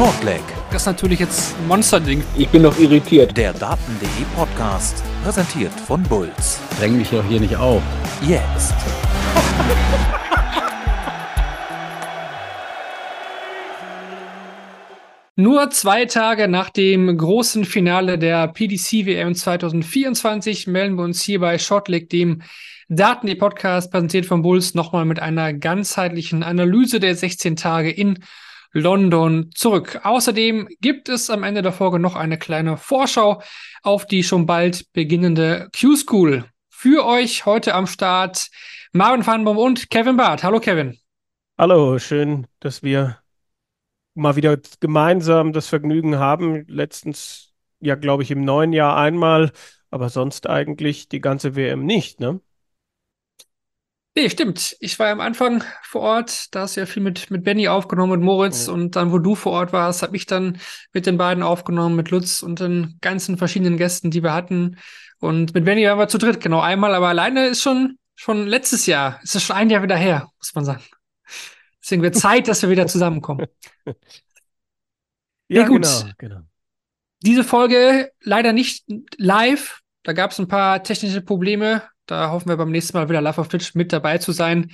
[0.00, 0.40] Shortleg.
[0.70, 2.24] Das ist natürlich jetzt ein Monsterding.
[2.34, 3.36] Ich bin noch irritiert.
[3.36, 6.58] Der Daten.de Podcast, präsentiert von Bulls.
[6.78, 7.82] Dräng mich doch hier nicht auf.
[8.26, 8.72] Jetzt.
[15.36, 21.40] Nur zwei Tage nach dem großen Finale der PDC WM 2024 melden wir uns hier
[21.40, 22.40] bei Shortleg, dem
[22.88, 28.20] Daten.de Podcast, präsentiert von Bulls, nochmal mit einer ganzheitlichen Analyse der 16 Tage in
[28.72, 30.00] London zurück.
[30.04, 33.42] Außerdem gibt es am Ende der Folge noch eine kleine Vorschau
[33.82, 36.44] auf die schon bald beginnende Q-School.
[36.68, 38.48] Für euch heute am Start
[38.92, 40.42] Marvin Vanbaum und Kevin Barth.
[40.42, 40.98] Hallo Kevin.
[41.58, 43.18] Hallo, schön, dass wir
[44.14, 46.64] mal wieder gemeinsam das Vergnügen haben.
[46.68, 49.52] Letztens, ja, glaube ich, im neuen Jahr einmal,
[49.90, 52.40] aber sonst eigentlich die ganze WM nicht, ne?
[54.16, 54.76] Nee, stimmt.
[54.80, 57.68] Ich war ja am Anfang vor Ort, da hast du ja viel mit, mit Benny
[57.68, 58.72] aufgenommen, mit Moritz Ja.
[58.72, 60.58] und dann, wo du vor Ort warst, habe ich dann
[60.92, 64.78] mit den beiden aufgenommen, mit Lutz und den ganzen verschiedenen Gästen, die wir hatten.
[65.20, 68.86] Und mit Benny waren wir zu dritt, genau einmal, aber alleine ist schon, schon letztes
[68.86, 70.82] Jahr, ist es schon ein Jahr wieder her, muss man sagen.
[71.82, 73.46] Deswegen wird Zeit, dass wir wieder zusammenkommen.
[75.48, 75.82] Ja, gut.
[75.82, 76.40] genau, genau.
[77.22, 78.84] Diese Folge leider nicht
[79.16, 79.80] live.
[80.02, 81.82] Da gab es ein paar technische Probleme.
[82.10, 84.72] Da hoffen wir beim nächsten Mal wieder live auf Twitch mit dabei zu sein.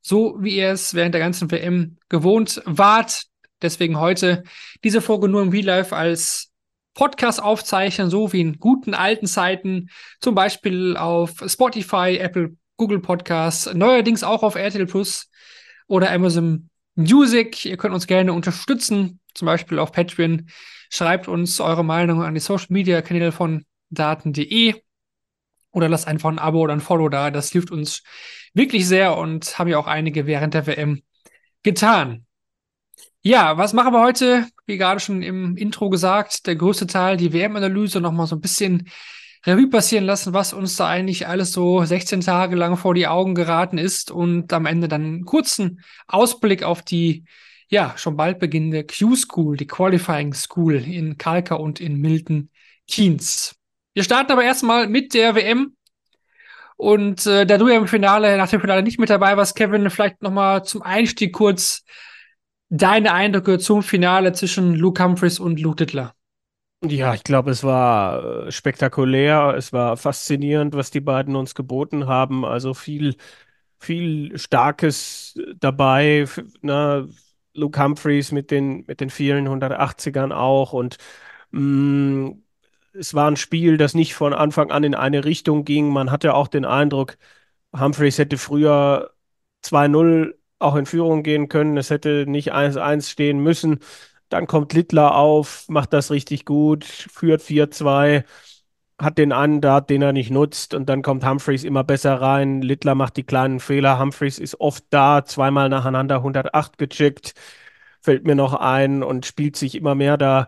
[0.00, 3.22] So wie ihr es während der ganzen WM gewohnt wart.
[3.62, 4.42] Deswegen heute
[4.82, 6.50] diese Folge nur im Real Life als
[6.94, 9.90] Podcast aufzeichnen, so wie in guten alten Zeiten.
[10.20, 15.30] Zum Beispiel auf Spotify, Apple, Google Podcasts, neuerdings auch auf RTL Plus
[15.86, 17.64] oder Amazon Music.
[17.64, 20.48] Ihr könnt uns gerne unterstützen, zum Beispiel auf Patreon.
[20.90, 24.82] Schreibt uns eure Meinung an die Social Media Kanäle von daten.de
[25.72, 27.30] oder lasst einfach ein Abo oder ein Follow da.
[27.30, 28.02] Das hilft uns
[28.54, 31.02] wirklich sehr und haben ja auch einige während der WM
[31.62, 32.26] getan.
[33.22, 34.46] Ja, was machen wir heute?
[34.66, 38.90] Wie gerade schon im Intro gesagt, der größte Teil, die WM-Analyse, nochmal so ein bisschen
[39.46, 43.34] Revue passieren lassen, was uns da eigentlich alles so 16 Tage lang vor die Augen
[43.34, 47.24] geraten ist und am Ende dann einen kurzen Ausblick auf die
[47.68, 52.50] ja schon bald beginnende Q-School, die Qualifying School in Kalka und in Milton
[52.86, 53.56] Keynes.
[53.94, 55.76] Wir starten aber erstmal mit der WM.
[56.76, 59.88] Und äh, da du ja im Finale, nach dem Finale nicht mit dabei warst, Kevin,
[59.90, 61.84] vielleicht nochmal zum Einstieg kurz
[62.70, 66.14] deine Eindrücke zum Finale zwischen Luke Humphreys und Luke Dittler.
[66.84, 72.06] Ja, ich glaube, es war äh, spektakulär, es war faszinierend, was die beiden uns geboten
[72.08, 72.44] haben.
[72.44, 73.16] Also viel,
[73.78, 76.26] viel Starkes dabei.
[76.60, 77.06] Na,
[77.54, 80.72] Luke Humphreys mit den, mit den vielen 180ern auch.
[80.72, 80.96] Und
[81.52, 82.32] mh,
[82.92, 85.88] es war ein Spiel, das nicht von Anfang an in eine Richtung ging.
[85.88, 87.16] Man hatte auch den Eindruck,
[87.78, 89.12] Humphreys hätte früher
[89.62, 91.76] 2-0 auch in Führung gehen können.
[91.76, 93.80] Es hätte nicht 1-1 stehen müssen.
[94.28, 98.24] Dann kommt Littler auf, macht das richtig gut, führt 4-2,
[98.98, 102.62] hat den einen Dart, den er nicht nutzt, und dann kommt Humphreys immer besser rein.
[102.62, 103.98] Littler macht die kleinen Fehler.
[103.98, 107.34] Humphreys ist oft da, zweimal nacheinander 108 gecheckt,
[108.00, 110.46] fällt mir noch ein und spielt sich immer mehr da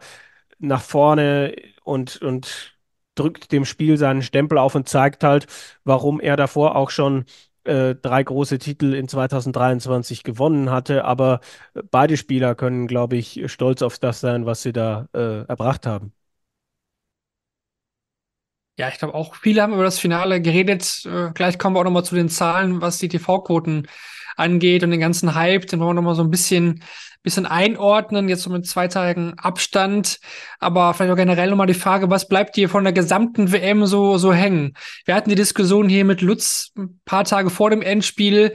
[0.59, 1.55] nach vorne
[1.85, 2.77] und, und
[3.15, 5.47] drückt dem Spiel seinen Stempel auf und zeigt halt,
[5.85, 7.27] warum er davor auch schon
[7.65, 11.05] äh, drei große Titel in 2023 gewonnen hatte.
[11.05, 11.41] Aber
[11.91, 16.13] beide Spieler können, glaube ich, stolz auf das sein, was sie da äh, erbracht haben.
[18.77, 21.05] Ja, ich glaube auch, viele haben über das Finale geredet.
[21.07, 23.87] Äh, gleich kommen wir auch nochmal zu den Zahlen, was die TV-Quoten
[24.37, 25.67] angeht und den ganzen Hype.
[25.67, 26.83] Den wollen wir nochmal so ein bisschen,
[27.23, 30.19] bisschen einordnen, jetzt so mit zwei Tagen Abstand.
[30.59, 34.19] Aber vielleicht auch generell nochmal die Frage, was bleibt dir von der gesamten WM so,
[34.19, 34.75] so hängen?
[35.05, 38.55] Wir hatten die Diskussion hier mit Lutz ein paar Tage vor dem Endspiel,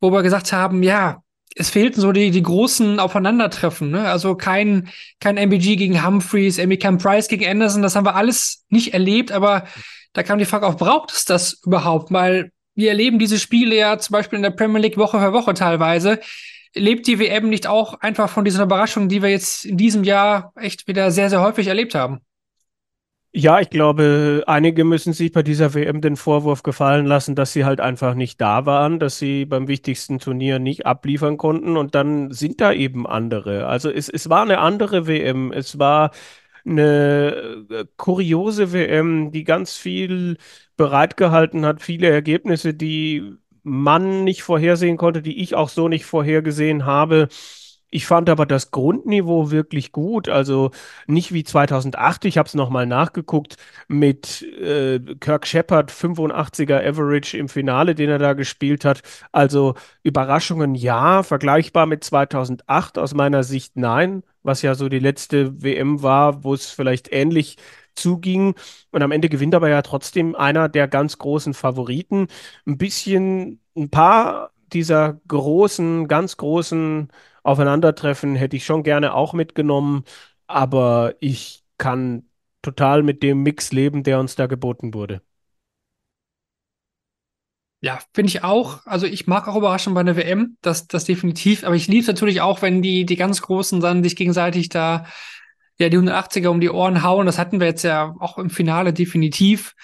[0.00, 1.22] wo wir gesagt haben, ja,
[1.56, 4.08] es fehlten so die, die großen Aufeinandertreffen, ne?
[4.08, 4.88] Also kein,
[5.18, 9.64] kein MBG gegen Humphreys, Emicam Price gegen Anderson, das haben wir alles nicht erlebt, aber
[10.12, 12.12] da kam die Frage auf, braucht es das überhaupt?
[12.12, 15.54] Weil wir erleben diese Spiele ja zum Beispiel in der Premier League Woche für Woche
[15.54, 16.18] teilweise.
[16.74, 20.52] Lebt die WM nicht auch einfach von diesen Überraschungen, die wir jetzt in diesem Jahr
[20.56, 22.20] echt wieder sehr, sehr häufig erlebt haben?
[23.32, 27.64] Ja, ich glaube, einige müssen sich bei dieser WM den Vorwurf gefallen lassen, dass sie
[27.64, 32.32] halt einfach nicht da waren, dass sie beim wichtigsten Turnier nicht abliefern konnten und dann
[32.32, 33.68] sind da eben andere.
[33.68, 36.10] Also es, es war eine andere WM, es war
[36.64, 40.36] eine äh, kuriose WM, die ganz viel
[40.80, 46.86] bereitgehalten hat, viele Ergebnisse, die man nicht vorhersehen konnte, die ich auch so nicht vorhergesehen
[46.86, 47.28] habe.
[47.90, 50.30] Ich fand aber das Grundniveau wirklich gut.
[50.30, 50.70] Also
[51.06, 53.56] nicht wie 2008, ich habe es nochmal nachgeguckt,
[53.88, 59.02] mit äh, Kirk Shepard 85er Average im Finale, den er da gespielt hat.
[59.32, 64.22] Also Überraschungen ja, vergleichbar mit 2008 aus meiner Sicht nein.
[64.42, 67.58] was ja so die letzte WM war, wo es vielleicht ähnlich
[67.94, 68.54] zuging.
[68.90, 72.28] Und am Ende gewinnt aber ja trotzdem einer der ganz großen Favoriten.
[72.66, 77.08] Ein bisschen, ein paar dieser großen, ganz großen
[77.42, 80.04] Aufeinandertreffen hätte ich schon gerne auch mitgenommen,
[80.46, 82.28] aber ich kann
[82.62, 85.22] total mit dem Mix leben, der uns da geboten wurde.
[87.82, 88.84] Ja, finde ich auch.
[88.86, 91.64] Also ich mag auch Überraschungen bei der WM, das, das definitiv.
[91.64, 95.06] Aber ich liebe es natürlich auch, wenn die, die ganz Großen dann sich gegenseitig da
[95.80, 97.26] ja die 180er um die Ohren hauen.
[97.26, 99.74] Das hatten wir jetzt ja auch im Finale definitiv.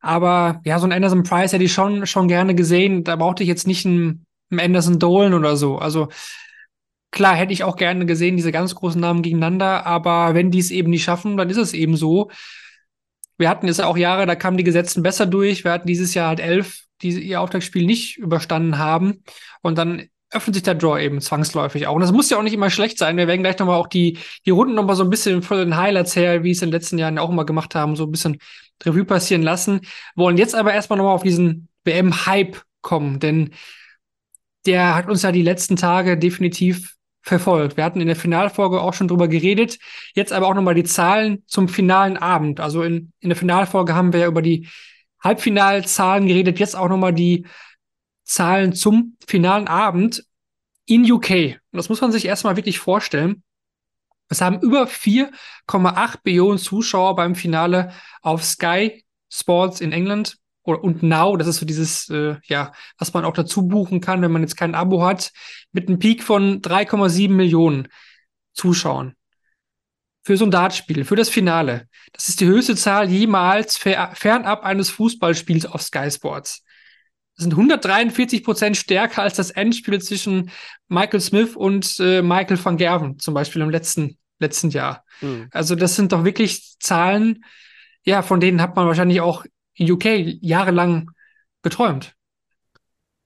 [0.00, 3.04] Aber ja, so ein Anderson Price hätte ich schon, schon gerne gesehen.
[3.04, 5.78] Da brauchte ich jetzt nicht einen, einen Anderson Dolan oder so.
[5.78, 6.08] Also
[7.10, 9.86] klar hätte ich auch gerne gesehen, diese ganz großen Namen gegeneinander.
[9.86, 12.30] Aber wenn die es eben nicht schaffen, dann ist es eben so.
[13.38, 15.64] Wir hatten jetzt auch Jahre, da kamen die Gesetzen besser durch.
[15.64, 19.22] Wir hatten dieses Jahr halt elf die ihr Auftaktspiel nicht überstanden haben.
[19.62, 21.94] Und dann öffnet sich der Draw eben zwangsläufig auch.
[21.94, 23.16] Und das muss ja auch nicht immer schlecht sein.
[23.16, 26.16] Wir werden gleich nochmal auch die, die Runden nochmal so ein bisschen von den Highlights
[26.16, 28.38] her, wie es in den letzten Jahren auch immer gemacht haben, so ein bisschen
[28.84, 29.80] Revue passieren lassen.
[30.16, 33.50] Wollen jetzt aber erstmal nochmal auf diesen WM-Hype kommen, denn
[34.66, 37.76] der hat uns ja die letzten Tage definitiv verfolgt.
[37.76, 39.78] Wir hatten in der Finalfolge auch schon drüber geredet.
[40.14, 42.60] Jetzt aber auch nochmal die Zahlen zum finalen Abend.
[42.60, 44.68] Also in, in der Finalfolge haben wir ja über die
[45.22, 47.46] Halbfinalzahlen geredet, jetzt auch nochmal die
[48.24, 50.24] Zahlen zum finalen Abend
[50.86, 51.30] in UK.
[51.70, 53.42] Und das muss man sich erstmal wirklich vorstellen.
[54.28, 57.92] Es haben über 4,8 Millionen Zuschauer beim Finale
[58.22, 63.26] auf Sky Sports in England und Now, das ist so dieses, äh, ja, was man
[63.26, 65.30] auch dazu buchen kann, wenn man jetzt kein Abo hat,
[65.72, 67.88] mit einem Peak von 3,7 Millionen
[68.54, 69.14] Zuschauern
[70.24, 71.86] für so ein Dartspiel, für das Finale.
[72.12, 76.64] Das ist die höchste Zahl jemals fernab eines Fußballspiels auf Sky Sports.
[77.36, 80.50] Sind 143 Prozent stärker als das Endspiel zwischen
[80.88, 85.04] Michael Smith und äh, Michael van Gerven, zum Beispiel im letzten, letzten Jahr.
[85.20, 85.48] Mhm.
[85.50, 87.44] Also das sind doch wirklich Zahlen,
[88.04, 89.44] ja, von denen hat man wahrscheinlich auch
[89.74, 90.04] in UK
[90.40, 91.10] jahrelang
[91.62, 92.14] geträumt.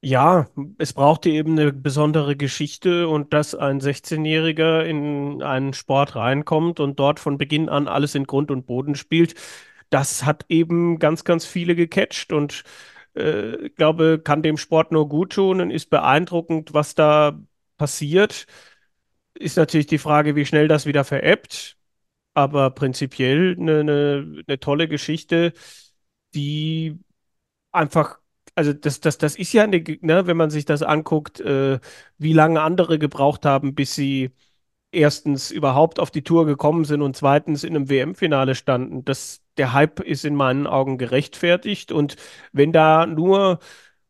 [0.01, 0.47] Ja,
[0.79, 7.01] es brauchte eben eine besondere Geschichte und dass ein 16-Jähriger in einen Sport reinkommt und
[7.01, 9.35] dort von Beginn an alles in Grund und Boden spielt,
[9.91, 12.63] das hat eben ganz, ganz viele gecatcht und
[13.19, 17.39] äh, glaube, kann dem Sport nur gut tun und ist beeindruckend, was da
[17.77, 18.47] passiert.
[19.35, 21.77] Ist natürlich die Frage, wie schnell das wieder verebbt,
[22.35, 25.53] aber prinzipiell eine, eine, eine tolle Geschichte,
[26.35, 26.99] die
[27.73, 28.19] einfach
[28.55, 31.79] also das, das, das ist ja eine, ne, wenn man sich das anguckt, äh,
[32.19, 34.33] wie lange andere gebraucht haben, bis sie
[34.93, 39.05] erstens überhaupt auf die Tour gekommen sind und zweitens in einem WM-Finale standen.
[39.05, 42.17] Das, der Hype ist in meinen Augen gerechtfertigt und
[42.53, 43.59] wenn da nur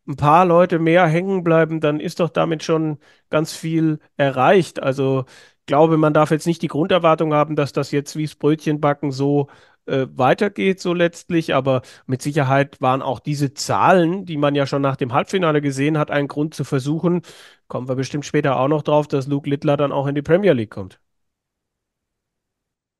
[0.06, 2.98] ein paar Leute mehr hängen bleiben, dann ist doch damit schon
[3.30, 4.82] ganz viel erreicht.
[4.82, 5.24] Also
[5.60, 9.12] ich glaube, man darf jetzt nicht die Grunderwartung haben, dass das jetzt wie das Brötchenbacken
[9.12, 9.48] so
[9.88, 11.54] äh, weitergeht, so letztlich.
[11.54, 15.98] Aber mit Sicherheit waren auch diese Zahlen, die man ja schon nach dem Halbfinale gesehen
[15.98, 17.22] hat, ein Grund zu versuchen.
[17.66, 20.52] Kommen wir bestimmt später auch noch drauf, dass Luke Littler dann auch in die Premier
[20.52, 21.00] League kommt.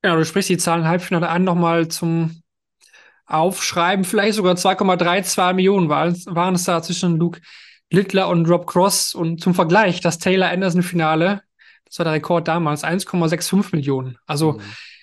[0.03, 2.41] Ja, du sprichst die Zahlen Halbfinale an, nochmal zum
[3.25, 4.05] Aufschreiben.
[4.05, 7.41] Vielleicht sogar 2,32 Millionen waren, waren es da zwischen Luke
[7.91, 9.13] Littler und Rob Cross.
[9.13, 11.41] Und zum Vergleich, das Taylor Anderson-Finale,
[11.85, 14.17] das war der Rekord damals, 1,65 Millionen.
[14.25, 14.61] Also mhm.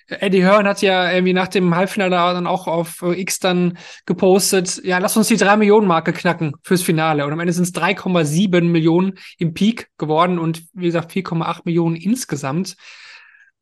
[0.08, 4.98] Eddie Hearn hat ja irgendwie nach dem Halbfinale dann auch auf X dann gepostet, ja,
[4.98, 7.26] lass uns die 3 Millionen Marke knacken fürs Finale.
[7.26, 11.96] Und am Ende sind es 3,7 Millionen im Peak geworden und wie gesagt 4,8 Millionen
[11.96, 12.76] insgesamt.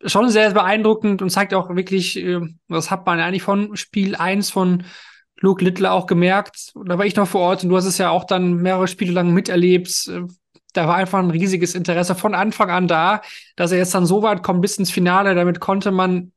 [0.04, 4.50] Schon sehr beeindruckend und zeigt auch wirklich, äh, das hat man eigentlich von Spiel 1
[4.50, 4.84] von
[5.40, 6.72] Luke Littler auch gemerkt.
[6.84, 9.12] Da war ich noch vor Ort und du hast es ja auch dann mehrere Spiele
[9.12, 10.10] lang miterlebt.
[10.74, 13.22] Da war einfach ein riesiges Interesse von Anfang an da,
[13.56, 15.34] dass er jetzt dann so weit kommt bis ins Finale.
[15.34, 16.32] Damit konnte man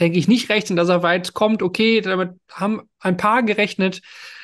[0.00, 1.62] denke ich, nicht rechnen, dass er weit kommt.
[1.62, 4.00] Okay, damit haben ein paar gerechnet.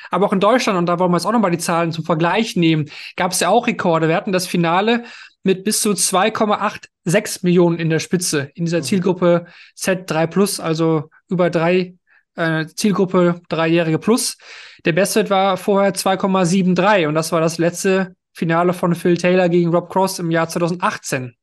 [0.09, 2.55] Aber auch in Deutschland, und da wollen wir jetzt auch nochmal die Zahlen zum Vergleich
[2.55, 4.09] nehmen, gab es ja auch Rekorde.
[4.09, 5.05] Wir hatten das Finale
[5.43, 8.83] mit bis zu 2,86 Millionen in der Spitze in dieser mhm.
[8.83, 9.45] Zielgruppe
[9.77, 11.95] Z3 Plus, also über drei
[12.35, 14.37] äh, Zielgruppe Dreijährige Plus.
[14.85, 19.73] Der Beste war vorher 2,73 und das war das letzte Finale von Phil Taylor gegen
[19.73, 21.35] Rob Cross im Jahr 2018.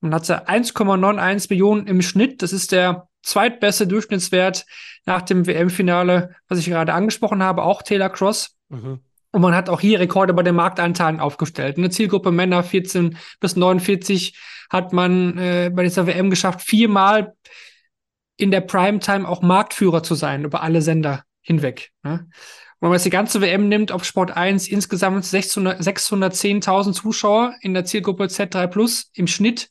[0.00, 2.42] Man hatte 1,91 Millionen im Schnitt.
[2.42, 4.66] Das ist der zweitbeste Durchschnittswert
[5.06, 8.56] nach dem WM-Finale, was ich gerade angesprochen habe, auch Taylor Cross.
[8.68, 9.00] Mhm.
[9.32, 11.76] Und man hat auch hier Rekorde bei den Marktanteilen aufgestellt.
[11.76, 14.38] Eine Zielgruppe Männer 14 bis 49
[14.70, 17.34] hat man äh, bei dieser WM geschafft, viermal
[18.36, 21.90] in der Primetime auch Marktführer zu sein über alle Sender hinweg.
[22.02, 22.12] Ne?
[22.20, 22.30] Und
[22.80, 27.84] wenn man jetzt die ganze WM nimmt auf Sport 1, insgesamt 610.000 Zuschauer in der
[27.84, 29.70] Zielgruppe Z3 Plus im Schnitt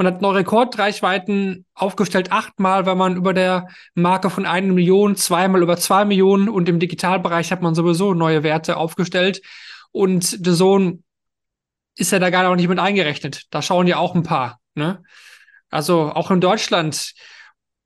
[0.00, 5.60] Man hat neue Rekordreichweiten aufgestellt, achtmal war man über der Marke von einer Million, zweimal
[5.60, 9.42] über zwei Millionen und im Digitalbereich hat man sowieso neue Werte aufgestellt.
[9.92, 11.00] Und The Zone
[11.96, 13.42] ist ja da gar noch nicht mit eingerechnet.
[13.50, 14.58] Da schauen ja auch ein paar.
[14.74, 15.02] Ne?
[15.68, 17.12] Also auch in Deutschland,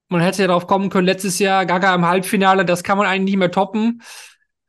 [0.09, 3.33] man hätte ja darauf kommen können, letztes Jahr Gaga im Halbfinale, das kann man eigentlich
[3.33, 4.02] nicht mehr toppen.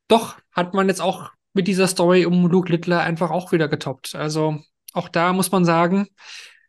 [0.08, 4.16] Doch, hat man jetzt auch mit dieser Story um Luke Littler einfach auch wieder getoppt.
[4.16, 6.08] Also auch da muss man sagen,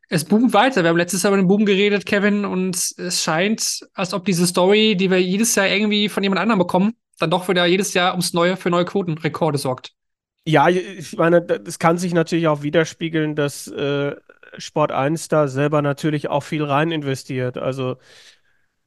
[0.08, 0.82] es boomt weiter.
[0.82, 4.46] Wir haben letztes Jahr über den Boom geredet, Kevin, und es scheint, als ob diese
[4.46, 8.12] Story, die wir jedes Jahr irgendwie von jemand anderem bekommen, dann doch wieder jedes Jahr
[8.12, 9.92] ums Neue für neue Quotenrekorde sorgt.
[10.44, 14.14] Ja, ich meine, das kann sich natürlich auch widerspiegeln, dass äh,
[14.58, 17.58] Sport 1 da selber natürlich auch viel rein investiert.
[17.58, 17.96] Also,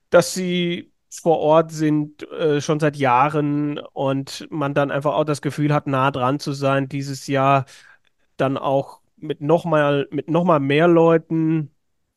[0.10, 5.42] dass sie vor Ort sind, äh, schon seit Jahren und man dann einfach auch das
[5.42, 7.66] Gefühl hat, nah dran zu sein, dieses Jahr
[8.38, 11.72] dann auch mit nochmal mit noch mal mehr Leuten,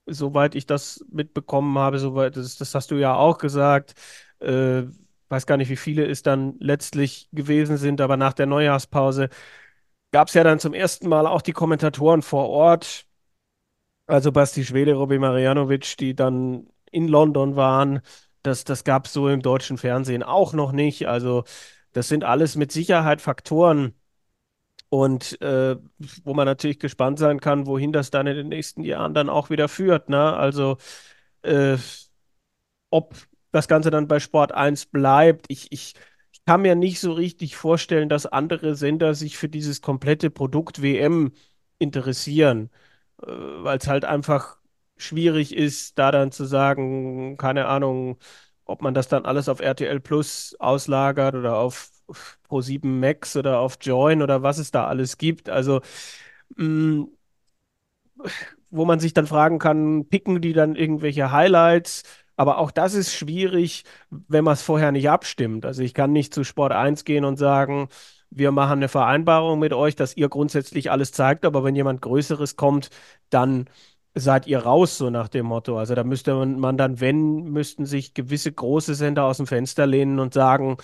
[0.06, 3.94] soweit ich das mitbekommen habe, soweit, das, das hast du ja auch gesagt,
[4.40, 4.82] äh,
[5.28, 9.28] weiß gar nicht, wie viele es dann letztlich gewesen sind, aber nach der Neujahrspause
[10.12, 13.06] gab es ja dann zum ersten Mal auch die Kommentatoren vor Ort,
[14.06, 18.00] also Basti Schwede, Robbie Marianovic, die dann in London waren.
[18.42, 21.06] Das, das gab es so im deutschen Fernsehen auch noch nicht.
[21.08, 21.44] Also
[21.92, 23.94] das sind alles mit Sicherheit Faktoren,
[24.92, 25.76] und äh,
[26.22, 29.48] wo man natürlich gespannt sein kann, wohin das dann in den nächsten Jahren dann auch
[29.48, 30.10] wieder führt.
[30.10, 30.36] Ne?
[30.36, 30.76] Also
[31.40, 31.78] äh,
[32.90, 33.14] ob
[33.52, 35.46] das Ganze dann bei Sport 1 bleibt.
[35.48, 35.94] Ich, ich,
[36.30, 40.82] ich kann mir nicht so richtig vorstellen, dass andere Sender sich für dieses komplette Produkt
[40.82, 41.32] WM
[41.78, 42.68] interessieren,
[43.22, 44.58] äh, weil es halt einfach
[44.98, 48.18] schwierig ist, da dann zu sagen, keine Ahnung,
[48.66, 51.91] ob man das dann alles auf RTL Plus auslagert oder auf
[52.48, 55.48] Pro7 Max oder auf Join oder was es da alles gibt.
[55.48, 55.80] Also
[56.56, 57.08] mh, mm,
[58.70, 62.02] wo man sich dann fragen kann, picken die dann irgendwelche Highlights?
[62.36, 65.66] Aber auch das ist schwierig, wenn man es vorher nicht abstimmt.
[65.66, 67.88] Also ich kann nicht zu Sport 1 gehen und sagen,
[68.30, 72.56] wir machen eine Vereinbarung mit euch, dass ihr grundsätzlich alles zeigt, aber wenn jemand Größeres
[72.56, 72.88] kommt,
[73.30, 73.66] dann
[74.14, 75.78] seid ihr raus, so nach dem Motto.
[75.78, 80.18] Also da müsste man dann, wenn, müssten sich gewisse große Sender aus dem Fenster lehnen
[80.18, 80.76] und sagen,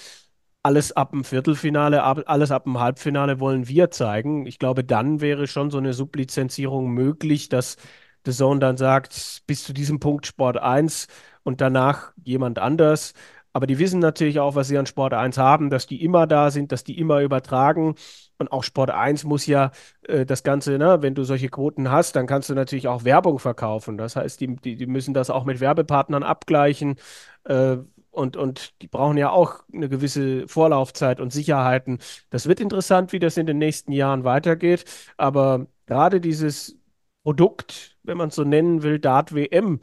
[0.68, 4.44] alles ab dem Viertelfinale, alles ab dem Halbfinale wollen wir zeigen.
[4.44, 7.78] Ich glaube, dann wäre schon so eine Sublizenzierung möglich, dass
[8.26, 11.06] The Zone dann sagt, bis zu diesem Punkt Sport 1
[11.42, 13.14] und danach jemand anders.
[13.54, 16.50] Aber die wissen natürlich auch, was sie an Sport 1 haben, dass die immer da
[16.50, 17.94] sind, dass die immer übertragen.
[18.36, 19.70] Und auch Sport 1 muss ja
[20.02, 23.38] äh, das Ganze, ne, wenn du solche Quoten hast, dann kannst du natürlich auch Werbung
[23.38, 23.96] verkaufen.
[23.96, 26.96] Das heißt, die, die, die müssen das auch mit Werbepartnern abgleichen.
[27.44, 27.78] Äh,
[28.10, 31.98] und, und die brauchen ja auch eine gewisse Vorlaufzeit und Sicherheiten.
[32.30, 34.84] Das wird interessant, wie das in den nächsten Jahren weitergeht.
[35.16, 36.76] Aber gerade dieses
[37.22, 39.80] Produkt, wenn man es so nennen will, Dart WM,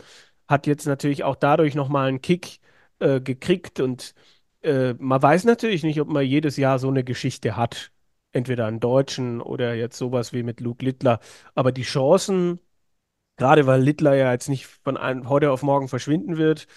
[0.47, 2.59] hat jetzt natürlich auch dadurch nochmal einen Kick
[2.99, 3.79] äh, gekriegt.
[3.79, 4.13] Und
[4.61, 7.91] äh, man weiß natürlich nicht, ob man jedes Jahr so eine Geschichte hat
[8.35, 11.19] entweder einen Deutschen oder jetzt sowas wie mit Luke Littler.
[11.55, 12.59] Aber die Chancen,
[13.37, 16.67] gerade weil Littler ja jetzt nicht von einem, heute auf morgen verschwinden wird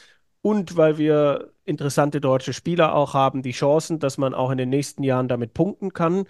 [0.43, 4.71] und weil wir interessante deutsche Spieler auch haben, die Chancen, dass man auch in den
[4.71, 6.25] nächsten Jahren damit punkten kann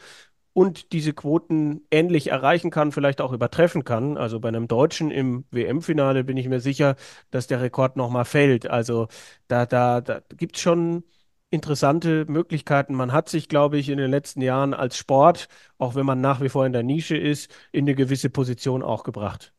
[0.52, 4.16] und diese Quoten ähnlich erreichen kann, vielleicht auch übertreffen kann.
[4.16, 6.96] Also bei einem Deutschen im WM-Finale bin ich mir sicher,
[7.30, 8.68] dass der Rekord nochmal fällt.
[8.68, 9.08] Also
[9.48, 11.04] da, da, da gibt es schon
[11.50, 12.94] interessante Möglichkeiten.
[12.94, 15.48] Man hat sich, glaube ich, in den letzten Jahren als Sport,
[15.78, 19.04] auch wenn man nach wie vor in der Nische ist, in eine gewisse Position auch
[19.04, 19.52] gebracht.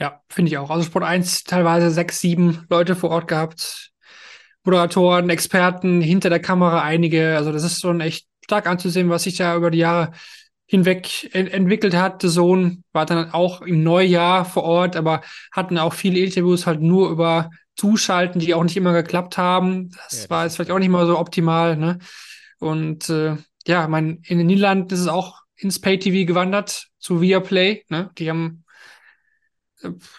[0.00, 0.70] Ja, finde ich auch.
[0.70, 3.90] Also Sport 1 teilweise sechs, sieben Leute vor Ort gehabt.
[4.64, 7.36] Moderatoren, Experten, hinter der Kamera einige.
[7.36, 10.12] Also das ist schon echt stark anzusehen, was sich da über die Jahre
[10.66, 12.22] hinweg ent entwickelt hat.
[12.22, 15.20] Der Sohn war dann auch im Neujahr vor Ort, aber
[15.52, 19.90] hatten auch viele Interviews halt nur über zuschalten, die auch nicht immer geklappt haben.
[19.90, 21.76] Das ja, war jetzt vielleicht auch nicht mal so optimal.
[21.76, 21.98] Ne?
[22.58, 27.84] Und äh, ja, mein, in den Niederlanden ist es auch ins Pay-TV gewandert zu Viaplay.
[27.88, 28.10] Ne?
[28.18, 28.59] Die haben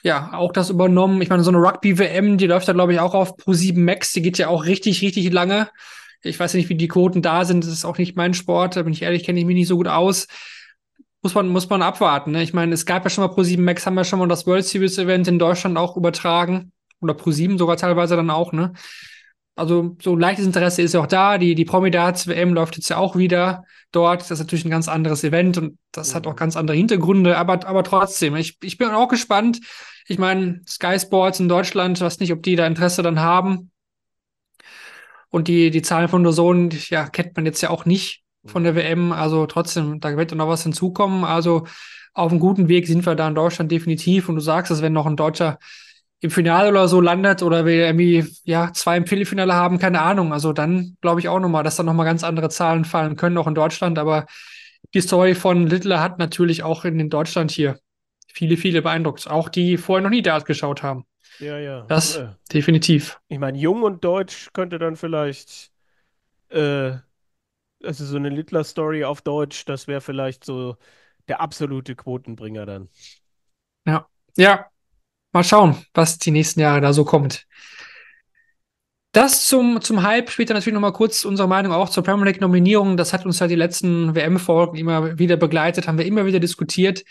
[0.04, 1.22] ja auch das übernommen.
[1.22, 4.12] Ich meine, so eine Rugby-WM, die läuft da, glaube ich, auch auf Pro7 Max.
[4.14, 5.70] Die geht ja auch richtig, richtig lange.
[6.24, 7.64] Ich weiß nicht, wie die Quoten da sind.
[7.64, 8.76] Das ist auch nicht mein Sport.
[8.76, 10.28] Da bin ich ehrlich, kenne ich mich nicht so gut aus.
[11.24, 12.32] Muss man, muss man abwarten.
[12.32, 12.44] Ne?
[12.44, 14.66] Ich meine, es gab ja schon mal Pro7 Max, haben wir schon mal das World
[14.66, 18.74] Series Event in Deutschland auch übertragen oder Pro7 sogar teilweise dann auch, ne?
[19.56, 21.38] Also so leichtes Interesse ist ja auch da.
[21.38, 24.22] Die, die Promidats-WM läuft jetzt ja auch wieder dort.
[24.22, 26.16] Das ist natürlich ein ganz anderes Event und das mhm.
[26.16, 29.60] hat auch ganz andere Hintergründe, aber, aber trotzdem, ich, ich bin auch gespannt.
[30.08, 33.72] Ich meine, Sky Sports in Deutschland, weiß nicht, ob die da Interesse dann haben.
[35.30, 38.76] Und die, die Zahlen von Sohn, ja, kennt man jetzt ja auch nicht von der
[38.76, 39.12] WM.
[39.12, 41.24] Also trotzdem, da wird noch was hinzukommen.
[41.24, 41.66] Also
[42.14, 44.28] auf einem guten Weg sind wir da in Deutschland definitiv.
[44.28, 45.58] Und du sagst es, wenn noch ein Deutscher
[46.22, 50.32] im Finale oder so landet oder wir irgendwie ja zwei im Viertelfinale haben, keine Ahnung.
[50.34, 53.48] Also dann glaube ich auch nochmal, dass da nochmal ganz andere Zahlen fallen können, auch
[53.48, 53.98] in Deutschland.
[53.98, 54.28] Aber
[54.94, 57.80] die Story von Littler hat natürlich auch in Deutschland hier
[58.28, 59.28] viele, viele beeindruckt.
[59.30, 61.06] Auch die vorher noch nie Dart geschaut haben.
[61.40, 61.86] Ja, ja.
[61.88, 62.38] Das Ja.
[62.54, 63.20] definitiv.
[63.28, 65.72] Ich meine, Jung und Deutsch könnte dann vielleicht,
[66.50, 66.94] äh,
[67.84, 70.78] also so eine Littler-Story auf Deutsch, das wäre vielleicht so
[71.28, 72.90] der absolute Quotenbringer dann.
[73.86, 74.08] Ja.
[74.38, 74.71] Ja.
[75.32, 77.46] Mal schauen, was die nächsten Jahre da so kommt.
[79.14, 82.96] Das zum, zum Hype, später natürlich nochmal kurz unsere Meinung auch zur Premier League-Nominierung.
[82.96, 87.04] Das hat uns ja die letzten WM-Folgen immer wieder begleitet, haben wir immer wieder diskutiert.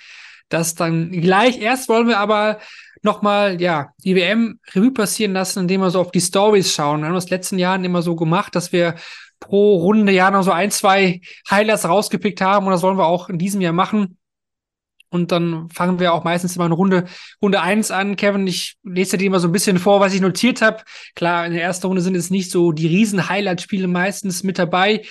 [0.49, 1.61] Das dann gleich.
[1.61, 2.59] Erst wollen wir aber
[3.03, 7.01] nochmal, ja, die WM Revue passieren lassen, indem wir so auf die Stories schauen.
[7.01, 8.95] Wir haben das in den letzten Jahren immer so gemacht, dass wir
[9.39, 13.29] pro Runde ja noch so ein, zwei Highlights rausgepickt haben und das wollen wir auch
[13.29, 14.19] in diesem Jahr machen.
[15.11, 17.05] Und dann fangen wir auch meistens immer eine Runde,
[17.43, 18.17] Runde eins an.
[18.17, 20.83] Kevin, ich lese dir mal so ein bisschen vor, was ich notiert habe.
[21.17, 25.03] Klar, in der ersten Runde sind es nicht so die riesen Highlight-Spiele meistens mit dabei.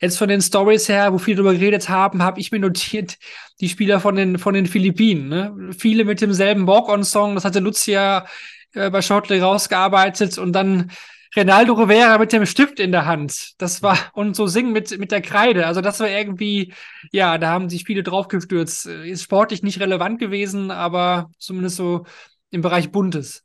[0.00, 3.16] Jetzt von den Stories her, wo viele drüber geredet haben, habe ich mir notiert,
[3.60, 5.28] die Spieler von den, von den Philippinen.
[5.28, 5.70] Ne?
[5.76, 8.26] Viele mit demselben Walk-on-Song, das hatte Lucia
[8.74, 10.90] äh, bei Shotley rausgearbeitet und dann
[11.36, 13.52] Renaldo Rivera mit dem Stift in der Hand.
[13.58, 15.66] Das war, und so singen mit, mit der Kreide.
[15.66, 16.72] Also das war irgendwie,
[17.12, 18.86] ja, da haben sich viele draufgestürzt.
[18.86, 22.06] Ist sportlich nicht relevant gewesen, aber zumindest so
[22.50, 23.44] im Bereich Buntes.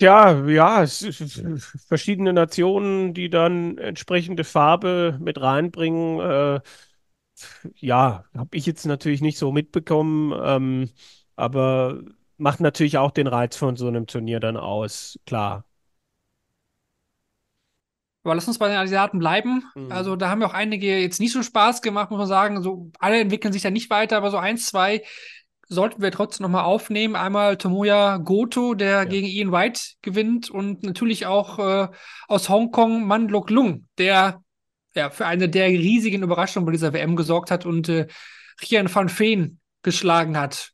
[0.00, 0.84] Ja, ja,
[1.86, 6.18] verschiedene Nationen, die dann entsprechende Farbe mit reinbringen.
[6.18, 6.60] Äh,
[7.76, 10.90] ja, habe ich jetzt natürlich nicht so mitbekommen, ähm,
[11.36, 12.02] aber
[12.36, 15.64] macht natürlich auch den Reiz von so einem Turnier dann aus, klar.
[18.24, 19.64] Aber lass uns bei den Asiaten bleiben.
[19.74, 19.90] Mhm.
[19.90, 22.62] Also da haben wir auch einige jetzt nicht so Spaß gemacht, muss man sagen.
[22.62, 25.02] So alle entwickeln sich da nicht weiter, aber so eins, zwei
[25.68, 27.16] sollten wir trotzdem nochmal aufnehmen.
[27.16, 29.04] Einmal Tomoya Goto, der Ja.
[29.04, 31.88] gegen Ian White gewinnt und natürlich auch äh,
[32.28, 34.42] aus Hongkong Man Lok Lung, der
[34.94, 38.06] ja für eine der riesigen Überraschungen bei dieser WM gesorgt hat und äh,
[38.70, 40.72] Rian van Veen geschlagen hat.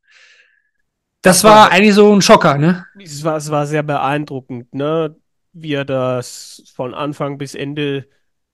[1.22, 2.87] Das war eigentlich so ein Schocker, ne?
[3.00, 5.16] Es war, es war sehr beeindruckend, ne?
[5.62, 8.08] Wie er das von Anfang bis Ende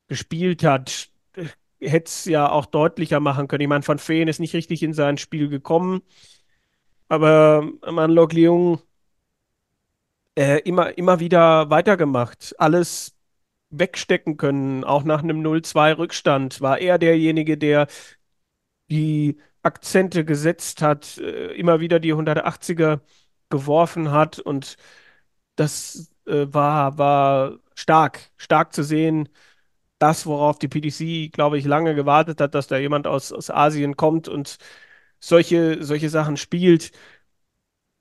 [0.08, 1.10] gespielt hat.
[1.80, 3.62] Hätte es ja auch deutlicher machen können.
[3.62, 6.02] Ich meine, Van Veen ist nicht richtig in sein Spiel gekommen,
[7.08, 8.80] aber man Lok Leung
[10.36, 12.54] äh, immer, immer wieder weitergemacht.
[12.58, 13.16] Alles
[13.70, 16.60] wegstecken können, auch nach einem 0-2 Rückstand.
[16.60, 17.88] War er derjenige, der
[18.90, 23.00] die Akzente gesetzt hat, äh, immer wieder die 180er
[23.50, 24.76] geworfen hat und
[25.56, 29.28] das äh, war, war stark, stark zu sehen.
[29.98, 33.96] Das, worauf die PDC, glaube ich, lange gewartet hat, dass da jemand aus, aus Asien
[33.96, 34.58] kommt und
[35.20, 36.92] solche, solche Sachen spielt,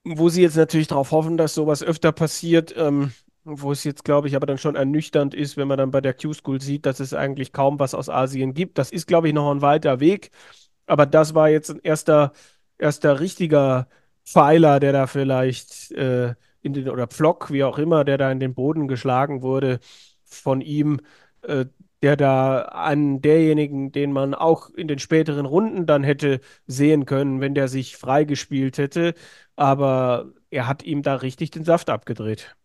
[0.04, 3.12] wo sie jetzt natürlich darauf hoffen, dass sowas öfter passiert, ähm,
[3.44, 6.14] wo es jetzt, glaube ich, aber dann schon ernüchternd ist, wenn man dann bei der
[6.14, 8.78] Q-School sieht, dass es eigentlich kaum was aus Asien gibt.
[8.78, 10.32] Das ist, glaube ich, noch ein weiter Weg,
[10.88, 12.34] aber das war jetzt ein erster,
[12.78, 13.88] erster richtiger
[14.26, 18.40] Pfeiler, der da vielleicht äh, in den, oder Pflock, wie auch immer, der da in
[18.40, 19.80] den Boden geschlagen wurde
[20.26, 21.02] von ihm,
[21.44, 21.66] äh,
[22.02, 27.40] der da einen derjenigen, den man auch in den späteren Runden dann hätte sehen können,
[27.42, 29.14] wenn der sich freigespielt hätte.
[29.56, 32.56] Aber er hat ihm da richtig den Saft abgedreht.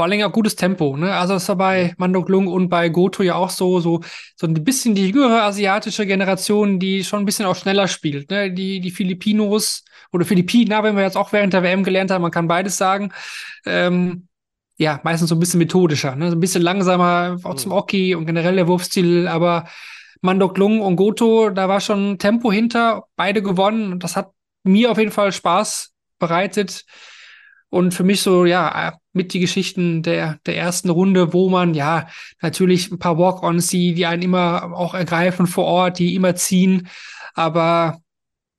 [0.00, 1.14] Vor allen Dingen auch gutes Tempo, ne?
[1.14, 4.00] Also das war bei Mandok Lung und bei Goto ja auch so, so,
[4.34, 8.50] so ein bisschen die jüngere asiatische Generation, die schon ein bisschen auch schneller spielt, ne?
[8.50, 12.30] Die, die Filipinos oder Philippiner, wenn wir jetzt auch während der WM gelernt haben, man
[12.30, 13.12] kann beides sagen,
[13.66, 14.26] ähm,
[14.78, 16.30] ja, meistens so ein bisschen methodischer, ne?
[16.30, 17.76] So ein bisschen langsamer, auch zum Mhm.
[17.76, 19.68] Oki und generell der Wurfstil, aber
[20.22, 24.30] Mandok Lung und Goto, da war schon Tempo hinter, beide gewonnen und das hat
[24.62, 26.86] mir auf jeden Fall Spaß bereitet.
[27.68, 32.08] Und für mich so, ja, mit die Geschichten der, der ersten Runde, wo man ja
[32.40, 36.88] natürlich ein paar Walk-ons sieht, die einen immer auch ergreifen vor Ort, die immer ziehen.
[37.34, 38.00] Aber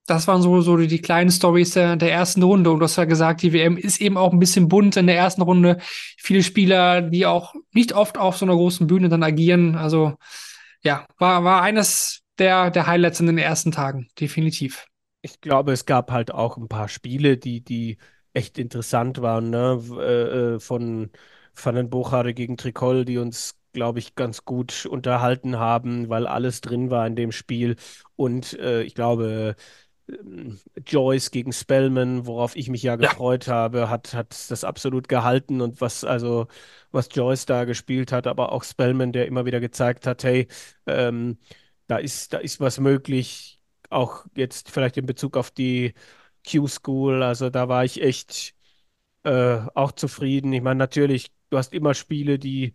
[0.08, 2.72] das waren so, so die kleinen Stories der, der ersten Runde.
[2.72, 5.16] Und du hast ja gesagt, die WM ist eben auch ein bisschen bunt in der
[5.16, 5.78] ersten Runde.
[6.18, 9.76] Viele Spieler, die auch nicht oft auf so einer großen Bühne dann agieren.
[9.76, 10.16] Also
[10.84, 14.86] ja, war, war eines der, der Highlights in den ersten Tagen, definitiv.
[15.22, 17.98] Ich glaube, es gab halt auch ein paar Spiele, die, die
[18.34, 19.82] echt interessant waren, ne?
[20.00, 21.12] Äh, äh, von
[21.62, 26.62] Van den Bochade gegen Tricol, die uns, glaube ich, ganz gut unterhalten haben, weil alles
[26.62, 27.76] drin war in dem Spiel.
[28.16, 29.56] Und äh, ich glaube,
[30.10, 33.10] ähm, Joyce gegen Spellman, worauf ich mich ja Ja.
[33.10, 35.62] gefreut habe, hat, hat das absolut gehalten.
[35.62, 36.48] Und was also,
[36.92, 40.48] was Joyce da gespielt hat, aber auch Spellman, der immer wieder gezeigt hat, hey,
[40.88, 41.38] ähm,
[41.88, 45.94] da ist, da ist was möglich, auch jetzt vielleicht in Bezug auf die
[46.50, 47.24] Q-School.
[47.24, 48.54] Also da war ich echt
[49.24, 50.54] äh, auch zufrieden.
[50.54, 52.74] Ich meine, natürlich, du hast immer Spiele, die,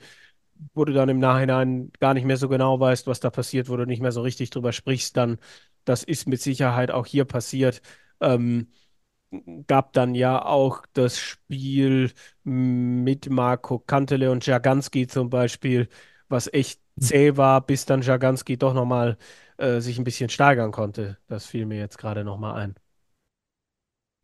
[0.74, 3.76] wo du dann im Nachhinein gar nicht mehr so genau weißt, was da passiert, wo
[3.76, 5.38] du nicht mehr so richtig drüber sprichst, dann,
[5.84, 7.82] das ist mit Sicherheit auch hier passiert.
[8.20, 8.68] Ähm,
[9.66, 12.12] gab dann ja auch das Spiel
[12.44, 15.88] mit Marco Kantele und Jaganski zum Beispiel,
[16.28, 19.18] was echt zäh war, bis dann Jaganski doch nochmal
[19.58, 21.18] äh, sich ein bisschen steigern konnte.
[21.28, 22.85] Das fiel mir jetzt gerade nochmal ein.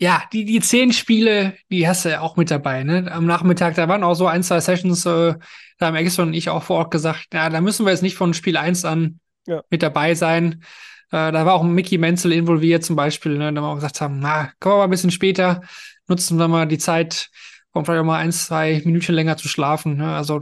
[0.02, 3.08] Ja, die, die zehn Spiele, die hast du ja auch mit dabei, ne?
[3.12, 5.36] Am Nachmittag, da waren auch so ein, zwei Sessions, äh,
[5.78, 8.16] da haben Exxon und ich auch vor Ort gesagt, ja, da müssen wir jetzt nicht
[8.16, 9.62] von Spiel 1 an ja.
[9.70, 10.64] mit dabei sein.
[11.12, 13.52] Äh, da war auch Mickey Menzel involviert zum Beispiel, ne?
[13.52, 15.60] Da haben wir auch gesagt haben, na, kommen wir mal ein bisschen später,
[16.08, 17.30] nutzen wir mal die Zeit,
[17.70, 19.98] um vielleicht auch mal ein, zwei Minuten länger zu schlafen.
[19.98, 20.16] Ne?
[20.16, 20.40] Also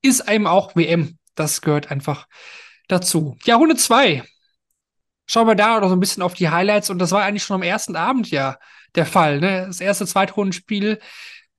[0.00, 1.18] ist einem auch WM.
[1.34, 2.26] Das gehört einfach
[2.88, 3.36] dazu.
[3.44, 4.22] Ja, Runde zwei.
[5.26, 6.88] Schauen wir da noch so ein bisschen auf die Highlights.
[6.88, 8.56] Und das war eigentlich schon am ersten Abend ja
[8.94, 9.40] der Fall.
[9.40, 9.66] Ne?
[9.66, 10.98] Das erste Zweitrundenspiel,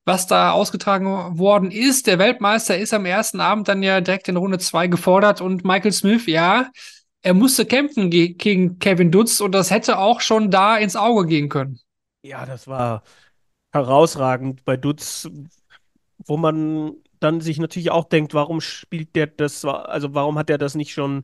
[0.05, 2.07] was da ausgetragen worden ist.
[2.07, 5.41] Der Weltmeister ist am ersten Abend dann ja direkt in Runde zwei gefordert.
[5.41, 6.69] Und Michael Smith, ja,
[7.21, 9.39] er musste kämpfen ge gegen Kevin Dutz.
[9.39, 11.79] Und das hätte auch schon da ins Auge gehen können.
[12.21, 13.03] Ja, das war
[13.71, 15.29] herausragend bei Dutz,
[16.25, 20.57] wo man dann sich natürlich auch denkt, warum spielt der das, also warum hat er
[20.57, 21.23] das nicht schon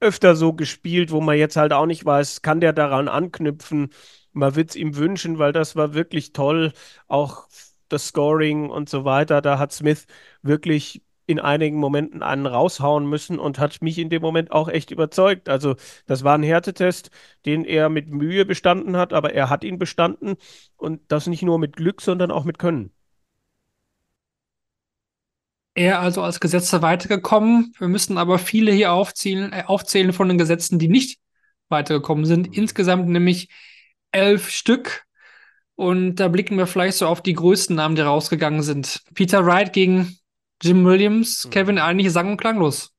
[0.00, 3.90] öfter so gespielt, wo man jetzt halt auch nicht weiß, kann der daran anknüpfen?
[4.32, 6.72] Man wird es ihm wünschen, weil das war wirklich toll.
[7.08, 7.48] Auch
[7.88, 9.40] das Scoring und so weiter.
[9.40, 10.06] Da hat Smith
[10.42, 14.90] wirklich in einigen Momenten einen raushauen müssen und hat mich in dem Moment auch echt
[14.90, 15.48] überzeugt.
[15.50, 17.10] Also das war ein Härtetest,
[17.44, 20.36] den er mit Mühe bestanden hat, aber er hat ihn bestanden
[20.76, 22.92] und das nicht nur mit Glück, sondern auch mit Können.
[25.74, 27.74] Er also als Gesetzer weitergekommen.
[27.78, 31.20] Wir müssen aber viele hier aufzählen, äh, aufzählen von den Gesetzen, die nicht
[31.68, 32.56] weitergekommen sind.
[32.56, 33.48] Insgesamt nämlich
[34.12, 35.04] elf Stück.
[35.74, 39.02] Und da blicken wir vielleicht so auf die größten Namen, die rausgegangen sind.
[39.14, 40.18] Peter Wright gegen
[40.60, 41.50] Jim Williams, mhm.
[41.50, 42.92] Kevin eigentlich sang- und klanglos.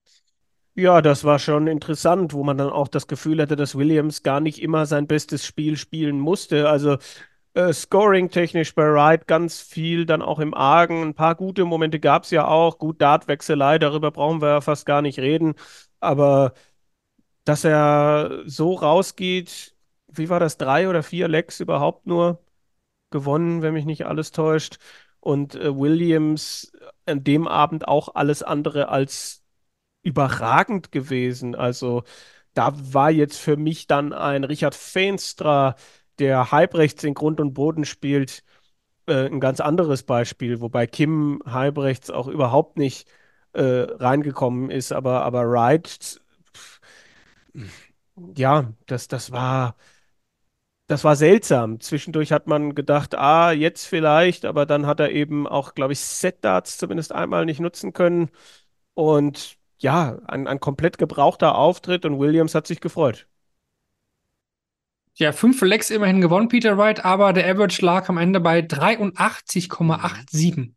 [0.76, 4.40] Ja, das war schon interessant, wo man dann auch das Gefühl hatte, dass Williams gar
[4.40, 6.70] nicht immer sein bestes Spiel spielen musste.
[6.70, 6.98] Also
[7.54, 11.02] äh, Scoring-technisch bei Wright ganz viel, dann auch im Argen.
[11.02, 12.78] Ein paar gute Momente gab es ja auch.
[12.78, 15.56] Gut, Dartwechselei, darüber brauchen wir ja fast gar nicht reden.
[16.00, 16.54] Aber
[17.44, 19.76] dass er so rausgeht,
[20.12, 22.44] wie war das, drei oder vier Lecks überhaupt nur
[23.12, 24.80] gewonnen, wenn mich nicht alles täuscht.
[25.20, 26.72] Und äh, Williams
[27.06, 29.44] an dem Abend auch alles andere als
[30.04, 31.56] überragend gewesen.
[31.56, 32.04] Also
[32.54, 35.76] da war jetzt für mich dann ein Richard Feenstra
[36.20, 38.44] der Halbrechts in Grund und Boden spielt,
[39.08, 43.08] äh, ein ganz anderes Beispiel, wobei Kim Halbrechts auch überhaupt nicht
[43.54, 46.22] äh, reingekommen ist, aber, aber Wright,
[48.36, 49.76] ja, das, das war.
[50.90, 51.80] Das war seltsam.
[51.80, 56.00] Zwischendurch hat man gedacht, ah, jetzt vielleicht, aber dann hat er eben auch, glaube ich,
[56.00, 58.32] Set-Darts zumindest einmal nicht nutzen können.
[58.96, 63.28] Und ja, ein, ein komplett gebrauchter Auftritt und Williams hat sich gefreut.
[65.14, 70.72] Ja, fünf Lecks immerhin gewonnen, Peter Wright, aber der Average lag am Ende bei 83,87.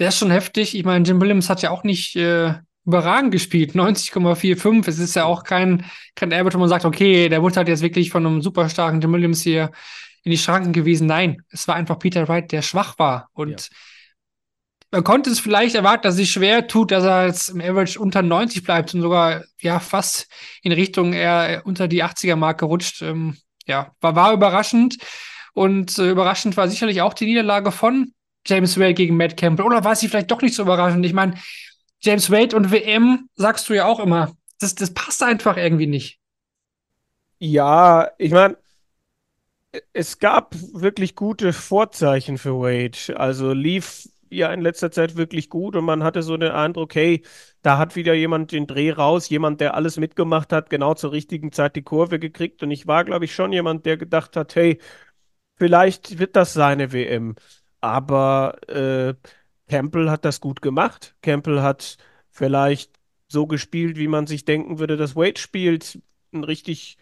[0.00, 0.76] Der ist schon heftig.
[0.76, 2.54] Ich meine, Jim Williams hat ja auch nicht äh,
[2.88, 3.74] überragend gespielt.
[3.74, 4.88] 90,45.
[4.88, 7.82] Es ist ja auch kein, kein Average, wo man sagt, okay, der wurde halt jetzt
[7.82, 9.70] wirklich von einem super starken Jim Williams hier
[10.24, 11.06] in die Schranken gewesen.
[11.06, 13.28] Nein, es war einfach Peter Wright, der schwach war.
[13.34, 13.76] Und ja.
[14.90, 18.00] man konnte es vielleicht erwarten, dass er sich schwer tut, dass er jetzt im Average
[18.00, 20.26] unter 90 bleibt und sogar ja fast
[20.62, 23.02] in Richtung eher unter die 80er-Marke rutscht.
[23.02, 24.96] Ähm, ja, war, war überraschend.
[25.52, 28.14] Und äh, überraschend war sicherlich auch die Niederlage von
[28.46, 29.66] James Wade gegen Matt Campbell.
[29.66, 31.04] Oder war sie vielleicht doch nicht so überraschend?
[31.04, 31.34] Ich meine,
[32.00, 34.36] James Wade und WM sagst du ja auch immer.
[34.60, 36.18] Das, das passt einfach irgendwie nicht.
[37.40, 38.56] Ja, ich meine,
[39.92, 43.18] es gab wirklich gute Vorzeichen für Wade.
[43.18, 47.24] Also lief ja in letzter Zeit wirklich gut und man hatte so den Eindruck, hey,
[47.62, 51.52] da hat wieder jemand den Dreh raus, jemand, der alles mitgemacht hat, genau zur richtigen
[51.52, 52.62] Zeit die Kurve gekriegt.
[52.62, 54.78] Und ich war, glaube ich, schon jemand, der gedacht hat, hey,
[55.56, 57.36] vielleicht wird das seine WM.
[57.80, 59.14] Aber äh,
[59.68, 61.16] Campbell hat das gut gemacht.
[61.22, 61.96] Campbell hat
[62.30, 66.00] vielleicht so gespielt, wie man sich denken würde, dass Wade spielt.
[66.32, 66.98] Ein richtig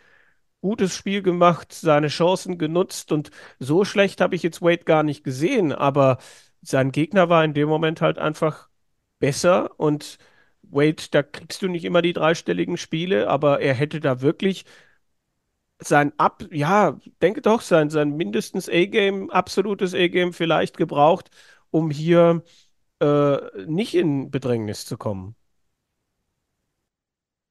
[0.61, 3.12] gutes Spiel gemacht, seine Chancen genutzt.
[3.12, 6.18] Und so schlecht habe ich jetzt Wade gar nicht gesehen, aber
[6.62, 8.68] sein Gegner war in dem Moment halt einfach
[9.18, 9.79] besser.
[9.79, 10.18] Und
[10.62, 14.64] Wade, da kriegst du nicht immer die dreistelligen Spiele, aber er hätte da wirklich
[15.79, 21.31] sein Ab, ja, denke doch, sein, sein mindestens A-Game, absolutes A-Game vielleicht gebraucht,
[21.77, 22.43] um hier
[23.01, 23.37] äh,
[23.67, 25.37] nicht in Bedrängnis zu kommen.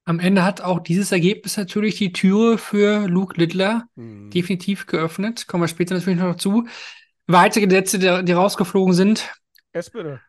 [0.03, 4.31] Am Ende hat auch dieses Ergebnis natürlich die Türe für Luke Littler Hm.
[4.31, 5.47] definitiv geöffnet.
[5.47, 6.67] Kommen wir später natürlich noch dazu.
[7.27, 9.31] Weitere Sätze, die, die rausgeflogen sind.
[9.73, 10.21] Espinel.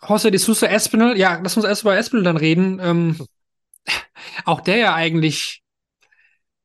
[0.00, 2.80] José de Sousa Espinel, ja, lass uns erst über Espinel dann reden.
[2.82, 3.26] Ähm,
[4.44, 5.62] auch der ja eigentlich,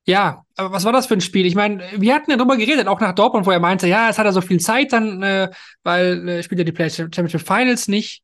[0.05, 1.45] ja, aber was war das für ein Spiel?
[1.47, 4.19] Ich meine, wir hatten ja drüber geredet, auch nach Dortmund, wo er meinte, ja, es
[4.19, 5.49] hat er so viel Zeit dann, äh,
[5.83, 8.23] weil äh, spielt ja die Play Championship Finals nicht.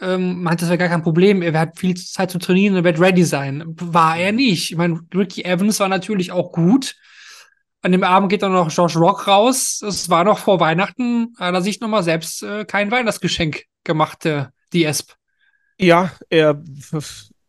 [0.00, 3.00] Ähm, meinte, das wäre gar kein Problem, er hat viel Zeit zu trainieren und wird
[3.00, 3.64] ready sein.
[3.66, 4.70] War er nicht.
[4.70, 6.94] Ich meine, Ricky Evans war natürlich auch gut.
[7.82, 9.82] An dem Abend geht dann noch Josh Rock raus.
[9.82, 14.46] Es war noch vor Weihnachten, hat er sich nochmal selbst äh, kein Weihnachtsgeschenk gemacht, äh,
[14.72, 15.12] die Esp.
[15.78, 16.62] Ja, er,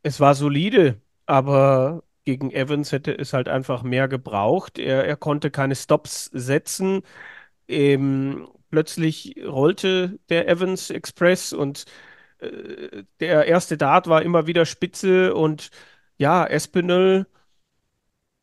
[0.04, 4.80] es war solide, aber gegen Evans hätte es halt einfach mehr gebraucht.
[4.80, 7.02] Er, er konnte keine Stops setzen.
[7.67, 11.86] Ähm, plötzlich rollte der Evans Express und
[12.39, 15.72] äh, der erste Dart war immer wieder spitze und
[16.17, 17.28] ja, Espinel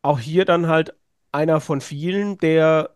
[0.01, 0.95] auch hier dann halt
[1.31, 2.95] einer von vielen, der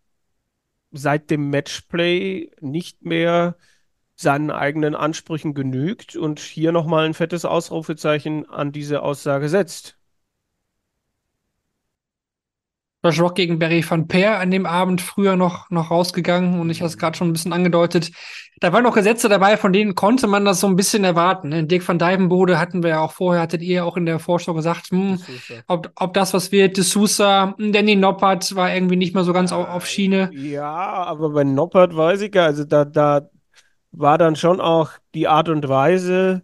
[0.91, 3.57] seit dem Matchplay nicht mehr
[4.15, 9.99] seinen eigenen Ansprüchen genügt und hier nochmal ein fettes Ausrufezeichen an diese Aussage setzt.
[13.03, 16.79] Josh Rock gegen Barry van Peer an dem Abend früher noch, noch rausgegangen und ich
[16.79, 18.11] habe es gerade schon ein bisschen angedeutet.
[18.61, 21.49] Da waren noch Gesetze dabei, von denen konnte man das so ein bisschen erwarten.
[21.49, 21.65] Ne?
[21.65, 24.91] Dirk van Dijvenbode hatten wir ja auch vorher, hattet ihr auch in der Vorschau gesagt,
[24.91, 25.19] hm,
[25.67, 26.77] ob, ob das was wird.
[26.77, 30.29] De Sousa, hm, Danny Noppert war irgendwie nicht mehr so ganz auf, auf Schiene.
[30.33, 33.27] Ja, aber bei Noppert weiß ich ja, also da, da
[33.91, 36.43] war dann schon auch die Art und Weise,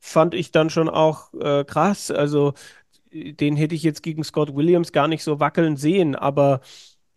[0.00, 2.12] fand ich dann schon auch äh, krass.
[2.12, 2.54] Also
[3.12, 6.60] den hätte ich jetzt gegen Scott Williams gar nicht so wackeln sehen, aber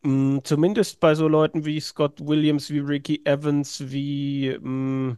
[0.04, 5.17] mh, zumindest bei so Leuten wie Scott Williams, wie Ricky Evans, wie mh,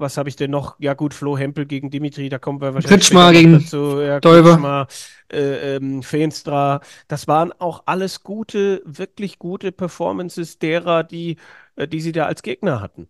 [0.00, 0.76] was habe ich denn noch?
[0.80, 4.00] Ja gut, Flo Hempel gegen Dimitri, da kommen wir wahrscheinlich Kritschmar gegen dazu.
[4.00, 4.18] Ja.
[4.18, 4.88] Kritschmar,
[5.30, 6.80] äh, ähm, Feenstra.
[7.06, 11.36] Das waren auch alles gute, wirklich gute Performances derer, die,
[11.76, 13.08] äh, die sie da als Gegner hatten.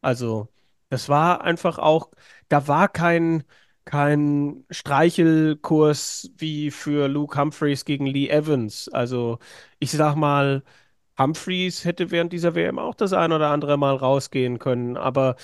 [0.00, 0.48] Also,
[0.88, 2.10] das war einfach auch,
[2.48, 3.44] da war kein,
[3.86, 8.88] kein Streichelkurs wie für Luke Humphreys gegen Lee Evans.
[8.90, 9.38] Also,
[9.80, 10.64] ich sag mal,
[11.18, 15.36] Humphreys hätte während dieser WM auch das ein oder andere Mal rausgehen können, aber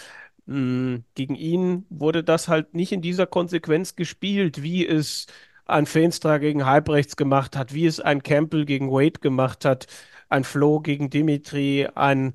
[0.46, 5.26] mh, gegen ihn wurde das halt nicht in dieser Konsequenz gespielt, wie es
[5.66, 9.86] ein Feenstra gegen Halbrechts gemacht hat, wie es ein Campbell gegen Wade gemacht hat,
[10.28, 12.34] ein Flo gegen Dimitri, ein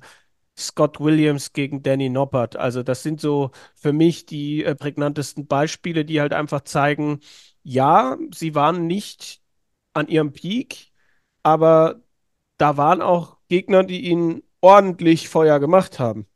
[0.58, 2.56] Scott Williams gegen Danny Noppert.
[2.56, 7.20] Also das sind so für mich die äh, prägnantesten Beispiele, die halt einfach zeigen,
[7.62, 9.42] ja, sie waren nicht
[9.94, 10.92] an ihrem Peak,
[11.42, 12.00] aber
[12.58, 16.26] da waren auch Gegner, die ihnen ordentlich Feuer gemacht haben.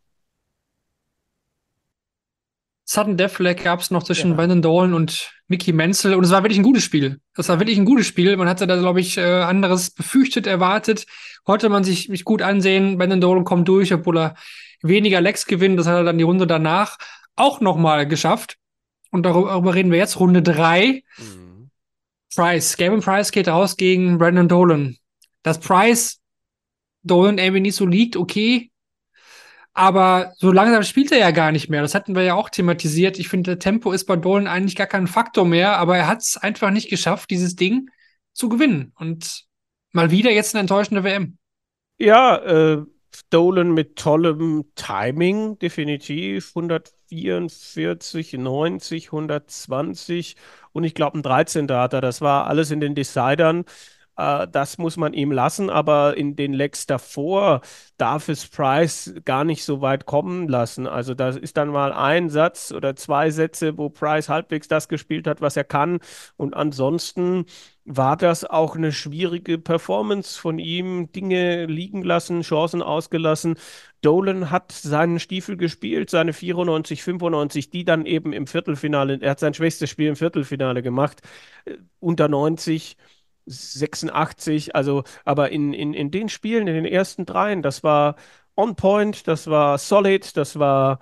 [2.85, 4.37] Sudden Deathleg gab es noch zwischen Ja.
[4.37, 7.21] Brandon Dolan und Mickey Menzel und es war wirklich ein gutes Spiel.
[7.37, 8.37] Es war wirklich ein gutes Spiel.
[8.37, 11.07] Man hatte da, glaube ich, äh, anderes befürchtet, erwartet.
[11.45, 12.99] Konnte man sich, sich gut ansehen.
[12.99, 14.35] Brandon Dolan kommt durch, obwohl er
[14.83, 15.79] weniger Lecks gewinnt.
[15.79, 16.99] Das hat er dann die Runde danach
[17.37, 18.57] auch nochmal geschafft.
[19.11, 20.19] Und darüber, reden wir jetzt.
[20.19, 21.05] Runde drei.
[22.35, 22.77] Price.
[22.77, 24.97] Gavin Price geht raus gegen Brandon Dolan.
[25.43, 26.21] Dass Price
[27.03, 28.72] Dolan irgendwie nicht so liegt, okay.
[29.75, 31.81] Aber so langsam spielt er ja gar nicht mehr.
[31.81, 33.19] Das hatten wir ja auch thematisiert.
[33.19, 36.37] Ich finde, Tempo ist bei Dolan eigentlich gar kein Faktor mehr, aber er hat es
[36.37, 37.89] einfach nicht geschafft, dieses Ding
[38.35, 38.93] zu gewinnen.
[38.97, 39.45] Und
[39.93, 41.39] mal wieder jetzt eine enttäuschende WM.
[41.99, 42.83] Ja, äh,
[43.31, 46.53] Dolan mit tollem Timing, definitiv.
[46.55, 50.37] 144, 90, 120
[50.73, 51.71] und ich glaube ein 13.
[51.71, 52.01] hat er.
[52.01, 53.65] Das war alles in den Decidern.
[54.17, 57.61] Äh, das muss man ihm lassen, aber in den Lecks davor
[57.97, 60.87] darf es Price gar nicht so weit kommen lassen.
[60.87, 65.27] Also da ist dann mal ein Satz oder zwei Sätze, wo Price halbwegs das gespielt
[65.27, 66.01] hat, was er kann.
[66.37, 67.47] Und ansonsten
[67.85, 71.11] war das auch eine schwierige Performance von ihm.
[71.13, 73.57] Dinge liegen lassen, Chancen ausgelassen.
[74.03, 79.41] Dolan hat seinen Stiefel gespielt, seine 94, 95, die dann eben im Viertelfinale, er hat
[79.41, 81.23] sein schwächstes Spiel im Viertelfinale gemacht,
[81.65, 82.97] äh, unter 90.
[83.47, 88.17] 86, also aber in, in, in den Spielen, in den ersten dreien, das war
[88.57, 90.99] on point, das war solid, das war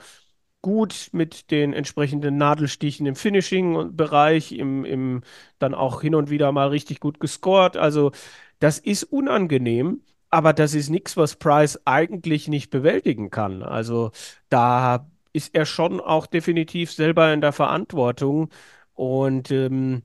[0.63, 5.23] gut mit den entsprechenden Nadelstichen im Finishing-Bereich, im, im
[5.59, 7.77] dann auch hin und wieder mal richtig gut gescored.
[7.77, 8.13] Also
[8.59, 13.63] das ist unangenehm, aber das ist nichts, was Price eigentlich nicht bewältigen kann.
[13.63, 14.11] Also
[14.51, 18.51] da ist er schon auch definitiv selber in der Verantwortung
[18.95, 20.03] und ähm,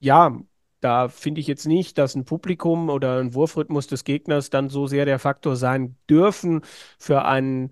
[0.00, 0.38] ja,
[0.84, 4.86] da finde ich jetzt nicht, dass ein Publikum oder ein Wurfrhythmus des Gegners dann so
[4.86, 6.62] sehr der Faktor sein dürfen
[6.98, 7.70] für einen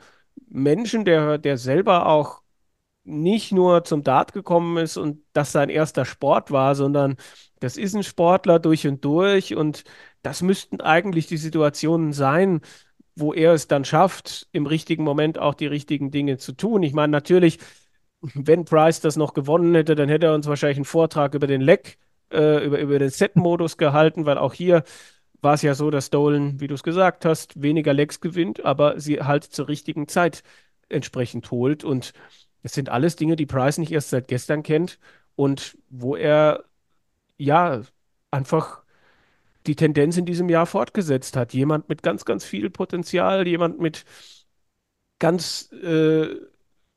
[0.48, 2.42] Menschen, der, der selber auch
[3.04, 7.16] nicht nur zum Dart gekommen ist und das sein erster Sport war, sondern
[7.60, 9.84] das ist ein Sportler durch und durch und
[10.22, 12.60] das müssten eigentlich die Situationen sein,
[13.16, 16.82] wo er es dann schafft, im richtigen Moment auch die richtigen Dinge zu tun.
[16.82, 17.58] Ich meine, natürlich,
[18.20, 21.60] wenn Price das noch gewonnen hätte, dann hätte er uns wahrscheinlich einen Vortrag über den
[21.60, 21.98] Leck,
[22.32, 24.84] äh, über, über den Set-Modus gehalten, weil auch hier
[25.42, 29.00] war es ja so, dass Dolan, wie du es gesagt hast, weniger Lecks gewinnt, aber
[29.00, 30.42] sie halt zur richtigen Zeit
[30.88, 31.84] entsprechend holt.
[31.84, 32.12] Und
[32.62, 34.98] das sind alles Dinge, die Price nicht erst seit gestern kennt
[35.34, 36.64] und wo er
[37.38, 37.82] ja
[38.30, 38.82] einfach
[39.66, 41.54] die Tendenz in diesem Jahr fortgesetzt hat.
[41.54, 44.04] Jemand mit ganz, ganz viel Potenzial, jemand mit
[45.18, 46.28] ganz, äh,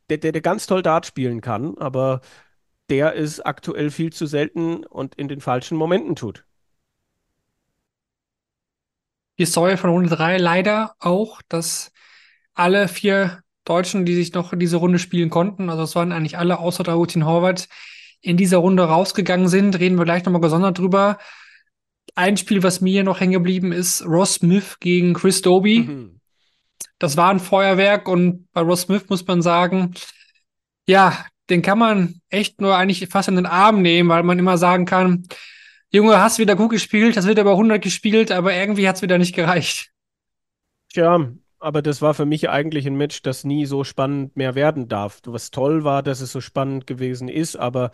[0.09, 2.21] der, der, der ganz toll Dart spielen kann, aber
[2.89, 6.45] der es aktuell viel zu selten und in den falschen Momenten tut.
[9.37, 11.91] Die Story von Runde 3 leider auch, dass
[12.53, 16.37] alle vier Deutschen, die sich noch in diese Runde spielen konnten, also es waren eigentlich
[16.37, 17.67] alle außer Dragutin Horvath,
[18.25, 19.79] in dieser Runde rausgegangen sind.
[19.79, 21.19] Reden wir gleich nochmal gesondert drüber.
[22.15, 25.79] Ein Spiel, was mir noch hängen geblieben ist, Ross Smith gegen Chris Doby.
[25.79, 26.19] Mhm.
[26.97, 29.93] Das war ein Feuerwerk und bei Ross Smith muss man sagen,
[30.87, 34.57] ja, den kann man echt nur eigentlich fast in den Arm nehmen, weil man immer
[34.57, 35.27] sagen kann,
[35.91, 39.17] Junge, hast wieder gut gespielt, das wird über 100 gespielt, aber irgendwie hat es wieder
[39.17, 39.91] nicht gereicht.
[40.91, 44.87] Tja, aber das war für mich eigentlich ein Match, das nie so spannend mehr werden
[44.87, 45.21] darf.
[45.25, 47.91] Was toll war, dass es so spannend gewesen ist, aber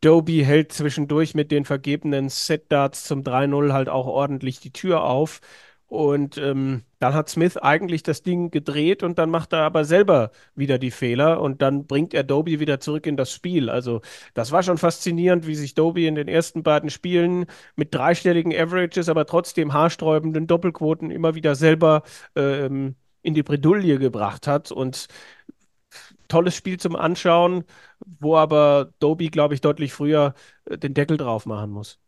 [0.00, 5.40] Doby hält zwischendurch mit den vergebenen Set-Darts zum 3-0 halt auch ordentlich die Tür auf.
[5.86, 10.30] Und ähm, dann hat Smith eigentlich das Ding gedreht und dann macht er aber selber
[10.54, 13.68] wieder die Fehler und dann bringt er Doby wieder zurück in das Spiel.
[13.70, 14.02] Also
[14.34, 19.08] das war schon faszinierend, wie sich Doby in den ersten beiden Spielen mit dreistelligen Averages,
[19.08, 22.04] aber trotzdem haarsträubenden Doppelquoten immer wieder selber
[22.36, 24.70] ähm, in die Bredouille gebracht hat.
[24.70, 25.08] Und
[26.28, 27.64] tolles Spiel zum Anschauen,
[28.20, 30.34] wo aber Doby, glaube ich, deutlich früher
[30.66, 31.98] äh, den Deckel drauf machen muss.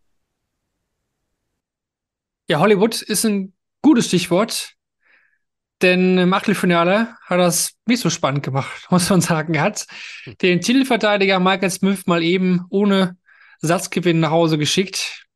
[2.48, 4.73] Ja, Hollywood ist ein gutes Stichwort,
[5.82, 9.54] denn im Achtelfinale hat das nicht so spannend gemacht, muss man sagen.
[9.54, 9.86] Er hat
[10.24, 10.38] hm.
[10.38, 13.16] den Titelverteidiger Michael Smith mal eben ohne
[13.60, 15.26] Satzgewinn nach Hause geschickt.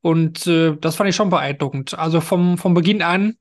[0.00, 1.98] Und äh, das fand ich schon beeindruckend.
[1.98, 3.36] Also vom, vom Beginn an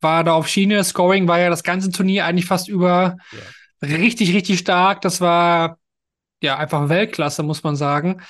[0.00, 0.82] war da auf Schiene.
[0.82, 3.96] Scoring war ja das ganze Turnier eigentlich fast über ja.
[3.96, 5.02] richtig, richtig stark.
[5.02, 5.78] Das war
[6.40, 8.22] ja einfach Weltklasse, muss man sagen.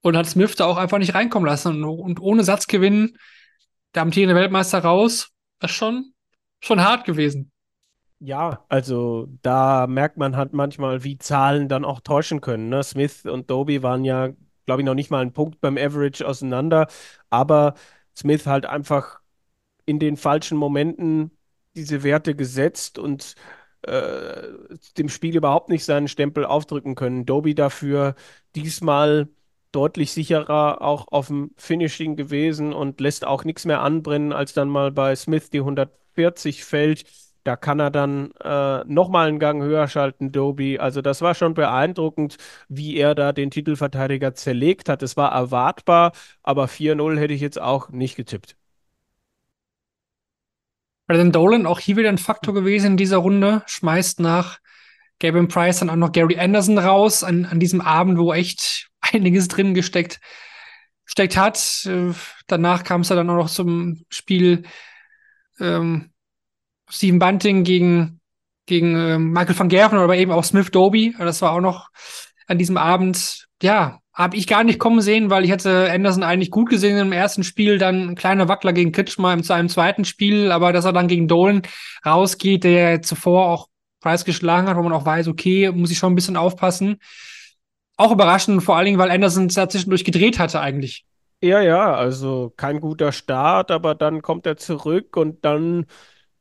[0.00, 1.84] Und hat Smith da auch einfach nicht reinkommen lassen.
[1.84, 3.16] Und, ohne Satzgewinn
[3.94, 6.14] der amtierende Weltmeister raus, das ist schon,
[6.62, 7.50] schon hart gewesen.
[8.18, 12.68] Ja, also da merkt man halt manchmal, wie Zahlen dann auch täuschen können.
[12.68, 12.82] Ne?
[12.84, 14.28] Smith und Doby waren ja,
[14.64, 16.86] glaube ich, noch nicht mal einen Punkt beim Average auseinander,
[17.30, 17.74] aber
[18.16, 19.20] Smith halt einfach
[19.86, 21.32] in den falschen Momenten
[21.74, 23.34] diese Werte gesetzt und
[23.82, 24.48] äh,
[24.98, 27.26] dem Spiel überhaupt nicht seinen Stempel aufdrücken können.
[27.26, 28.14] Doby dafür
[28.54, 29.28] diesmal
[29.72, 34.68] deutlich sicherer auch auf dem Finishing gewesen und lässt auch nichts mehr anbrennen, als dann
[34.68, 37.04] mal bei Smith die 140 fällt.
[37.44, 40.78] Da kann er dann äh, nochmal einen Gang höher schalten, Doby.
[40.78, 42.36] Also das war schon beeindruckend,
[42.68, 45.02] wie er da den Titelverteidiger zerlegt hat.
[45.02, 48.56] Es war erwartbar, aber 4-0 hätte ich jetzt auch nicht getippt.
[51.08, 53.62] Brandon Dolan auch hier wieder ein Faktor gewesen in dieser Runde.
[53.66, 54.60] Schmeißt nach
[55.18, 59.48] Gavin Price dann auch noch Gary Anderson raus an, an diesem Abend, wo echt einiges
[59.48, 60.20] drin gesteckt
[61.04, 61.86] steckt hat.
[61.86, 62.12] Äh,
[62.46, 64.64] danach kam es dann auch noch zum Spiel
[65.60, 66.10] ähm,
[66.88, 68.20] Stephen Bunting gegen,
[68.66, 71.14] gegen äh, Michael van Gerven oder eben auch Smith Doby.
[71.18, 71.90] Das war auch noch
[72.46, 76.50] an diesem Abend, ja, habe ich gar nicht kommen sehen, weil ich hätte Anderson eigentlich
[76.50, 80.52] gut gesehen im ersten Spiel, dann ein kleiner Wackler gegen Kitschmer im, im zweiten Spiel,
[80.52, 81.62] aber dass er dann gegen Dolan
[82.04, 83.68] rausgeht, der zuvor auch
[84.00, 86.98] Preis geschlagen hat, wo man auch weiß, okay, muss ich schon ein bisschen aufpassen.
[88.02, 91.06] Auch überraschend, vor allen Dingen, weil Anderson es ja zwischendurch gedreht hatte eigentlich.
[91.40, 95.86] Ja, ja, also kein guter Start, aber dann kommt er zurück und dann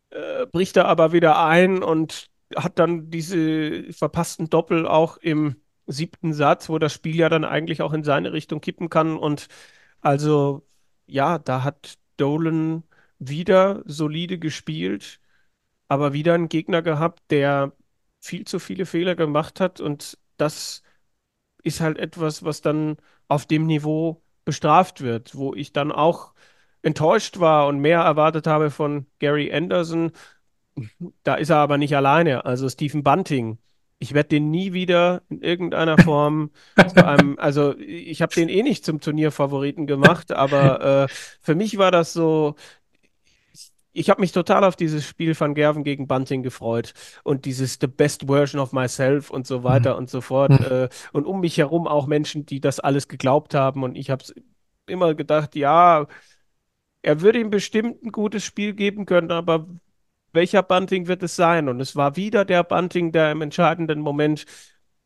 [0.10, 5.56] äh, bricht er aber wieder ein und hat dann diese verpassten Doppel auch im
[5.86, 9.16] siebten Satz, wo das Spiel ja dann eigentlich auch in seine Richtung kippen kann.
[9.16, 9.48] Und
[10.02, 10.66] also,
[11.06, 12.84] ja, da hat Dolan
[13.20, 15.20] wieder solide gespielt,
[15.88, 17.74] aber wieder einen Gegner gehabt, der
[18.20, 19.80] viel zu viele Fehler gemacht hat.
[19.80, 20.82] Und das
[21.64, 22.98] ist halt etwas, was dann
[23.28, 26.34] auf dem Niveau bestraft wird, wo ich dann auch
[26.82, 30.12] enttäuscht war und mehr erwartet habe von Gary Anderson.
[31.24, 32.46] Da ist er aber nicht alleine.
[32.46, 33.60] Also Stephen Bunting
[34.02, 36.50] ich werde den nie wieder in irgendeiner Form
[36.94, 41.08] zu einem, also ich habe den eh nicht zum Turnierfavoriten gemacht, aber äh,
[41.40, 42.56] für mich war das so,
[43.94, 47.88] ich habe mich total auf dieses Spiel von Gerven gegen Bunting gefreut und dieses The
[47.88, 50.00] Best Version of Myself und so weiter mhm.
[50.00, 50.52] und so fort.
[50.52, 50.66] Mhm.
[50.66, 53.84] Äh, und um mich herum auch Menschen, die das alles geglaubt haben.
[53.84, 54.24] Und ich habe
[54.88, 56.08] immer gedacht, ja,
[57.02, 59.68] er würde ihm bestimmt ein gutes Spiel geben können, aber
[60.34, 61.68] welcher Bunting wird es sein?
[61.68, 64.46] Und es war wieder der Bunting, der im entscheidenden Moment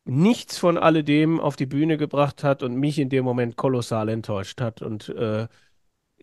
[0.06, 4.62] nichts von alledem auf die Bühne gebracht hat und mich in dem Moment kolossal enttäuscht
[4.62, 4.84] hat.
[4.84, 5.48] Und äh,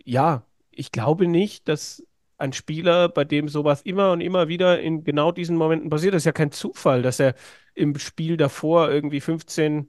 [0.05, 2.05] ja, ich glaube nicht, dass
[2.43, 6.15] ein Spieler, bei dem sowas immer und immer wieder in genau diesen Momenten passiert.
[6.15, 7.35] Das ist ja kein Zufall, dass er
[7.75, 9.89] im Spiel davor irgendwie 15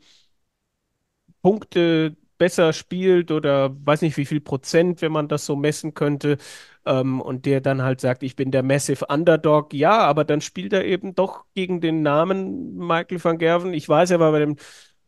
[1.41, 6.37] Punkte besser spielt oder weiß nicht wie viel Prozent, wenn man das so messen könnte.
[6.85, 9.73] Ähm, und der dann halt sagt, ich bin der Massive Underdog.
[9.73, 13.73] Ja, aber dann spielt er eben doch gegen den Namen Michael van Gerven.
[13.73, 14.57] Ich weiß, er war bei dem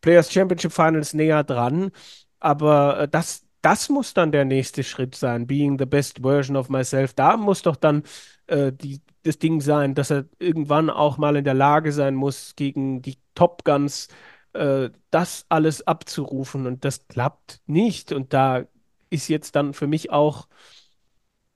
[0.01, 1.91] Players Championship Finals näher dran.
[2.39, 6.69] Aber äh, das, das muss dann der nächste Schritt sein, being the best version of
[6.69, 7.15] myself.
[7.15, 8.03] Da muss doch dann
[8.45, 12.55] äh, die, das Ding sein, dass er irgendwann auch mal in der Lage sein muss,
[12.55, 14.07] gegen die Top Guns
[14.53, 16.67] äh, das alles abzurufen.
[16.67, 18.11] Und das klappt nicht.
[18.11, 18.65] Und da
[19.09, 20.47] ist jetzt dann für mich auch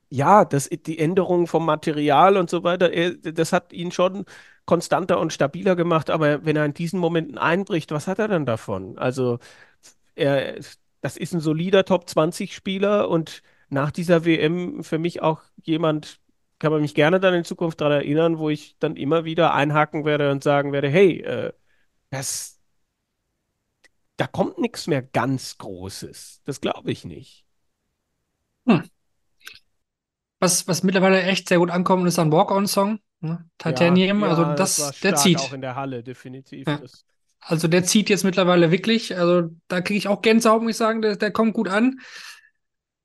[0.08, 4.24] ja, das, die Änderung vom Material und so weiter, er, das hat ihn schon
[4.64, 6.10] konstanter und stabiler gemacht.
[6.10, 8.98] Aber wenn er in diesen Momenten einbricht, was hat er dann davon?
[8.98, 9.38] Also
[10.14, 10.58] er,
[11.00, 16.20] das ist ein solider Top-20-Spieler und nach dieser WM für mich auch jemand,
[16.58, 20.04] kann man mich gerne dann in Zukunft daran erinnern, wo ich dann immer wieder einhaken
[20.04, 21.52] werde und sagen werde, hey, äh,
[22.10, 22.60] das,
[24.16, 26.42] da kommt nichts mehr ganz Großes.
[26.44, 27.46] Das glaube ich nicht.
[28.66, 28.82] Hm.
[30.40, 32.98] Was, was mittlerweile echt sehr gut ankommt, ist ein Walk-On-Song.
[33.20, 33.48] Ne?
[33.58, 35.38] Titanium, ja, also das, das der zieht.
[35.38, 36.66] auch in der Halle, definitiv.
[36.66, 36.80] Ja.
[37.40, 39.16] Also der zieht jetzt mittlerweile wirklich.
[39.16, 41.02] Also da kriege ich auch Gänsehaut, muss ich sagen.
[41.02, 42.00] Der, der kommt gut an.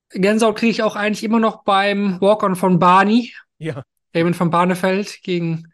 [0.09, 3.33] Gänsehaut kriege ich auch eigentlich immer noch beim Walk-On von Barney.
[3.57, 3.83] Ja.
[4.13, 5.71] Raymond von Barnefeld gegen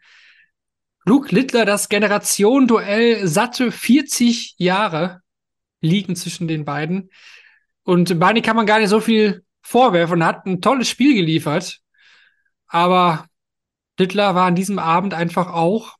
[1.04, 1.64] Luke Littler.
[1.64, 5.20] Das Generation-Duell satte 40 Jahre
[5.80, 7.10] liegen zwischen den beiden.
[7.82, 10.24] Und Barney kann man gar nicht so viel vorwerfen.
[10.24, 11.80] Hat ein tolles Spiel geliefert.
[12.66, 13.26] Aber
[13.98, 15.96] Littler war an diesem Abend einfach auch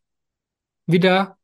[0.86, 1.38] wieder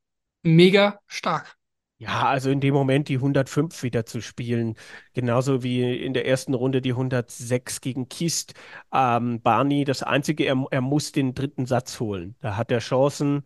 [0.57, 1.57] mega stark.
[2.01, 4.76] Ja, also in dem Moment die 105 wieder zu spielen,
[5.14, 8.55] genauso wie in der ersten Runde die 106 gegen Kist.
[8.92, 12.36] Ähm, Barney, das Einzige, er, er muss den dritten Satz holen.
[12.40, 13.42] Da hat er Chancen.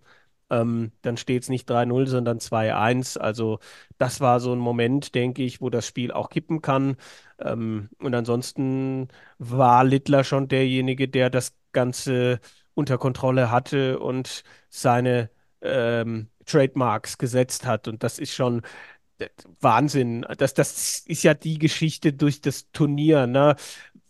[0.50, 3.16] Ähm, dann steht es nicht 3-0, sondern 2-1.
[3.16, 3.58] Also
[3.96, 6.96] das war so ein Moment, denke ich, wo das Spiel auch kippen kann.
[7.38, 12.38] Ähm, und ansonsten war Littler schon derjenige, der das Ganze
[12.74, 15.30] unter Kontrolle hatte und seine
[15.62, 17.88] ähm, Trademarks gesetzt hat.
[17.88, 18.62] Und das ist schon
[19.18, 19.28] äh,
[19.60, 20.26] Wahnsinn.
[20.38, 23.56] Das, das ist ja die Geschichte durch das Turnier, ne?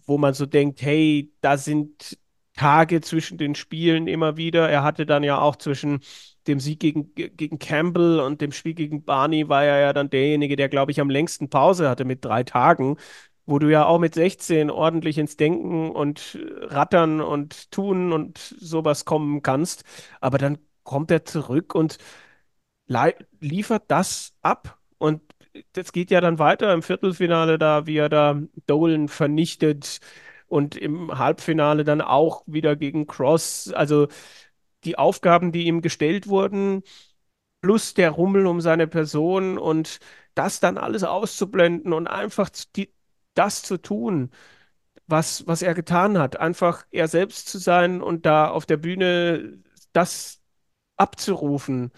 [0.06, 2.18] wo man so denkt, hey, da sind
[2.54, 4.68] Tage zwischen den Spielen immer wieder.
[4.68, 6.00] Er hatte dann ja auch zwischen
[6.46, 10.56] dem Sieg gegen, gegen Campbell und dem Spiel gegen Barney war er ja dann derjenige,
[10.56, 12.96] der, glaube ich, am längsten Pause hatte mit drei Tagen,
[13.46, 19.04] wo du ja auch mit 16 ordentlich ins Denken und Rattern und Tun und sowas
[19.04, 19.84] kommen kannst.
[20.20, 21.98] Aber dann kommt er zurück und
[23.40, 24.78] liefert das ab.
[24.98, 25.22] Und
[25.72, 30.00] das geht ja dann weiter im Viertelfinale da, wie er da Dolan vernichtet
[30.46, 33.72] und im Halbfinale dann auch wieder gegen Cross.
[33.74, 34.08] Also
[34.84, 36.82] die Aufgaben, die ihm gestellt wurden,
[37.62, 40.00] plus der Rummel um seine Person und
[40.34, 42.92] das dann alles auszublenden und einfach die,
[43.34, 44.30] das zu tun,
[45.06, 46.38] was, was er getan hat.
[46.38, 49.62] Einfach er selbst zu sein und da auf der Bühne
[49.92, 50.41] das
[50.96, 51.92] abzurufen.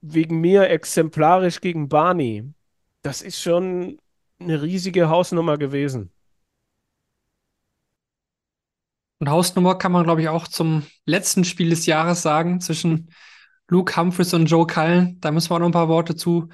[0.00, 2.52] Wegen mir exemplarisch gegen Barney.
[3.02, 3.98] Das ist schon
[4.38, 6.10] eine riesige Hausnummer gewesen.
[9.18, 13.10] Und Hausnummer kann man, glaube ich, auch zum letzten Spiel des Jahres sagen, zwischen
[13.68, 15.18] Luke Humphries und Joe Cullen.
[15.20, 16.48] Da müssen wir noch ein paar Worte zu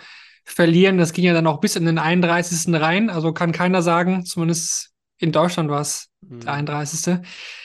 [0.45, 0.99] verlieren.
[0.99, 2.75] Das ging ja dann auch bis in den 31.
[2.81, 3.11] rein.
[3.11, 6.41] Also kann keiner sagen, zumindest in Deutschland war es mhm.
[6.41, 7.19] der 31.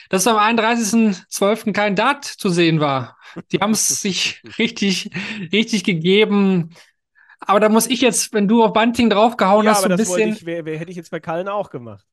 [0.08, 1.72] Dass am 31.12.
[1.72, 3.16] kein Dart zu sehen war.
[3.50, 5.10] Die haben es sich richtig,
[5.52, 6.70] richtig gegeben.
[7.40, 10.32] Aber da muss ich jetzt, wenn du auf Bunting draufgehauen ja, hast, so ein bisschen.
[10.32, 12.04] Ich, wer, wer hätte ich jetzt bei Kallen auch gemacht.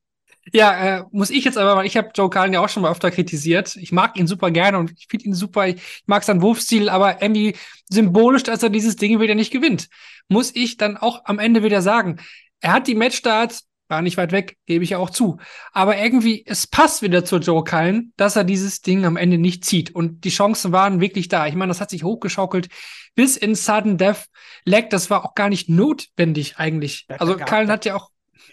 [0.52, 2.90] Ja, äh, muss ich jetzt aber, weil ich habe Joe Cullen ja auch schon mal
[2.90, 3.76] öfter kritisiert.
[3.76, 5.66] Ich mag ihn super gerne und ich finde ihn super.
[5.68, 7.56] Ich mag seinen Wurfstil, aber irgendwie
[7.88, 9.88] symbolisch, dass er dieses Ding wieder nicht gewinnt.
[10.28, 12.18] Muss ich dann auch am Ende wieder sagen.
[12.60, 15.38] Er hat die Matchstarts, war nicht weit weg, gebe ich ja auch zu.
[15.72, 19.64] Aber irgendwie, es passt wieder zu Joe Cullen, dass er dieses Ding am Ende nicht
[19.64, 19.94] zieht.
[19.94, 21.46] Und die Chancen waren wirklich da.
[21.46, 22.68] Ich meine, das hat sich hochgeschaukelt
[23.14, 24.26] bis in Sudden Death
[24.64, 24.90] Leg.
[24.90, 27.06] Das war auch gar nicht notwendig eigentlich.
[27.08, 28.10] Also Cullen hat ja auch.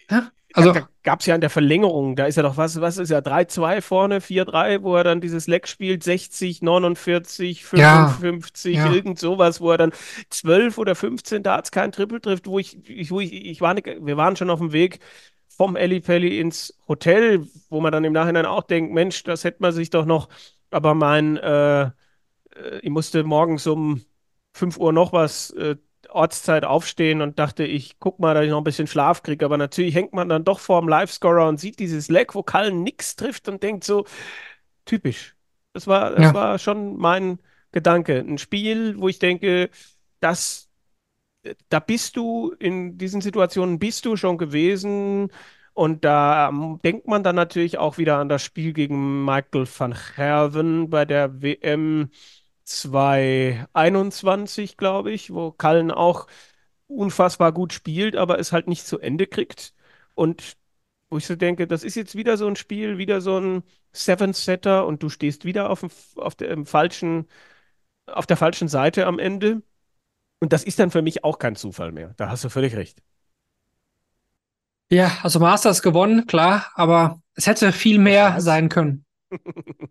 [0.09, 0.21] Hä?
[0.53, 3.09] Also, da gab es ja in der Verlängerung, da ist ja doch was, was ist
[3.09, 8.91] ja 3-2 vorne, 4-3, wo er dann dieses Leck spielt, 60, 49, Ja, 55, ja.
[8.91, 9.91] irgend sowas, wo er dann
[10.29, 13.87] 12 oder 15 Darts kein Triple trifft, wo ich, ich, wo ich, ich war nicht,
[13.87, 14.99] wir waren schon auf dem Weg
[15.47, 19.71] vom Ellipelli ins Hotel, wo man dann im Nachhinein auch denkt, Mensch, das hätte man
[19.71, 20.29] sich doch noch,
[20.71, 24.01] aber mein, äh, äh, ich musste morgens um
[24.53, 25.75] 5 Uhr noch was äh,
[26.11, 29.45] Ortszeit aufstehen und dachte, ich guck mal, dass ich noch ein bisschen Schlaf kriege.
[29.45, 32.83] Aber natürlich hängt man dann doch vor dem Livescorer und sieht dieses Leck, wo Cullen
[32.83, 34.05] nix trifft und denkt so,
[34.85, 35.35] typisch.
[35.73, 36.33] Das war, das Ja.
[36.33, 37.39] war schon mein
[37.71, 38.19] Gedanke.
[38.19, 39.69] Ein Spiel, wo ich denke,
[40.19, 40.69] das,
[41.69, 45.29] da bist du in diesen Situationen bist du schon gewesen.
[45.73, 49.95] Und da ähm, denkt man dann natürlich auch wieder an das Spiel gegen Michael van
[50.15, 52.09] Gerwen bei der WM
[52.79, 56.27] 2021, glaube ich, wo Cullen auch
[56.87, 59.73] unfassbar gut spielt, aber es halt nicht zu Ende kriegt.
[60.15, 60.57] Und
[61.09, 63.63] wo ich so denke, das ist jetzt wieder so ein Spiel, wieder so ein
[63.93, 67.27] Seven-Setter und du stehst wieder auf dem, auf der, im falschen,
[68.07, 69.63] auf der falschen Seite am Ende.
[70.39, 72.13] Und das ist dann für mich auch kein Zufall mehr.
[72.17, 73.01] Da hast du völlig recht.
[74.91, 78.43] ja, also Masters gewonnen, klar, aber es hätte viel mehr Was?
[78.43, 79.05] sein können.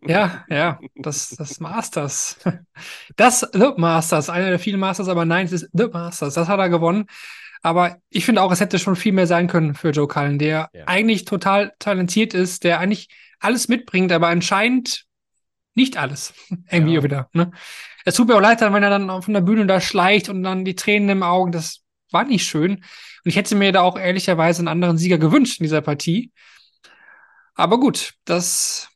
[0.07, 2.38] Ja, ja, das, das Masters.
[3.16, 6.34] Das The Masters, einer der vielen Masters, aber nein, es ist The Masters.
[6.34, 7.07] Das hat er gewonnen.
[7.62, 10.70] Aber ich finde auch, es hätte schon viel mehr sein können für Joe Cullen, der
[10.72, 10.84] Ja.
[10.86, 15.05] eigentlich total talentiert ist, der eigentlich alles mitbringt, aber anscheinend
[15.74, 16.32] nicht alles.
[16.70, 17.01] Irgendwie Ja.
[17.01, 17.28] auch wieder.
[17.32, 17.51] Ne?
[18.05, 20.64] Es tut mir auch leid, wenn er dann auf der Bühne da schleicht und dann
[20.64, 21.53] die Tränen im Augen.
[21.53, 22.76] Das war nicht schön.
[22.76, 22.82] Und
[23.24, 26.32] ich hätte mir da auch ehrlicherweise einen anderen Sieger gewünscht in dieser Partie.
[27.55, 28.88] Aber gut, das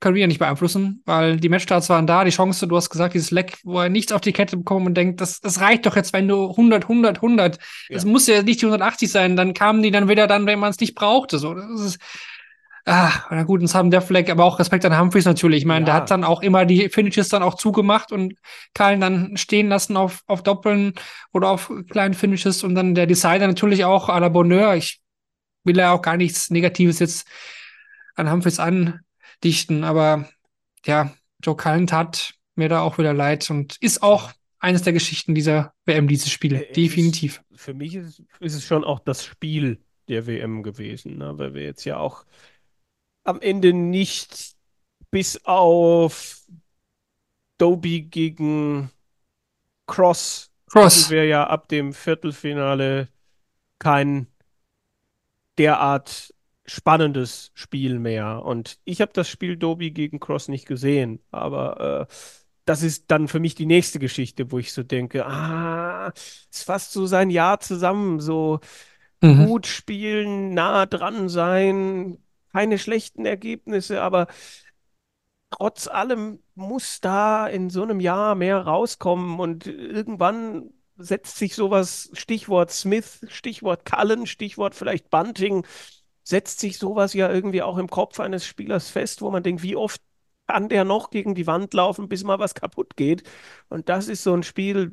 [0.00, 3.14] können wir ja nicht beeinflussen, weil die Matchstarts waren da, die Chance, du hast gesagt,
[3.14, 5.96] dieses Leck, wo er nichts auf die Kette bekommt und denkt, das, das reicht doch
[5.96, 7.58] jetzt, wenn du 100, 100, 100.
[7.88, 8.08] Es Ja.
[8.10, 10.80] muss ja nicht die 180 sein, dann kamen die dann wieder dann, wenn man es
[10.80, 11.38] nicht brauchte.
[11.38, 11.98] So, das ist,
[12.84, 15.60] ah, na gut, und haben der Fleck, aber auch Respekt an Humphreys natürlich.
[15.60, 16.00] Ich meine, der Ja.
[16.02, 18.34] hat dann auch immer die Finishes dann auch zugemacht und
[18.74, 20.92] Kallen dann stehen lassen auf, auf Doppeln
[21.32, 24.74] oder auf kleinen Finishes und dann der Decider natürlich auch à la Bonheur.
[24.76, 25.00] Ich
[25.64, 27.26] will ja auch gar nichts Negatives jetzt
[28.14, 28.58] an Humphreys
[29.36, 30.28] andichten, aber
[30.84, 31.12] ja,
[31.42, 35.74] Joe Cullen tat mir da auch wieder leid und ist auch eines der Geschichten dieser
[35.84, 36.54] WM, dieses Spiel.
[36.54, 37.42] Äh, es Definitiv.
[37.50, 41.38] Ist, für mich ist, ist es schon auch das Spiel der WM gewesen, ne?
[41.38, 42.24] weil wir jetzt ja auch
[43.24, 44.54] am Ende nicht
[45.10, 46.42] bis auf
[47.58, 48.90] Doby gegen
[49.86, 51.02] Cross Cross.
[51.02, 53.08] hatten wir ja ab dem Viertelfinale
[53.78, 54.26] kein
[55.58, 56.34] derart
[56.66, 58.42] spannendes Spiel mehr.
[58.44, 62.14] Und ich habe das Spiel Doby gegen Cross nicht gesehen, aber äh,
[62.64, 66.12] das ist dann für mich die nächste Geschichte, wo ich so denke, ah,
[66.50, 68.60] ist fast so sein Jahr zusammen, so
[69.22, 69.46] Mhm.
[69.46, 72.18] gut spielen, nah dran sein,
[72.52, 74.28] keine schlechten Ergebnisse, aber
[75.50, 82.10] trotz allem muss da in so einem Jahr mehr rauskommen und irgendwann setzt sich sowas,
[82.14, 85.66] Stichwort Smith, Stichwort Cullen, Stichwort vielleicht Bunting,
[86.26, 89.76] setzt sich sowas ja irgendwie auch im Kopf eines Spielers fest, wo man denkt, wie
[89.76, 90.00] oft
[90.48, 93.22] kann der noch gegen die Wand laufen, bis mal was kaputt geht?
[93.68, 94.92] Und das ist so ein Spiel,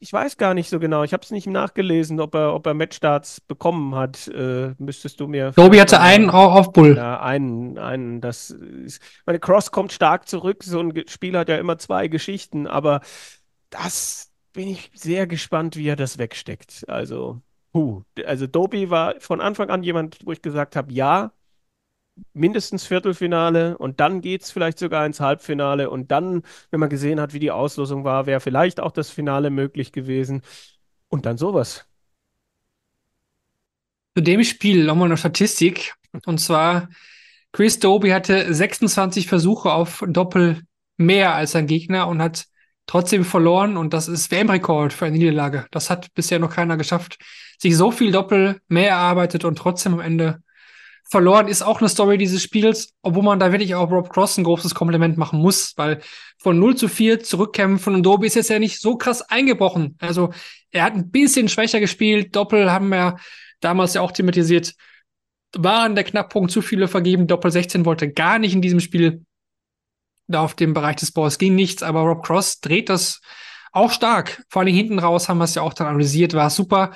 [0.00, 1.02] ich weiß gar nicht so genau.
[1.02, 4.28] Ich habe es nicht nachgelesen, ob er, ob er Matchstarts bekommen hat.
[4.28, 5.52] Äh, müsstest du mir.
[5.52, 6.96] Doby hatte einen au- auf Bull.
[6.96, 10.62] Ja, einen, einen, das ist, meine Cross kommt stark zurück.
[10.64, 13.00] So ein Spiel hat ja immer zwei Geschichten, aber
[13.70, 16.84] das bin ich sehr gespannt, wie er das wegsteckt.
[16.88, 17.40] Also,
[17.72, 18.02] puh.
[18.26, 21.32] Also Doby war von Anfang an jemand, wo ich gesagt habe, ja,
[22.32, 27.20] mindestens Viertelfinale und dann geht es vielleicht sogar ins Halbfinale und dann, wenn man gesehen
[27.20, 30.42] hat, wie die Auslosung war, wäre vielleicht auch das Finale möglich gewesen.
[31.08, 31.86] Und dann sowas.
[34.16, 35.94] Zu dem Spiel nochmal eine Statistik.
[36.26, 36.88] Und zwar,
[37.52, 40.62] Chris Doby hatte 26 Versuche auf Doppel
[40.96, 42.46] mehr als sein Gegner und hat
[42.88, 43.76] trotzdem verloren.
[43.76, 45.66] Und das ist WM-Rekord für eine Niederlage.
[45.70, 47.18] Das hat bisher noch keiner geschafft.
[47.60, 50.42] Sich so viel Doppel mehr erarbeitet und trotzdem am Ende
[51.10, 54.44] verloren, ist auch eine Story dieses Spiels, obwohl man da wirklich auch Rob Cross ein
[54.44, 56.00] großes Kompliment machen muss, weil
[56.38, 59.96] von 0 zu 4 zurückkämpfen und Doby ist jetzt ja nicht so krass eingebrochen.
[60.00, 60.32] Also
[60.70, 62.36] er hat ein bisschen schwächer gespielt.
[62.36, 63.16] Doppel haben wir
[63.60, 64.74] damals ja auch thematisiert,
[65.56, 67.26] waren der Knackpunkt zu viele vergeben.
[67.26, 69.24] Doppel 16 wollte gar nicht in diesem Spiel
[70.28, 73.20] da auf dem Bereich des Balls ging nichts, aber Rob Cross dreht das
[73.72, 74.44] auch stark.
[74.48, 76.92] Vor allem hinten raus haben wir es ja auch dann analysiert, war super.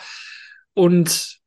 [0.75, 1.39] Und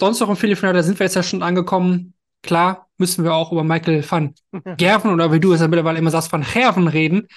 [0.00, 2.14] sonst noch im Viertelfinale, da sind wir jetzt ja schon angekommen.
[2.42, 4.34] Klar, müssen wir auch über Michael van
[4.76, 7.28] Gerven oder wie du es ja mittlerweile immer sagst, van Gerven reden.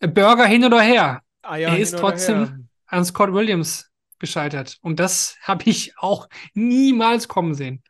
[0.00, 4.78] Burger hin oder her Ah ja, Er ist trotzdem- an Scott Williams gescheitert.
[4.82, 7.82] Und das habe ich auch niemals kommen sehen.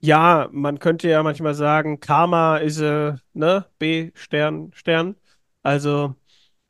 [0.00, 5.16] Ja, man könnte ja manchmal sagen, Karma ist, äh, ne, B, Stern, Stern.
[5.62, 6.14] Also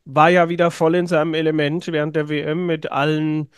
[0.05, 3.51] war ja wieder voll in seinem Element während der WM mit allen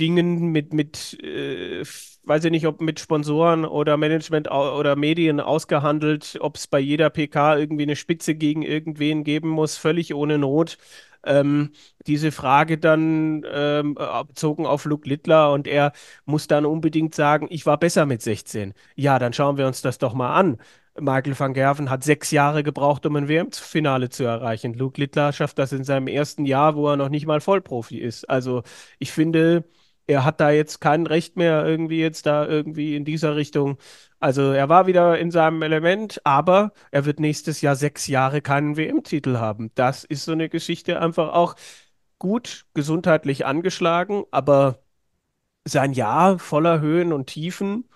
[0.00, 1.82] Dingen, mit, mit, äh,
[2.24, 7.10] weiß ich nicht, ob mit Sponsoren oder Management oder Medien ausgehandelt, ob es bei jeder
[7.10, 10.78] PK irgendwie eine Spitze gegen irgendwen geben muss, völlig ohne Not.
[11.24, 11.70] Ähm,
[12.06, 15.92] diese Frage dann ähm, äh, bezogen auf Luke Littler und er
[16.26, 18.74] muss dann unbedingt sagen, ich war besser mit 16.
[18.96, 20.58] Ja, dann schauen wir uns das doch mal an.
[21.00, 24.74] Michael van Gerven hat sechs Jahre gebraucht, um ein WM-Finale zu erreichen.
[24.74, 28.28] Luke Littler schafft das in seinem ersten Jahr, wo er noch nicht mal Vollprofi ist.
[28.30, 28.62] Also
[29.00, 29.64] ich finde,
[30.06, 33.78] er hat da jetzt kein Recht mehr irgendwie jetzt da irgendwie in dieser Richtung.
[34.24, 38.78] Also er war wieder in seinem Element, aber er wird nächstes Jahr sechs Jahre keinen
[38.78, 39.70] WM-Titel haben.
[39.74, 41.56] Das ist so eine Geschichte einfach auch
[42.18, 44.82] gut gesundheitlich angeschlagen, aber
[45.66, 47.88] sein Jahr voller Höhen und Tiefen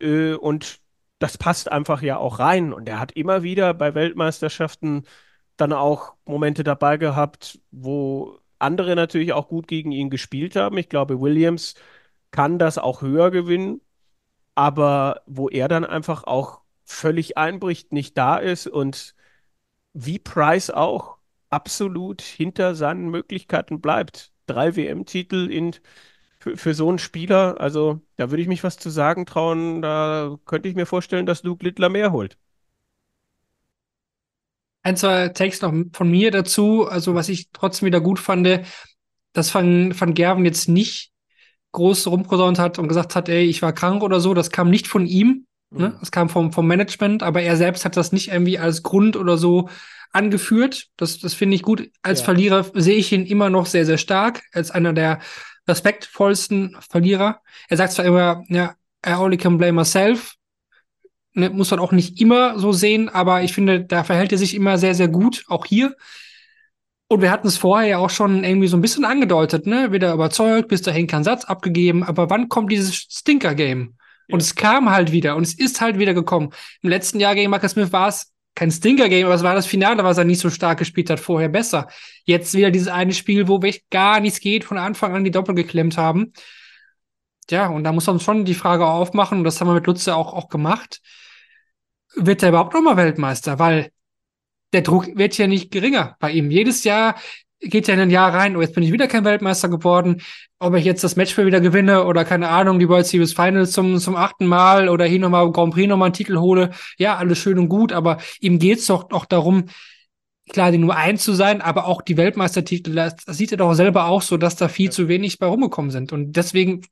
[0.00, 0.80] äh, und
[1.18, 2.72] das passt einfach ja auch rein.
[2.72, 5.04] Und er hat immer wieder bei Weltmeisterschaften
[5.56, 10.78] dann auch Momente dabei gehabt, wo andere natürlich auch gut gegen ihn gespielt haben.
[10.78, 11.74] Ich glaube, Williams
[12.30, 13.80] kann das auch höher gewinnen,
[14.54, 19.14] aber wo er dann einfach auch völlig einbricht, nicht da ist und
[19.94, 21.16] wie Price auch
[21.50, 24.32] absolut hinter seinen Möglichkeiten bleibt.
[24.46, 25.76] Drei WM-Titel in
[26.38, 29.80] für, für so einen Spieler, also da würde ich mich was zu sagen trauen.
[29.80, 32.36] Da könnte ich mir vorstellen, dass Luke Littler mehr holt.
[34.82, 38.64] Ein, zwei Takes noch von mir dazu, also was ich trotzdem wieder gut fand,
[39.32, 41.11] dass Van, Van Gerven jetzt nicht
[41.72, 44.34] groß rumposaunt hat und gesagt hat, ey, ich war krank oder so.
[44.34, 45.88] Das kam nicht von ihm, ne?
[45.90, 45.94] Mhm.
[46.00, 49.36] Das kam vom, vom Management, aber er selbst hat das nicht irgendwie als Grund oder
[49.38, 49.68] so
[50.12, 50.88] angeführt.
[50.96, 51.90] Das, das finde ich gut.
[52.02, 52.26] Als Ja.
[52.26, 55.20] Verlierer sehe ich ihn immer noch sehr, sehr stark, als einer der
[55.66, 57.40] respektvollsten Verlierer.
[57.68, 58.74] Er sagt zwar immer, ja,
[59.06, 60.34] I only can blame myself.
[61.34, 64.54] Ne, muss man auch nicht immer so sehen, aber ich finde, da verhält er sich
[64.54, 65.96] immer sehr, sehr gut, auch hier.
[67.12, 69.92] Und wir hatten es vorher ja auch schon irgendwie so ein bisschen angedeutet, ne?
[69.92, 72.02] Wieder überzeugt, bis dahin kein Satz abgegeben.
[72.02, 73.98] Aber wann kommt dieses Stinker-Game?
[74.28, 74.34] Ja.
[74.34, 76.54] Und es kam halt wieder und es ist halt wieder gekommen.
[76.80, 80.02] Im letzten Jahr gegen Marcus Smith war es kein Stinker-Game, aber es war das Finale,
[80.04, 81.86] was er nicht so stark gespielt hat, vorher besser.
[82.24, 85.54] Jetzt wieder dieses eine Spiel, wo echt gar nichts geht, von Anfang an die Doppel
[85.54, 86.32] geklemmt haben.
[87.50, 90.16] Ja, und da muss man schon die Frage aufmachen, und das haben wir mit Lutze
[90.16, 91.02] auch, auch gemacht.
[92.14, 93.58] Wird er überhaupt nochmal Weltmeister?
[93.58, 93.90] Weil
[94.72, 96.50] der Druck wird ja nicht geringer bei ihm.
[96.50, 97.16] Jedes Jahr
[97.60, 100.20] geht er in ein Jahr rein, oh, jetzt bin ich wieder kein Weltmeister geworden.
[100.58, 103.98] Ob ich jetzt das Matchspiel wieder gewinne oder keine Ahnung, die World Series Finals zum,
[103.98, 106.70] zum achten Mal oder hier nochmal Grand Prix nochmal einen Titel hole.
[106.98, 109.66] Ja, alles schön und gut, aber ihm geht's doch auch darum,
[110.50, 113.74] klar, die Nummer eins zu sein, aber auch die Weltmeistertitel, das, das sieht er doch
[113.74, 116.12] selber auch so, dass da viel zu wenig bei rumgekommen sind.
[116.12, 116.82] Und deswegen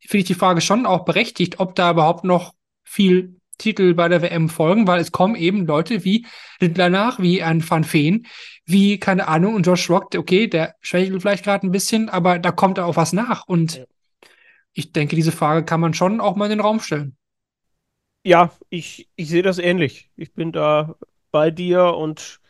[0.00, 4.22] finde ich die Frage schon auch berechtigt, ob da überhaupt noch viel Titel bei der
[4.22, 6.26] WM folgen, weil es kommen eben Leute wie
[6.60, 8.26] Lindler nach, wie ein Van Veen,
[8.64, 12.52] wie, keine Ahnung, und Josh Rock, okay, der schwächelt vielleicht gerade ein bisschen, aber da
[12.52, 13.46] kommt auch was nach.
[13.46, 13.86] Und Ja.
[14.74, 17.16] ich denke, diese Frage kann man schon auch mal in den Raum stellen.
[18.24, 20.10] Ja, ich, ich sehe das ähnlich.
[20.16, 20.96] Ich bin da
[21.30, 22.40] bei dir und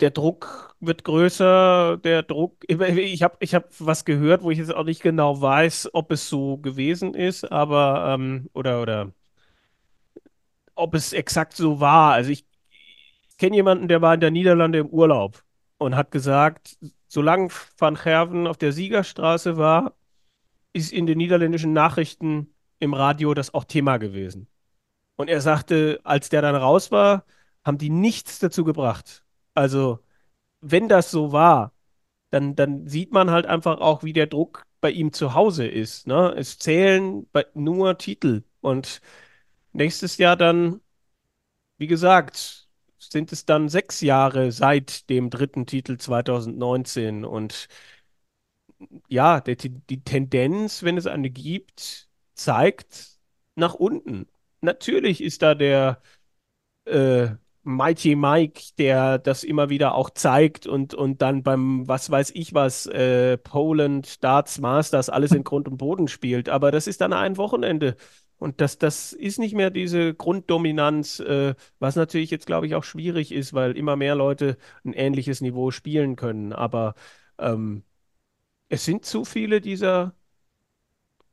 [0.00, 1.98] der Druck wird größer.
[1.98, 5.90] Der Druck, ich habe ich hab was gehört, wo ich jetzt auch nicht genau weiß,
[5.92, 9.12] ob es so gewesen ist, aber ähm, oder oder
[10.76, 12.12] ob es exakt so war.
[12.12, 12.46] Also ich
[13.38, 15.42] kenne jemanden, der war in der Niederlande im Urlaub
[15.78, 17.48] und hat gesagt, solange
[17.78, 19.94] Van Gerven auf der Siegerstraße war,
[20.72, 24.48] ist in den niederländischen Nachrichten im Radio das auch Thema gewesen.
[25.16, 27.24] Und er sagte, als der dann raus war,
[27.64, 29.24] haben die nichts dazu gebracht.
[29.54, 30.00] Also,
[30.60, 31.72] wenn das so war,
[32.30, 36.06] dann, dann sieht man halt einfach auch, wie der Druck bei ihm zu Hause ist.
[36.06, 36.34] Ne?
[36.36, 38.44] Es zählen nur Titel.
[38.60, 39.00] Und
[39.76, 40.80] nächstes Jahr dann,
[41.78, 42.68] wie gesagt,
[42.98, 47.24] sind es dann sechs Jahre seit dem dritten Titel 2019.
[47.24, 47.68] Und
[49.08, 53.18] ja, der, die Tendenz, wenn es eine gibt, zeigt
[53.54, 54.26] nach unten.
[54.60, 56.02] Natürlich ist da der
[56.86, 57.28] äh,
[57.64, 62.54] Mighty Mike, der das immer wieder auch zeigt und, und dann beim, was weiß ich
[62.54, 66.48] was, äh, Poland, Darts, Masters, alles in Grund und Boden spielt.
[66.48, 67.96] Aber das ist dann ein Wochenende.
[68.38, 72.84] Und das, das ist nicht mehr diese Grunddominanz, äh, was natürlich jetzt, glaube ich, auch
[72.84, 76.52] schwierig ist, weil immer mehr Leute ein ähnliches Niveau spielen können.
[76.52, 76.94] Aber
[77.38, 77.82] ähm,
[78.68, 80.14] es sind zu viele dieser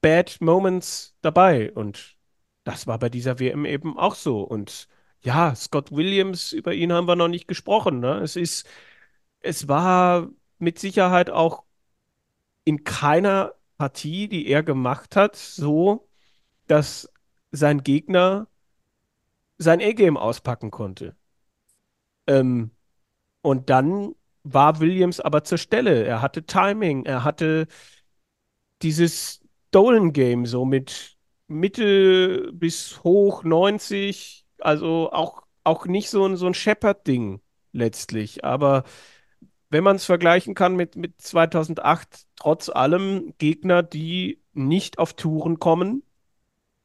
[0.02, 1.72] Bad Moments dabei.
[1.74, 2.18] Und
[2.64, 4.42] das war bei dieser WM eben auch so.
[4.42, 4.88] Und
[5.22, 8.00] ja, Scott Williams, über ihn haben wir noch nicht gesprochen.
[8.00, 8.20] Ne?
[8.20, 8.68] Es ist,
[9.42, 10.30] es war
[10.60, 11.64] mit Sicherheit auch
[12.66, 16.08] in keiner Partie, die er gemacht hat, so,
[16.68, 17.10] dass
[17.52, 18.48] sein Gegner
[19.58, 21.16] sein A-Game auspacken konnte.
[22.28, 22.72] Ähm,
[23.42, 26.06] und dann war Williams aber zur Stelle.
[26.06, 27.68] Er hatte Timing, er hatte
[28.82, 29.42] dieses
[29.72, 36.54] Dolan-Game so mit Mitte bis hoch 90, also auch, auch nicht so ein, so ein
[36.54, 37.42] Shepard-Ding
[37.72, 38.44] letztlich.
[38.44, 38.84] Aber
[39.70, 45.60] wenn man es vergleichen kann mit, mit 2008, trotz allem Gegner, die nicht auf Touren
[45.60, 46.04] kommen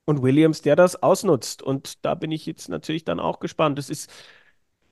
[0.09, 1.63] und Williams, der das ausnutzt.
[1.63, 3.79] Und da bin ich jetzt natürlich dann auch gespannt.
[3.79, 4.11] Es ist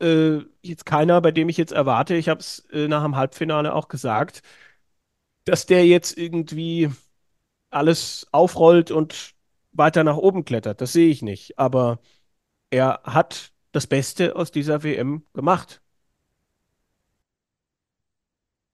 [0.00, 3.74] äh, jetzt keiner, bei dem ich jetzt erwarte, ich habe es äh, nach dem Halbfinale
[3.74, 4.42] auch gesagt,
[5.44, 6.90] dass der jetzt irgendwie
[7.70, 9.34] alles aufrollt und
[9.72, 10.80] weiter nach oben klettert.
[10.82, 11.58] Das sehe ich nicht.
[11.58, 12.00] Aber
[12.70, 15.82] er hat das Beste aus dieser WM gemacht.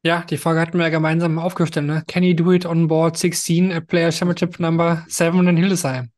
[0.04, 1.86] Ja, die Frage hatten wir ja gemeinsam aufgestellt.
[1.86, 2.02] Ne?
[2.08, 6.10] Can he do it on board 16, a Player Championship Number 7 in Hildesheim?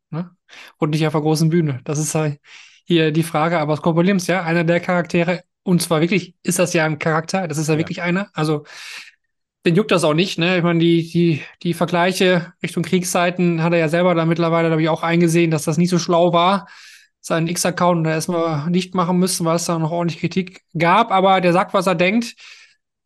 [0.78, 1.80] Und nicht auf der großen Bühne.
[1.84, 2.38] Das ist halt
[2.84, 3.58] hier die Frage.
[3.58, 7.48] Aber Scott Williams, ja, einer der Charaktere, und zwar wirklich, ist das ja ein Charakter,
[7.48, 7.78] das ist ja, ja.
[7.78, 8.28] wirklich einer.
[8.34, 8.64] Also,
[9.64, 10.58] den juckt das auch nicht, ne?
[10.58, 14.82] Ich meine, die, die, die Vergleiche Richtung Kriegszeiten hat er ja selber da mittlerweile, glaube
[14.82, 16.68] ich, auch eingesehen, dass das nicht so schlau war,
[17.20, 21.10] seinen X-Account da erstmal nicht machen müssen, weil es da noch ordentlich Kritik gab.
[21.10, 22.34] Aber der sagt, was er denkt.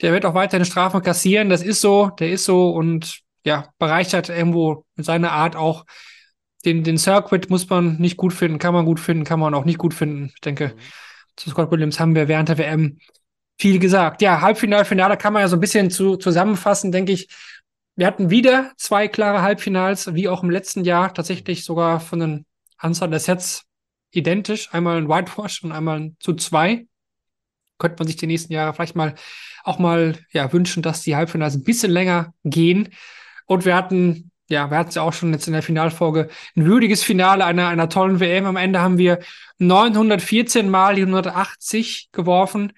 [0.00, 1.48] Der wird auch weiterhin Strafen kassieren.
[1.48, 5.84] Das ist so, der ist so und ja, bereichert irgendwo mit seiner Art auch
[6.68, 9.64] den, den Circuit muss man nicht gut finden, kann man gut finden, kann man auch
[9.64, 10.30] nicht gut finden.
[10.34, 10.80] Ich denke, mhm.
[11.36, 12.98] zu Scott Williams haben wir während der WM
[13.58, 14.22] viel gesagt.
[14.22, 17.28] Ja, Halbfinale, Finale kann man ja so ein bisschen zu, zusammenfassen, denke ich.
[17.96, 22.46] Wir hatten wieder zwei klare Halbfinals, wie auch im letzten Jahr, tatsächlich sogar von den
[22.76, 23.64] Anzahl der Sets
[24.12, 24.72] identisch.
[24.72, 26.86] Einmal ein Whitewash und einmal ein zu zwei.
[27.78, 29.14] Könnte man sich die nächsten Jahre vielleicht mal
[29.64, 32.90] auch mal ja, wünschen, dass die Halbfinals ein bisschen länger gehen.
[33.46, 36.64] Und wir hatten ja, wir hatten es ja auch schon jetzt in der Finalfolge, ein
[36.64, 38.46] würdiges Finale einer, einer tollen WM.
[38.46, 39.18] Am Ende haben wir
[39.58, 42.72] 914 mal die 180 geworfen.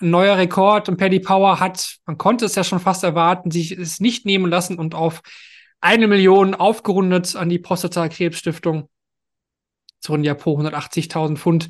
[0.00, 3.72] Ein neuer Rekord und Paddy Power hat, man konnte es ja schon fast erwarten, sich
[3.72, 5.22] es nicht nehmen lassen und auf
[5.80, 8.88] eine Million aufgerundet an die Prostata-Krebsstiftung.
[10.00, 11.68] Es wurden ja pro 180.000 Pfund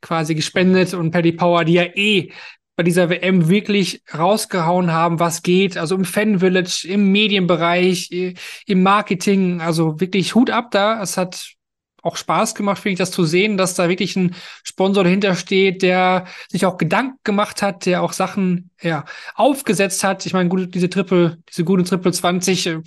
[0.00, 2.32] quasi gespendet und Paddy Power, die ja eh
[2.76, 5.76] bei dieser WM wirklich rausgehauen haben, was geht.
[5.76, 8.34] Also im Fan-Village, im Medienbereich,
[8.66, 9.60] im Marketing.
[9.60, 11.02] Also wirklich Hut ab da.
[11.02, 11.54] Es hat
[12.02, 15.82] auch Spaß gemacht, finde ich, das zu sehen, dass da wirklich ein Sponsor dahinter steht,
[15.82, 19.04] der sich auch Gedanken gemacht hat, der auch Sachen ja,
[19.34, 20.26] aufgesetzt hat.
[20.26, 22.80] Ich meine, gut, diese Triple, diese gute Triple 20 äh,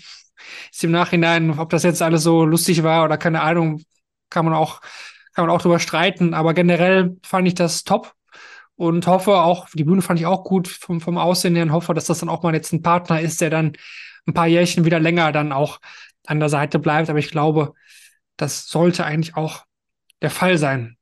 [0.72, 3.84] ist im Nachhinein, ob das jetzt alles so lustig war oder keine Ahnung,
[4.30, 4.82] kann man auch,
[5.34, 6.34] kann man auch drüber streiten.
[6.34, 8.14] Aber generell fand ich das top
[8.76, 11.94] und hoffe auch, die Bühne fand ich auch gut vom, vom Aussehen her und hoffe,
[11.94, 13.74] dass das dann auch mal jetzt ein Partner ist, der dann
[14.28, 15.80] ein paar Jährchen wieder länger dann auch
[16.26, 17.10] an der Seite bleibt.
[17.10, 17.74] Aber ich glaube,
[18.38, 19.66] das sollte eigentlich auch
[20.22, 20.98] der Fall sein.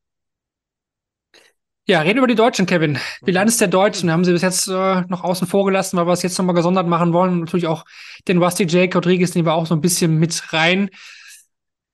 [1.86, 2.98] Ja, reden über die Deutschen, Kevin.
[3.24, 6.22] Bilanz der Deutschen haben sie bis jetzt äh, noch außen vor gelassen, weil wir es
[6.22, 7.34] jetzt nochmal gesondert machen wollen.
[7.34, 7.84] Und natürlich auch
[8.30, 10.90] den Rusty Jake Rodriguez nehmen wir auch so ein bisschen mit rein.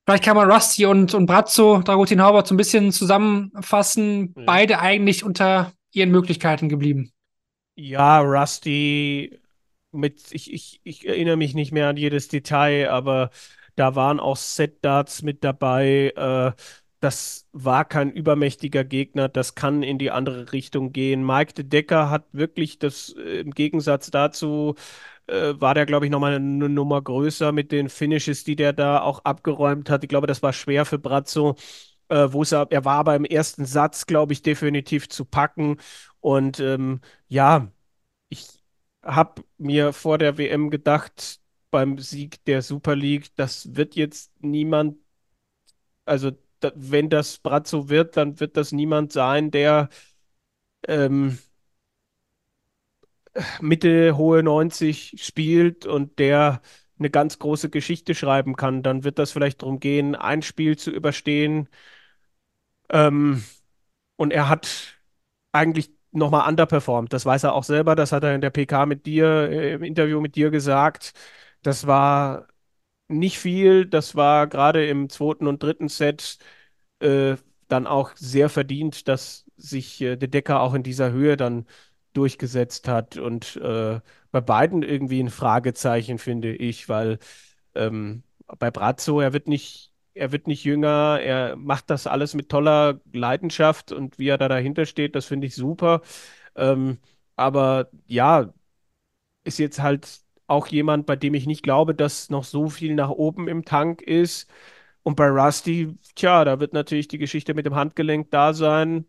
[0.09, 4.33] Vielleicht kann man Rusty und, und Brazzo, Dragutin Haubert so ein bisschen zusammenfassen.
[4.35, 4.43] Ja.
[4.43, 7.11] Beide eigentlich unter ihren Möglichkeiten geblieben.
[7.75, 9.39] Ja, Rusty
[9.91, 13.29] mit, ich, ich, ich erinnere mich nicht mehr an jedes Detail, aber
[13.75, 16.11] da waren auch Set-Darts mit dabei.
[16.15, 16.59] Äh,
[17.01, 21.23] das war kein übermächtiger Gegner, das kann in die andere Richtung gehen.
[21.23, 24.73] Mike de Decker hat wirklich das äh, im Gegensatz dazu
[25.29, 29.01] äh, war der, glaube ich, nochmal eine Nummer größer mit den Finishes, die der da
[29.01, 30.03] auch abgeräumt hat.
[30.03, 31.55] Ich glaube, das war schwer für Brazzo.
[32.09, 35.77] Äh, wo es, er war im ersten Satz, glaube ich, definitiv zu packen.
[36.21, 37.71] Und ähm, ja,
[38.29, 38.47] ich
[39.03, 44.97] habe mir vor der WM gedacht, beim Sieg der Super League, das wird jetzt niemand,
[46.05, 49.89] also da, wenn das Brazzo wird, dann wird das niemand sein, der
[50.87, 51.39] ähm,
[53.61, 56.61] Mitte, hohe 90 spielt und der
[56.99, 60.91] eine ganz große Geschichte schreiben kann, dann wird das vielleicht darum gehen, ein Spiel zu
[60.91, 61.69] überstehen.
[62.89, 63.43] Ähm,
[64.17, 64.97] und er hat
[65.51, 67.13] eigentlich nochmal underperformed.
[67.13, 67.95] Das weiß er auch selber.
[67.95, 71.13] Das hat er in der PK mit dir, äh, im Interview mit dir gesagt.
[71.63, 72.47] Das war
[73.09, 73.85] nicht viel.
[73.87, 76.39] Das war gerade im zweiten und dritten Set
[77.01, 77.37] äh,
[77.69, 81.67] dann auch sehr verdient, dass sich äh, der Decker auch in dieser Höhe dann
[82.13, 83.99] durchgesetzt hat und äh,
[84.31, 87.19] bei beiden irgendwie ein Fragezeichen, finde ich, weil
[87.75, 88.23] ähm,
[88.59, 92.99] bei Brazzo, er wird nicht, er wird nicht jünger, er macht das alles mit toller
[93.13, 96.01] Leidenschaft und wie er da dahinter steht, das finde ich super.
[96.55, 96.99] Ähm,
[97.35, 98.53] aber ja,
[99.43, 103.09] ist jetzt halt auch jemand, bei dem ich nicht glaube, dass noch so viel nach
[103.09, 104.49] oben im Tank ist.
[105.03, 109.05] Und bei Rusty, tja, da wird natürlich die Geschichte mit dem Handgelenk da sein,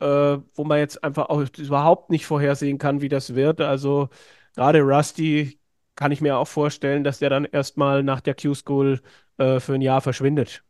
[0.00, 3.60] äh, wo man jetzt einfach auch überhaupt nicht vorhersehen kann, wie das wird.
[3.60, 4.08] Also
[4.54, 5.60] gerade Rusty
[5.96, 9.00] kann ich mir auch vorstellen, dass der dann erstmal nach der Q-School
[9.38, 10.62] äh, für ein Jahr verschwindet.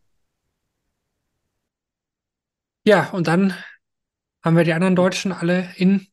[2.85, 3.55] Ja, und dann
[4.43, 6.07] haben wir die anderen Deutschen alle in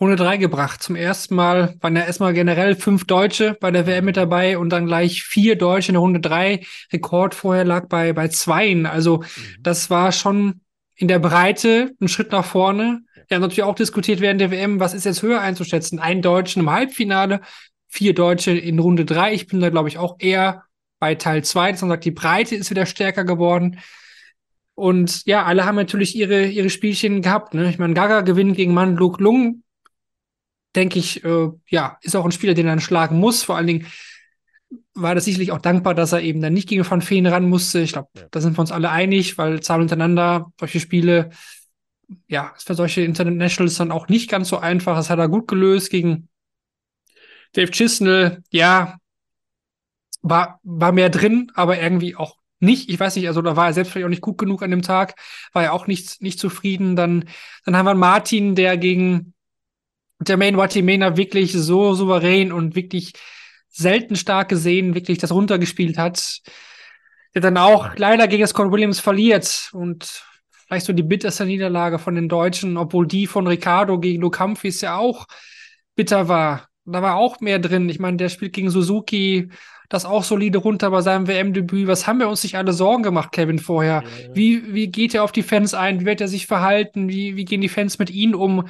[0.00, 0.82] Runde 3 gebracht.
[0.82, 4.70] Zum ersten Mal waren ja erstmal generell fünf Deutsche bei der WM mit dabei und
[4.70, 6.66] dann gleich vier Deutsche in der Runde 3.
[6.92, 8.86] Rekord vorher lag bei, bei zweien.
[8.86, 9.56] Also mhm.
[9.60, 10.60] das war schon
[10.96, 13.02] in der Breite ein Schritt nach vorne.
[13.30, 15.98] Haben natürlich auch diskutiert während der WM, was ist jetzt höher einzuschätzen?
[15.98, 17.40] Ein Deutschen im Halbfinale,
[17.88, 19.34] vier Deutsche in Runde 3.
[19.34, 20.64] Ich bin da, glaube ich, auch eher
[21.00, 23.80] bei Teil 2, dass man sagt, die Breite ist wieder stärker geworden.
[24.74, 27.54] Und ja, alle haben natürlich ihre, ihre Spielchen gehabt.
[27.54, 27.68] Ne?
[27.70, 29.62] Ich meine, Gaga gewinnt gegen Mandluk Lung.
[30.74, 33.42] Denke ich, äh, ja, ist auch ein Spieler, den er dann schlagen muss.
[33.42, 33.86] Vor allen Dingen
[34.94, 37.80] war das sicherlich auch dankbar, dass er eben dann nicht gegen Van Feen ran musste.
[37.80, 38.22] Ich glaube, ja.
[38.30, 41.30] da sind wir uns alle einig, weil Zahlen untereinander, solche Spiele,
[42.28, 44.96] ja, ist für solche Internationals dann auch nicht ganz so einfach.
[44.96, 46.28] Das hat er gut gelöst gegen
[47.52, 48.42] Dave Chisnell.
[48.50, 48.98] Ja,
[50.22, 52.88] war, war mehr drin, aber irgendwie auch nicht.
[52.88, 54.82] Ich weiß nicht, also da war er selbst vielleicht auch nicht gut genug an dem
[54.82, 55.14] Tag,
[55.52, 56.96] war er auch nicht, nicht zufrieden.
[56.96, 57.28] Dann,
[57.64, 59.34] dann haben wir Martin, der gegen
[60.26, 63.12] Jermaine Watimena wirklich so souverän und wirklich
[63.74, 66.40] selten stark gesehen, wirklich das runtergespielt hat.
[67.34, 72.14] Der dann auch leider gegen Scott Williams verliert und vielleicht so die bitterste Niederlage von
[72.14, 75.26] den Deutschen, obwohl die von Ricardo gegen Lukampfis ja auch
[75.96, 76.68] bitter war.
[76.84, 77.88] Da war auch mehr drin.
[77.88, 79.50] Ich meine, der spielt gegen Suzuki,
[79.88, 81.88] das auch solide runter bei seinem WM-Debüt.
[81.88, 84.04] Was haben wir uns nicht alle Sorgen gemacht, Kevin, vorher?
[84.04, 84.34] Ja.
[84.34, 86.00] Wie, wie geht er auf die Fans ein?
[86.00, 87.08] Wie wird er sich verhalten?
[87.08, 88.68] Wie, wie gehen die Fans mit ihm um?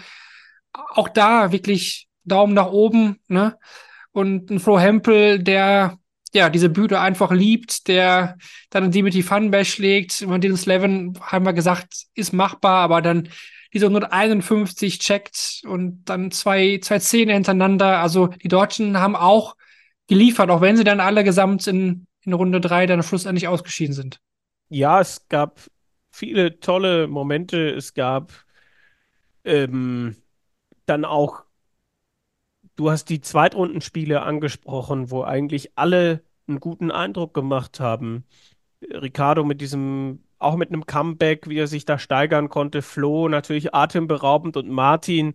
[0.72, 3.58] Auch da wirklich Daumen nach oben, ne?
[4.14, 5.98] Und ein Flo Hempel, der
[6.32, 8.38] ja diese Bühne einfach liebt, der
[8.70, 10.20] dann die mit die Funbash legt.
[10.20, 13.28] Über den Slevin haben wir gesagt, ist machbar, aber dann
[13.72, 17.98] diese 151 checkt und dann zwei, zwei Zähne hintereinander.
[17.98, 19.56] Also die Deutschen haben auch
[20.06, 24.20] geliefert, auch wenn sie dann alle gesamt in, in Runde 3 dann schlussendlich ausgeschieden sind.
[24.68, 25.60] Ja, es gab
[26.12, 27.70] viele tolle Momente.
[27.70, 28.32] Es gab
[29.42, 30.16] ähm,
[30.86, 31.43] dann auch,
[32.76, 38.24] du hast die Zweitrundenspiele angesprochen, wo eigentlich alle einen guten Eindruck gemacht haben.
[38.82, 42.82] Ricardo mit diesem, auch mit einem Comeback, wie er sich da steigern konnte.
[42.82, 45.34] Flo natürlich atemberaubend und Martin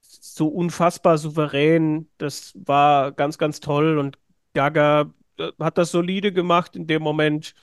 [0.00, 2.08] so unfassbar souverän.
[2.18, 4.18] Das war ganz, ganz toll und
[4.54, 7.54] Gaga äh, hat das solide gemacht in dem Moment.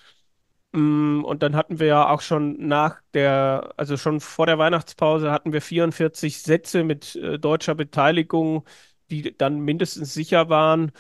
[0.74, 5.32] Mm, und dann hatten wir ja auch schon nach der, also schon vor der Weihnachtspause
[5.32, 8.66] hatten wir 44 Sätze mit äh, deutscher Beteiligung,
[9.12, 10.92] die dann mindestens sicher waren.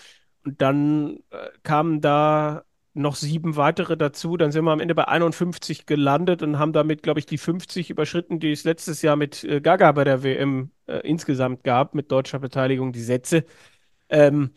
[0.45, 4.37] Und dann äh, kamen da noch sieben weitere dazu.
[4.37, 7.89] Dann sind wir am Ende bei 51 gelandet und haben damit, glaube ich, die 50
[7.89, 12.11] überschritten, die es letztes Jahr mit äh, Gaga bei der WM äh, insgesamt gab, mit
[12.11, 13.45] deutscher Beteiligung, die Sätze.
[14.09, 14.51] Ähm,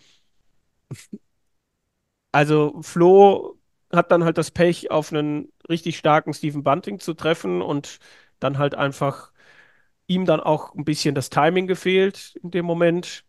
[2.33, 3.59] also Flo
[3.93, 7.99] hat dann halt das Pech, auf einen richtig starken Stephen Bunting zu treffen und
[8.41, 9.33] dann halt einfach
[10.09, 13.25] ihm dann auch ein bisschen das Timing gefehlt in dem Moment.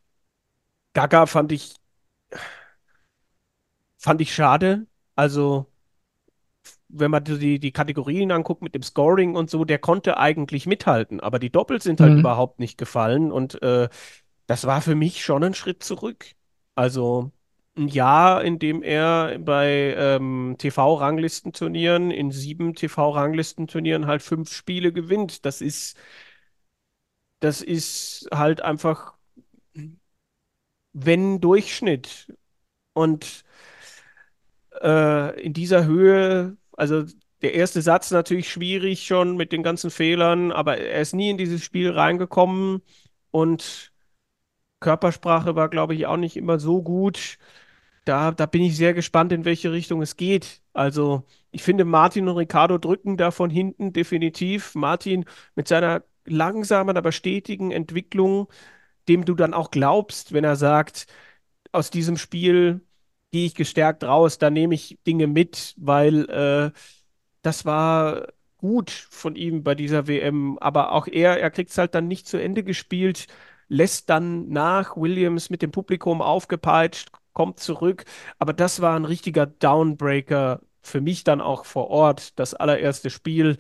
[0.95, 1.75] Gaga fand ich
[3.97, 4.87] fand ich schade.
[5.15, 5.67] Also,
[6.89, 11.19] wenn man die, die Kategorien anguckt mit dem Scoring und so, der konnte eigentlich mithalten,
[11.19, 12.19] aber die Doppel sind halt mhm.
[12.19, 13.89] überhaupt nicht gefallen und äh,
[14.47, 16.25] das war für mich schon ein Schritt zurück.
[16.75, 17.31] Also
[17.77, 25.45] ein Jahr, in dem er bei ähm, TV-Ranglistenturnieren, in sieben TV-Ranglistenturnieren halt fünf Spiele gewinnt.
[25.45, 25.97] Das ist,
[27.39, 29.14] das ist halt einfach,
[30.95, 32.33] wenn Durchschnitt.
[32.93, 33.43] Und
[34.81, 37.03] äh, in dieser Höhe, also
[37.41, 41.37] der erste Satz natürlich schwierig schon mit den ganzen Fehlern, aber er ist nie in
[41.37, 42.81] dieses Spiel reingekommen
[43.31, 43.91] und
[44.79, 47.37] Körpersprache war, glaube ich, auch nicht immer so gut.
[48.05, 50.61] Da, da bin ich sehr gespannt, in welche Richtung es geht.
[50.73, 54.75] Also, ich finde, Martin und Ricardo drücken da von hinten definitiv.
[54.75, 55.25] Martin
[55.55, 58.47] mit seiner langsamen, aber stetigen Entwicklung,
[59.07, 61.07] dem du dann auch glaubst, wenn er sagt,
[61.71, 62.81] aus diesem Spiel
[63.31, 66.71] gehe ich gestärkt raus, da nehme ich Dinge mit, weil äh,
[67.41, 68.27] das war
[68.57, 72.27] gut von ihm bei dieser WM, aber auch er, er kriegt es halt dann nicht
[72.27, 73.27] zu Ende gespielt,
[73.67, 78.05] lässt dann nach Williams mit dem Publikum aufgepeitscht, kommt zurück,
[78.39, 83.57] aber das war ein richtiger Downbreaker für mich dann auch vor Ort, das allererste Spiel,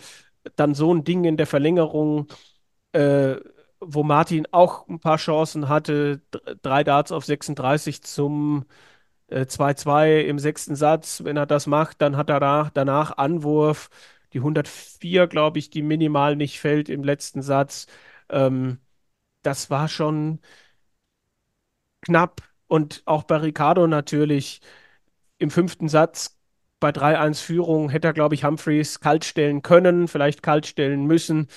[0.55, 2.27] dann so ein Ding in der Verlängerung,
[2.93, 3.35] äh,
[3.87, 6.21] wo Martin auch ein paar Chancen hatte,
[6.61, 8.65] drei Darts auf 36 zum
[9.29, 13.89] Äh, 2-2 im sechsten Satz, wenn er das macht, dann hat er danach, danach Anwurf.
[14.33, 17.87] Die 104, glaube ich, die minimal nicht fällt im letzten Satz.
[18.29, 18.79] Ähm,
[19.43, 20.39] das war schon
[22.01, 22.41] knapp.
[22.67, 24.61] Und auch bei Ricardo natürlich
[25.39, 26.37] im fünften Satz
[26.79, 31.47] bei 3-1 Führung hätte er, glaube ich, Humphreys kalt stellen können, vielleicht kalt stellen müssen.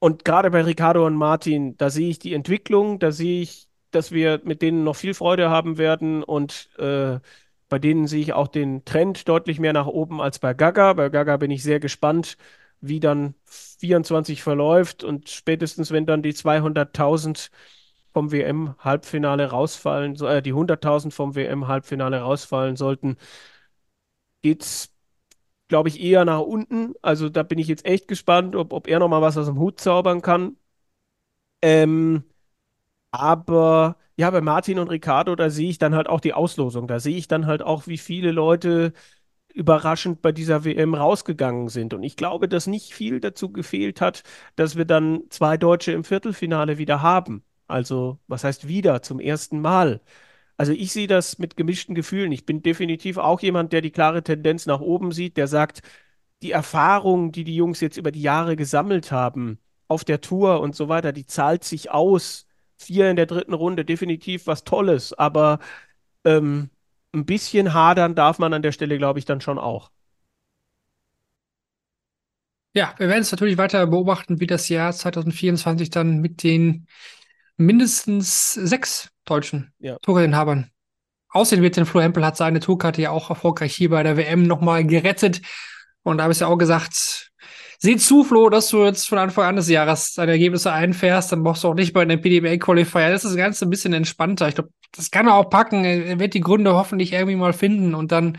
[0.00, 4.12] Und gerade bei Ricardo und Martin, da sehe ich die Entwicklung, da sehe ich, dass
[4.12, 7.20] wir mit denen noch viel Freude haben werden und äh,
[7.68, 10.94] bei denen sehe ich auch den Trend deutlich mehr nach oben als bei Gaga.
[10.94, 12.36] Bei Gaga bin ich sehr gespannt,
[12.80, 17.50] wie dann 24 verläuft und spätestens, wenn dann die 200.000
[18.12, 23.16] vom WM-Halbfinale rausfallen, äh, die 100.000 vom WM-Halbfinale rausfallen sollten,
[24.42, 24.94] geht es,
[25.70, 26.94] glaube ich, eher nach unten.
[27.02, 29.58] Also da bin ich jetzt echt gespannt, ob, ob er noch mal was aus dem
[29.60, 30.58] Hut zaubern kann.
[31.62, 32.24] Ähm,
[33.12, 36.88] aber ja, bei Martin und Ricardo, da sehe ich dann halt auch die Auslosung.
[36.88, 38.94] Da sehe ich dann halt auch, wie viele Leute
[39.54, 41.94] überraschend bei dieser WM rausgegangen sind.
[41.94, 44.24] Und ich glaube, dass nicht viel dazu gefehlt hat,
[44.56, 47.44] dass wir dann zwei Deutsche im Viertelfinale wieder haben.
[47.68, 49.02] Also, was heißt wieder?
[49.02, 50.00] Zum ersten Mal.
[50.60, 52.32] Also ich sehe das mit gemischten Gefühlen.
[52.32, 55.80] Ich bin definitiv auch jemand, der die klare Tendenz nach oben sieht, der sagt,
[56.42, 59.58] die Erfahrung, die die Jungs jetzt über die Jahre gesammelt haben,
[59.88, 62.46] auf der Tour und so weiter, die zahlt sich aus.
[62.76, 65.60] Vier in der dritten Runde, definitiv was Tolles, aber
[66.26, 66.68] ähm,
[67.14, 69.90] ein bisschen hadern darf man an der Stelle, glaube ich, dann schon auch.
[72.74, 76.86] Ja, wir werden es natürlich weiter beobachten, wie das Jahr 2024 dann mit den
[77.60, 79.96] mindestens sechs deutschen Ja.
[80.02, 80.70] Torinhabern
[81.28, 81.76] aussehen wird.
[81.76, 85.40] Denn Flo Hempel hat seine Tourkarte ja auch erfolgreich hier bei der WM nochmal gerettet.
[86.02, 87.30] Und da habe ich ja auch gesagt,
[87.78, 91.30] sieh zu, Flo, dass du jetzt von Anfang an des Jahres deine Ergebnisse einfährst.
[91.32, 93.10] Dann brauchst du auch nicht bei einem PDBA-Qualifier.
[93.10, 94.48] Das ist das Ganze ein bisschen entspannter.
[94.48, 95.84] Ich glaube, das kann er auch packen.
[95.84, 97.94] Er wird die Gründe hoffentlich irgendwie mal finden.
[97.94, 98.38] Und dann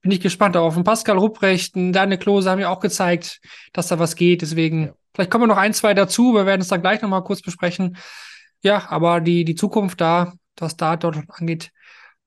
[0.00, 1.74] bin ich gespannt auf den Pascal Rupprecht.
[1.76, 3.40] und Deine Klose haben ja auch gezeigt,
[3.74, 4.40] dass da was geht.
[4.40, 4.92] Deswegen, Ja.
[5.14, 6.32] vielleicht kommen noch ein, zwei dazu.
[6.32, 7.98] Wir werden es dann gleich nochmal kurz besprechen.
[8.62, 11.72] Ja, aber die, die Zukunft da, was da Deutschland angeht,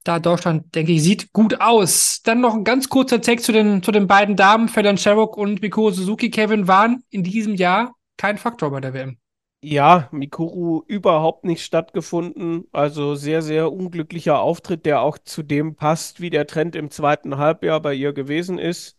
[0.04, 2.22] da Deutschland, denke ich, sieht gut aus.
[2.24, 5.62] Dann noch ein ganz kurzer Text zu den, zu den beiden Damen, Ferdinand Sherrock und
[5.62, 6.30] Mikko Suzuki.
[6.30, 9.18] Kevin waren in diesem Jahr kein Faktor bei der WM.
[9.62, 12.66] Ja, Mikuru überhaupt nicht stattgefunden.
[12.74, 17.38] Also sehr, sehr unglücklicher Auftritt, der auch zu dem passt, wie der Trend im zweiten
[17.38, 18.98] Halbjahr bei ihr gewesen ist.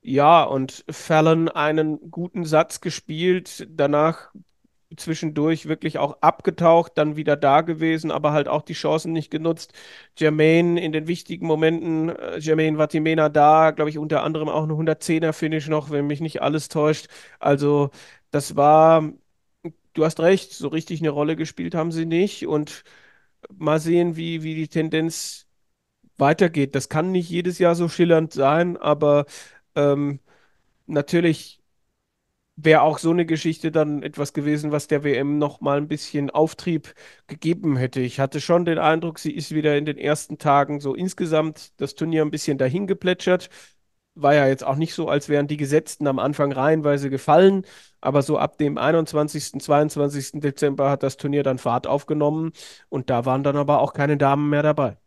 [0.00, 4.30] Ja, und Fallon einen guten Satz gespielt, danach
[4.96, 9.72] zwischendurch wirklich auch abgetaucht, dann wieder da gewesen, aber halt auch die Chancen nicht genutzt.
[10.18, 14.74] Jermaine in den wichtigen Momenten, äh, Jermaine Vatimena da, glaube ich, unter anderem auch eine
[14.76, 17.06] 110er-Finish noch, wenn mich nicht alles täuscht.
[17.38, 17.90] Also
[18.30, 19.12] das war,
[19.94, 22.84] du hast recht, so richtig eine Rolle gespielt haben sie nicht und
[23.56, 25.46] mal sehen, wie, wie die Tendenz
[26.18, 26.74] weitergeht.
[26.74, 29.26] Das kann nicht jedes Jahr so schillernd sein, aber
[29.76, 30.20] ähm,
[30.86, 31.59] natürlich
[32.64, 36.30] wäre auch so eine Geschichte dann etwas gewesen, was der WM noch mal ein bisschen
[36.30, 36.94] Auftrieb
[37.26, 38.00] gegeben hätte.
[38.00, 41.94] Ich hatte schon den Eindruck, sie ist wieder in den ersten Tagen so insgesamt das
[41.94, 43.50] Turnier ein bisschen dahin geplätschert.
[44.14, 47.64] War ja jetzt auch nicht so, als wären die Gesetzten am Anfang reihenweise gefallen,
[48.00, 50.40] aber so ab dem 21., 22.
[50.40, 52.52] Dezember hat das Turnier dann Fahrt aufgenommen
[52.88, 54.98] und da waren dann aber auch keine Damen mehr dabei.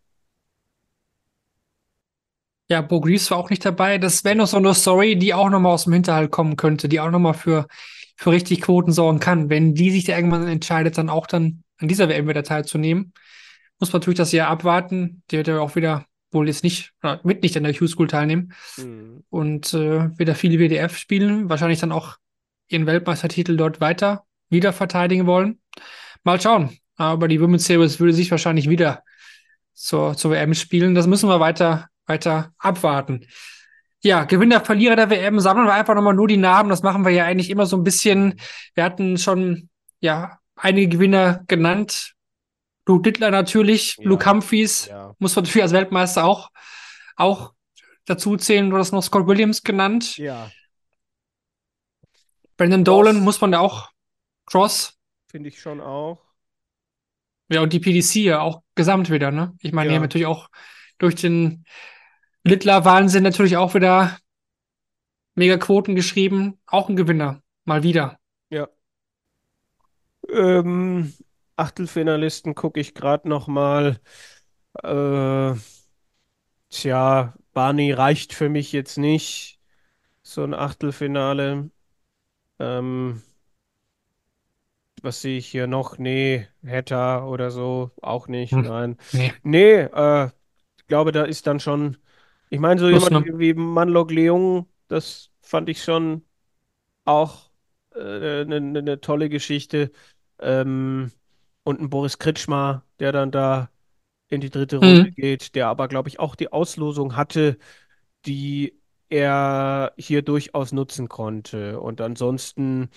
[2.69, 3.97] Ja, Bo Greaves war auch nicht dabei.
[3.97, 6.99] Das wäre noch so eine Story, die auch nochmal aus dem Hinterhalt kommen könnte, die
[6.99, 7.67] auch nochmal für,
[8.15, 9.49] für richtig Quoten sorgen kann.
[9.49, 13.13] Wenn die sich da irgendwann entscheidet, dann auch dann an dieser WM wieder teilzunehmen,
[13.79, 15.23] muss man natürlich das Jahr abwarten.
[15.29, 18.53] Die wird ja auch wieder wohl jetzt nicht, oder wird nicht an der Q-School teilnehmen
[18.77, 19.23] Mhm.
[19.29, 21.49] und äh, wieder viele WDF spielen.
[21.49, 22.15] Wahrscheinlich dann auch
[22.69, 25.59] ihren Weltmeistertitel dort weiter wieder verteidigen wollen.
[26.23, 26.77] Mal schauen.
[26.95, 29.03] Aber die Women's Series würde sich wahrscheinlich wieder
[29.73, 30.95] zur, zur WM spielen.
[30.95, 33.27] Das müssen wir weiter, weiter abwarten.
[34.01, 36.69] Ja, Gewinner, Verlierer der WM, sammeln wir einfach nochmal nur die Namen.
[36.69, 38.39] Das machen wir ja eigentlich immer so ein bisschen.
[38.73, 39.69] Wir hatten schon,
[40.01, 42.13] ja, einige Gewinner genannt.
[42.85, 44.09] Luke Dittler natürlich, Ja.
[44.09, 45.13] Luke Humphreys, Ja.
[45.19, 46.49] muss man natürlich als Weltmeister auch,
[47.15, 47.53] auch
[48.05, 48.69] dazu zählen.
[48.69, 50.17] Du hast noch Scott Williams genannt.
[50.17, 50.51] Ja,
[52.57, 52.93] Brandon Cross.
[52.95, 53.89] Dolan muss man da auch,
[54.45, 54.97] Cross.
[55.29, 56.21] finde ich schon auch.
[57.49, 59.55] Ja, und die PDC ja auch gesamt wieder, ne?
[59.61, 59.95] Ich meine, die Ja.
[59.97, 60.49] haben natürlich auch
[60.97, 61.65] durch den
[62.43, 64.17] Littler-Wahnsinn natürlich auch wieder
[65.35, 66.59] mega Quoten geschrieben.
[66.65, 67.41] Auch ein Gewinner.
[67.65, 68.19] Mal wieder.
[68.49, 68.67] Ja.
[70.29, 71.13] Ähm,
[71.55, 73.99] Achtelfinalisten gucke ich gerade noch mal.
[74.83, 75.53] Äh,
[76.69, 79.59] tja, Barney reicht für mich jetzt nicht.
[80.21, 81.69] So ein Achtelfinale.
[82.59, 83.21] Ähm,
[85.01, 85.97] was sehe ich hier noch?
[85.97, 88.51] Nee, Hetta oder so, auch nicht.
[88.51, 88.61] Hm.
[88.61, 88.97] Nein.
[89.11, 89.33] Nee.
[89.43, 90.29] Nee, äh,
[90.93, 91.97] glaube, da ist dann schon,
[92.53, 93.25] ich meine, so Plus, jemand ne?
[93.39, 96.25] wie, Manlok Leung, das fand ich schon
[97.05, 97.51] auch
[97.93, 99.91] eine äh, ne, ne ne tolle Geschichte.
[100.39, 101.11] Ähm,
[101.63, 103.71] und ein Boris Kritschmer, der dann da
[104.29, 105.13] in die dritte Runde Mhm.
[105.13, 107.57] geht, der aber, glaube ich, auch die Auslosung hatte,
[108.25, 108.79] die
[109.09, 111.79] er hier durchaus nutzen konnte.
[111.81, 112.89] Und ansonsten,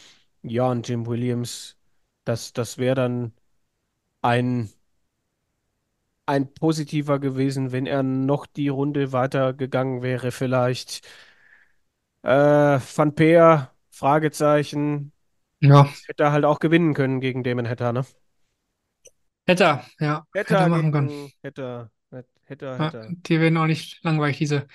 [0.42, 1.78] ja, und Jim Williams,
[2.24, 3.34] das, das wäre dann
[4.22, 4.70] ein,
[6.26, 11.06] ein positiver gewesen, wenn er noch die Runde weitergegangen wäre, vielleicht.
[12.22, 12.28] Äh,
[12.96, 15.12] Van Peer, Fragezeichen,
[15.60, 18.06] Ja, hätte er halt auch gewinnen können gegen Damon Hatter, ne?
[19.46, 21.32] hätte er, ja, hätte er machen können.
[21.44, 21.90] Hatter,
[22.48, 23.08] Hatter, Ja, Hatter.
[23.10, 24.66] die werden auch nicht langweilig, diese,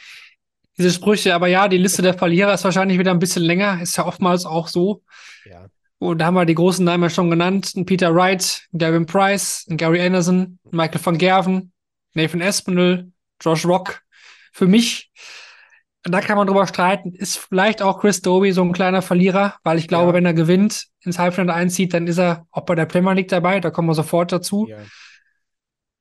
[0.78, 1.36] diese Sprüche.
[1.36, 3.82] Aber ja, die Liste der Verlierer ist wahrscheinlich wieder ein bisschen länger.
[3.82, 5.04] Ist ja oftmals auch so.
[5.44, 5.71] Ja.
[6.02, 7.74] Und da haben wir die großen Namen ja schon genannt.
[7.76, 11.72] Ein Peter Wright, Gavin Price, ein Gary Anderson, Michael van Gerven,
[12.16, 14.02] Nathan Aspinall, Josh Rock.
[14.52, 15.12] Für mich,
[16.02, 19.78] da kann man drüber streiten, ist vielleicht auch Chris Doby so ein kleiner Verlierer, weil
[19.78, 20.14] ich glaube, Ja.
[20.16, 23.60] wenn er gewinnt, ins Halbfinale einzieht, dann ist er auch bei der Premier League dabei.
[23.60, 24.66] Da kommen wir sofort dazu.
[24.68, 24.80] Ja.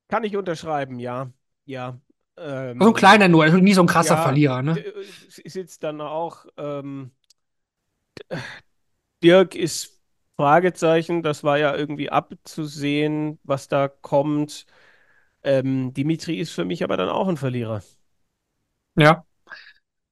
[0.07, 1.29] Kann ich unterschreiben, ja.
[1.65, 1.99] Ja.
[2.37, 4.83] Ähm, So ein kleiner nur, also nie so ein krasser ja, Verlierer, ne?
[5.27, 7.11] Es ist jetzt dann auch, ähm,
[9.23, 9.99] Dirk ist
[10.35, 14.65] Fragezeichen, das war ja irgendwie abzusehen, was da kommt.
[15.43, 17.83] Ähm, Dimitri ist für mich aber dann auch ein Verlierer.
[18.95, 19.23] Ja,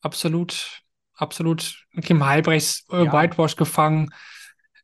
[0.01, 0.81] absolut,
[1.15, 1.85] absolut.
[2.01, 3.13] Kim Halbrechts äh, Ja.
[3.13, 4.13] Whitewash gefangen.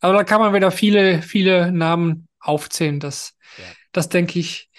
[0.01, 2.99] Aber da kann man wieder viele, viele Namen aufzählen.
[2.99, 3.63] Das, Ja.
[3.91, 4.69] das denke ich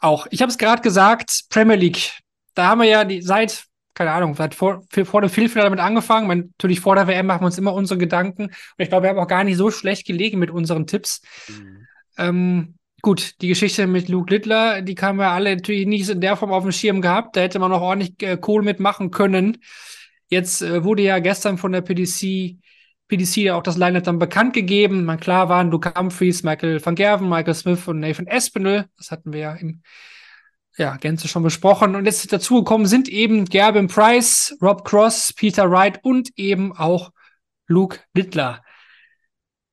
[0.00, 0.26] auch.
[0.30, 2.12] Ich habe es gerade gesagt, Premier League.
[2.54, 3.64] Da haben wir ja die, seit,
[3.94, 6.28] keine Ahnung, seit vor, vor dem Viertelfinale damit angefangen.
[6.28, 8.44] Man, natürlich vor der WM machen wir uns immer unsere Gedanken.
[8.44, 11.20] Und ich glaube, wir haben auch gar nicht so schlecht gelegen mit unseren Tipps.
[12.16, 16.36] Ähm, gut, die Geschichte mit Luke Littler, die haben wir alle natürlich nicht in der
[16.36, 17.36] Form auf dem Schirm gehabt.
[17.36, 19.58] Da hätte man noch ordentlich äh, Kohle mitmachen können.
[20.28, 22.56] Jetzt äh, wurde ja gestern von der PDC,
[23.08, 25.04] PDC ja auch das Line-Up dann bekannt gegeben.
[25.04, 28.86] Man klar waren Luke Humphries, Michael van Gerven, Michael Smith und Nathan Espinel.
[28.96, 29.82] Das hatten wir ja im
[30.78, 31.96] ja, Gänze schon besprochen.
[31.96, 37.10] Und jetzt dazugekommen sind eben Gerben Price, Rob Cross, Peter Wright und eben auch
[37.66, 38.62] Luke Littler.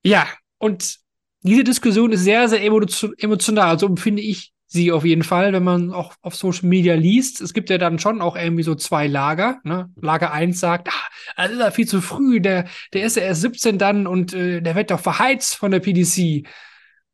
[0.03, 0.28] Ja,
[0.58, 0.97] und
[1.41, 3.80] diese Diskussion ist sehr, sehr emotio- emotional.
[3.80, 7.39] So empfinde ich sie auf jeden Fall, wenn man auch auf Social Media liest.
[7.39, 9.60] Es gibt ja dann schon auch irgendwie so zwei Lager.
[9.64, 9.89] Ne?
[10.01, 13.41] Lager 1 sagt, ah, das ist ja viel zu früh, der, der ist ja erst
[13.41, 16.47] 17 dann und äh, der wird doch verheizt von der PDC.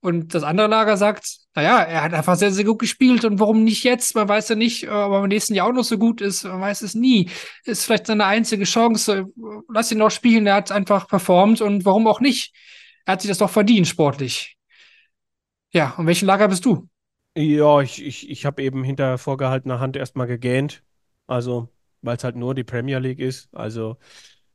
[0.02, 3.64] Und das andere Lager sagt, naja, er hat einfach sehr, sehr gut gespielt und warum
[3.64, 4.16] nicht jetzt?
[4.16, 6.44] Man weiß ja nicht, äh, ob er im nächsten Jahr auch noch so gut ist.
[6.44, 7.30] Man weiß es nie.
[7.66, 9.28] Ist vielleicht seine einzige Chance.
[9.72, 10.48] Lass ihn noch spielen.
[10.48, 12.54] Er hat einfach performt und warum auch nicht?
[13.06, 14.58] Er hat sich das doch verdient, sportlich.
[15.72, 16.88] Ja, und welchen Lager bist du?
[17.36, 20.84] Ja, ich, ich, ich habe eben hinter vorgehaltener Hand erstmal gegähnt.
[21.28, 21.70] Also,
[22.02, 23.54] weil es halt nur die Premier League ist.
[23.54, 23.98] Also,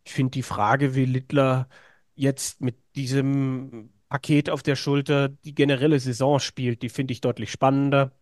[0.05, 1.68] ich finde die Frage, wie Littler
[2.14, 7.50] jetzt mit diesem Paket auf der Schulter die generelle Saison spielt, die finde ich deutlich
[7.50, 8.12] spannender.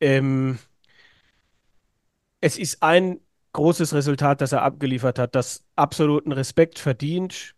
[0.00, 0.58] Ähm,
[2.42, 3.18] es ist ein
[3.52, 7.54] großes Resultat, das er abgeliefert hat, das absoluten Respekt verdient.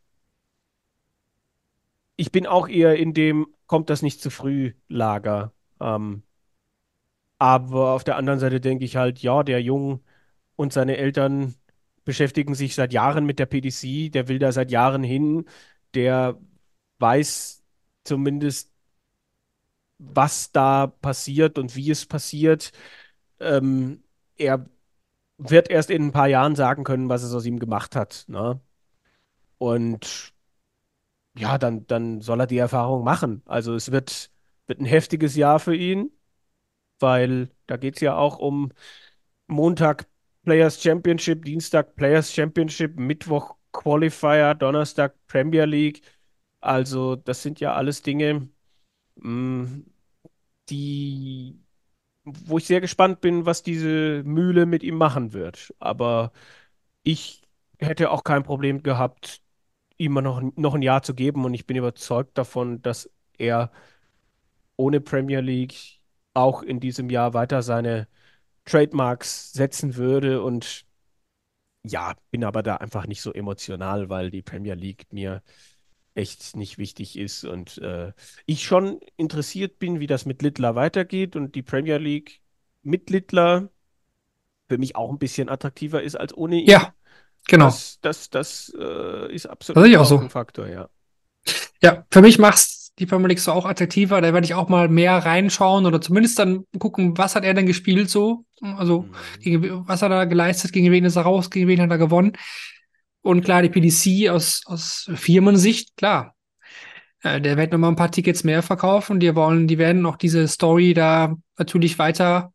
[2.15, 5.53] Ich bin auch eher in dem, kommt das nicht zu früh Lager.
[5.81, 6.23] Ähm,
[7.39, 10.01] aber auf der anderen Seite denke ich halt, ja, der Junge
[10.55, 11.57] und seine Eltern
[12.05, 15.47] beschäftigen sich seit Jahren mit der PDC, der will da seit Jahren hin,
[15.95, 16.39] der
[17.01, 17.63] weiß
[18.05, 18.73] zumindest,
[19.99, 22.73] was da passiert und wie es passiert.
[23.41, 24.03] Ähm,
[24.37, 24.67] er
[25.39, 28.25] wird erst in ein paar Jahren sagen können, was es aus ihm gemacht hat.
[28.29, 28.61] Ne?
[29.59, 30.35] Und
[31.37, 33.43] ja, dann, dann soll er die Erfahrung machen.
[33.47, 34.31] Also es wird,
[34.67, 36.11] wird ein heftiges Jahr für ihn,
[37.01, 38.73] weil da geht es ja auch um
[39.47, 40.09] Montag
[40.45, 46.03] Players Championship, Dienstag Players Championship, Mittwoch Qualifier, Donnerstag Premier League.
[46.61, 48.49] Also das sind ja alles Dinge,
[49.17, 49.83] mh,
[50.71, 51.61] die,
[52.25, 55.75] wo ich sehr gespannt bin, was diese Mühle mit ihm machen wird.
[55.81, 56.33] Aber
[57.05, 57.43] ich
[57.81, 59.43] hätte auch kein Problem gehabt,
[59.99, 63.73] ihm noch, noch ein Jahr zu geben und ich bin überzeugt davon, dass er
[64.77, 66.01] ohne Premier League
[66.35, 68.09] auch in diesem Jahr weiter seine
[68.67, 70.87] Trademarks setzen würde und
[71.85, 75.43] ja, bin aber da einfach nicht so emotional, weil die Premier League mir
[76.21, 78.13] echt nicht wichtig ist und äh,
[78.47, 82.41] ich schon interessiert bin, wie das mit Littler weitergeht und die Premier League
[82.83, 83.71] mit Littler
[84.69, 86.69] für mich auch ein bisschen attraktiver ist als ohne ihn.
[86.69, 86.95] Ja,
[87.49, 87.67] genau.
[87.67, 90.19] Das, das, das äh, ist Das absolut sehe ich auch so.
[90.19, 90.89] ein Faktor, ja.
[91.83, 94.21] Ja, für mich macht's die Premier League so auch attraktiver.
[94.21, 97.67] Da werde ich auch mal mehr reinschauen oder zumindest dann gucken, was hat er denn
[97.67, 98.45] gespielt so.
[98.61, 99.41] Also, mhm.
[99.41, 102.37] gegen, was hat er geleistet, gegen wen ist er raus, gegen wen hat er gewonnen.
[103.23, 106.35] Und klar, die PDC aus, aus Firmensicht, klar.
[107.23, 109.21] Äh, der wird nochmal ein paar Tickets mehr verkaufen.
[109.21, 112.53] Die wollen, die werden auch diese Story da natürlich weiter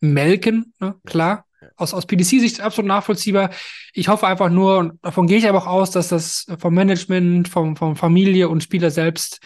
[0.00, 0.94] melken, ne?
[1.06, 1.44] klar.
[1.76, 3.50] Aus, aus PDC-Sicht absolut nachvollziehbar.
[3.92, 7.48] Ich hoffe einfach nur, und davon gehe ich aber auch aus, dass das vom Management,
[7.48, 9.40] vom, vom Familie und Spieler selbst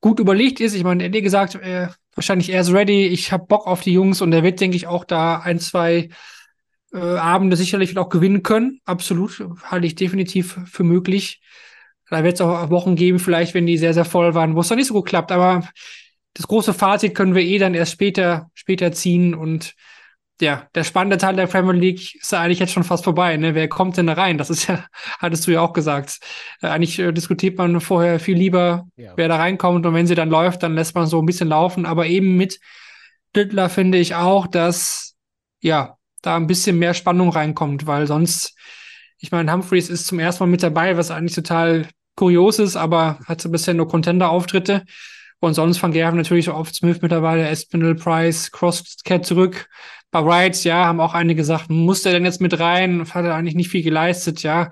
[0.00, 0.74] gut überlegt ist.
[0.74, 4.20] Ich meine, hat gesagt, äh, wahrscheinlich er ist ready, ich habe Bock auf die Jungs
[4.20, 6.08] und er wird, denke ich, auch da ein, zwei
[6.92, 8.80] äh, Abende sicherlich auch gewinnen können.
[8.84, 11.40] Absolut, halte ich definitiv für möglich.
[12.10, 14.68] Da wird es auch Wochen geben, vielleicht, wenn die sehr, sehr voll waren, wo es
[14.68, 15.30] dann nicht so gut klappt.
[15.30, 15.68] Aber
[16.34, 19.34] das große Fazit können wir eh dann erst später, später ziehen.
[19.34, 19.74] Und
[20.40, 23.36] ja, der spannende Teil der Premier League ist ja eigentlich jetzt schon fast vorbei.
[23.36, 23.54] Ne?
[23.54, 24.38] Wer kommt denn da rein?
[24.38, 24.84] Das ist ja,
[25.20, 26.18] hattest du ja auch gesagt.
[26.62, 29.12] Äh, eigentlich äh, diskutiert man vorher viel lieber, ja.
[29.14, 29.86] wer da reinkommt.
[29.86, 31.86] Und wenn sie dann läuft, dann lässt man so ein bisschen laufen.
[31.86, 32.58] Aber eben mit
[33.36, 35.14] Dittler finde ich auch, dass
[35.60, 38.54] ja, da ein bisschen mehr Spannung reinkommt, weil sonst,
[39.18, 41.86] ich meine, Humphreys ist zum ersten Mal mit dabei, was eigentlich total
[42.16, 44.84] kurios ist, aber hat so bisher nur Contender-Auftritte.
[45.40, 49.68] Und sonst Van Gerven natürlich oft Smith mittlerweile, Espinel, Price, Crosscat zurück.
[50.10, 53.06] Bei Wright, ja, haben auch einige gesagt, muss der denn jetzt mit rein?
[53.14, 54.70] Hat er eigentlich nicht viel geleistet, ja.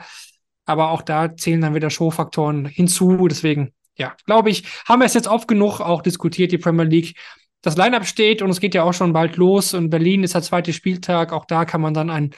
[0.67, 3.29] Aber auch da zählen dann wieder Showfaktoren hinzu.
[3.29, 7.17] Deswegen, ja, glaube ich, haben wir es jetzt oft genug auch diskutiert, die Premier League
[7.63, 9.75] das Lineup steht und es geht ja auch schon bald los.
[9.75, 11.33] Und Berlin ist der zweite Spieltag.
[11.33, 12.31] Auch da kann man dann einen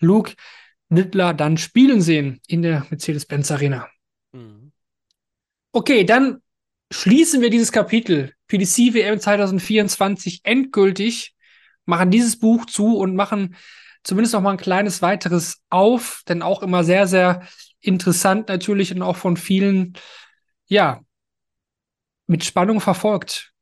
[0.00, 0.34] Luke
[0.88, 3.88] Nittler dann spielen sehen in der Mercedes-Benz Arena.
[4.32, 4.72] Mhm.
[5.72, 6.42] Okay, dann
[6.90, 11.34] schließen wir dieses Kapitel PDC WM 2024 endgültig,
[11.86, 13.56] machen dieses Buch zu und machen
[14.04, 17.46] zumindest noch mal ein kleines weiteres auf, denn auch immer sehr, sehr
[17.80, 19.94] interessant natürlich und auch von vielen,
[20.66, 21.00] ja,
[22.26, 23.53] mit Spannung verfolgt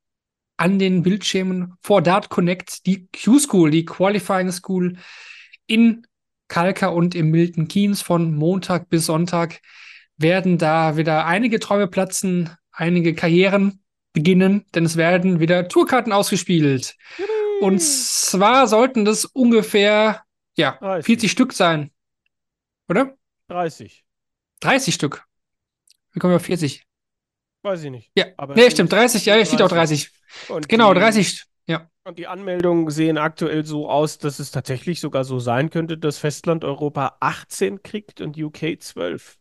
[0.56, 4.96] an den Bildschirmen vor Dart Connect die Q-School, die Qualifying School
[5.66, 6.06] in
[6.48, 9.60] Kalka und im Milton Keynes von Montag bis Sonntag
[10.16, 16.96] werden da wieder einige Träume platzen, einige Karrieren beginnen, denn es werden wieder Tourkarten ausgespielt.
[17.18, 17.66] Juhu.
[17.66, 20.22] Und zwar sollten das ungefähr
[20.56, 21.06] ja, 30.
[21.06, 21.90] 40 Stück sein.
[22.88, 23.16] Oder?
[23.48, 24.04] 30.
[24.60, 25.24] 30 Stück.
[26.12, 26.84] Wie kommen wir auf 40?
[27.62, 28.10] Weiß ich nicht.
[28.16, 30.10] Ja, aber nee, stimmt, 30, ja, steht auch 30.
[30.48, 31.88] Und genau, die, 30, ja.
[32.04, 36.18] Und die Anmeldungen sehen aktuell so aus, dass es tatsächlich sogar so sein könnte, dass
[36.18, 39.38] Festland Europa 18 kriegt und UK 12.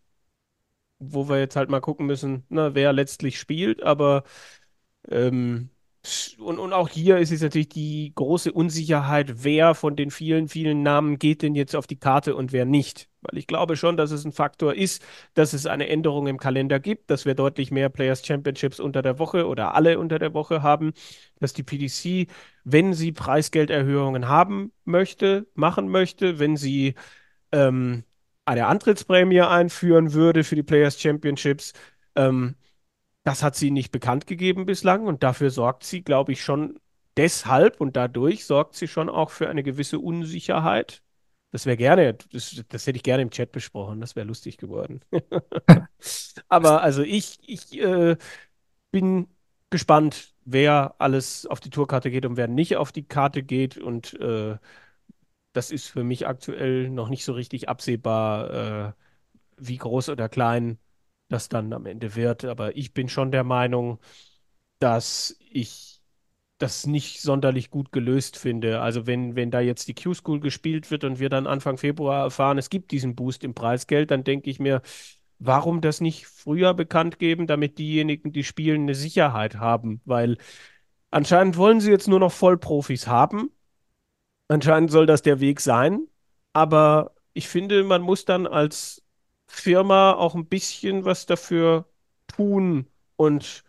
[1.00, 4.24] Wo wir jetzt halt mal gucken müssen, ne, wer letztlich spielt, aber
[5.10, 5.71] ähm,
[6.40, 10.82] und, und auch hier ist es natürlich die große Unsicherheit, wer von den vielen, vielen
[10.82, 13.08] Namen geht denn jetzt auf die Karte und wer nicht.
[13.22, 15.04] Weil ich glaube schon, dass es ein Faktor ist,
[15.36, 19.20] dass es eine Änderung im Kalender gibt, dass wir deutlich mehr Players Championships unter der
[19.20, 20.94] Woche oder alle unter der Woche haben,
[21.40, 22.32] dass die PDC,
[22.64, 26.96] wenn sie Preisgelderhöhungen haben möchte, machen möchte, wenn sie
[27.52, 28.04] ähm,
[28.46, 31.74] eine Antrittsprämie einführen würde für die Players Championships,
[32.16, 32.56] ähm,
[33.24, 36.80] das hat sie nicht bekannt gegeben bislang und dafür sorgt sie, glaube ich, schon
[37.18, 41.04] deshalb und dadurch sorgt sie schon auch für eine gewisse Unsicherheit.
[41.52, 45.02] Das wäre gerne, das, das, hätte ich gerne im Chat besprochen, das wäre lustig geworden.
[46.50, 48.18] Aber also ich, ich äh,
[48.92, 49.28] bin
[49.70, 54.20] gespannt, wer alles auf die Tourkarte geht und wer nicht auf die Karte geht und
[54.20, 54.58] äh,
[55.54, 58.94] das ist für mich aktuell noch nicht so richtig absehbar, äh,
[59.58, 60.80] wie groß oder klein
[61.32, 62.46] das dann am Ende wird.
[62.46, 64.00] Aber ich bin schon der Meinung,
[64.80, 66.02] dass ich
[66.58, 68.82] das nicht sonderlich gut gelöst finde.
[68.82, 72.58] Also wenn, wenn da jetzt die Q-School gespielt wird und wir dann Anfang Februar erfahren,
[72.58, 74.82] es gibt diesen Boost im Preisgeld, dann denke ich mir,
[75.40, 80.02] warum das nicht früher bekannt geben, damit diejenigen, die spielen, eine Sicherheit haben?
[80.06, 80.38] Weil
[81.10, 83.52] anscheinend wollen sie jetzt nur noch Vollprofis haben.
[84.48, 86.08] Anscheinend soll das der Weg sein.
[86.54, 89.01] Aber ich finde, man muss dann als
[89.52, 91.86] Firma auch ein bisschen was dafür
[92.28, 92.88] tun.
[93.16, 93.64] Und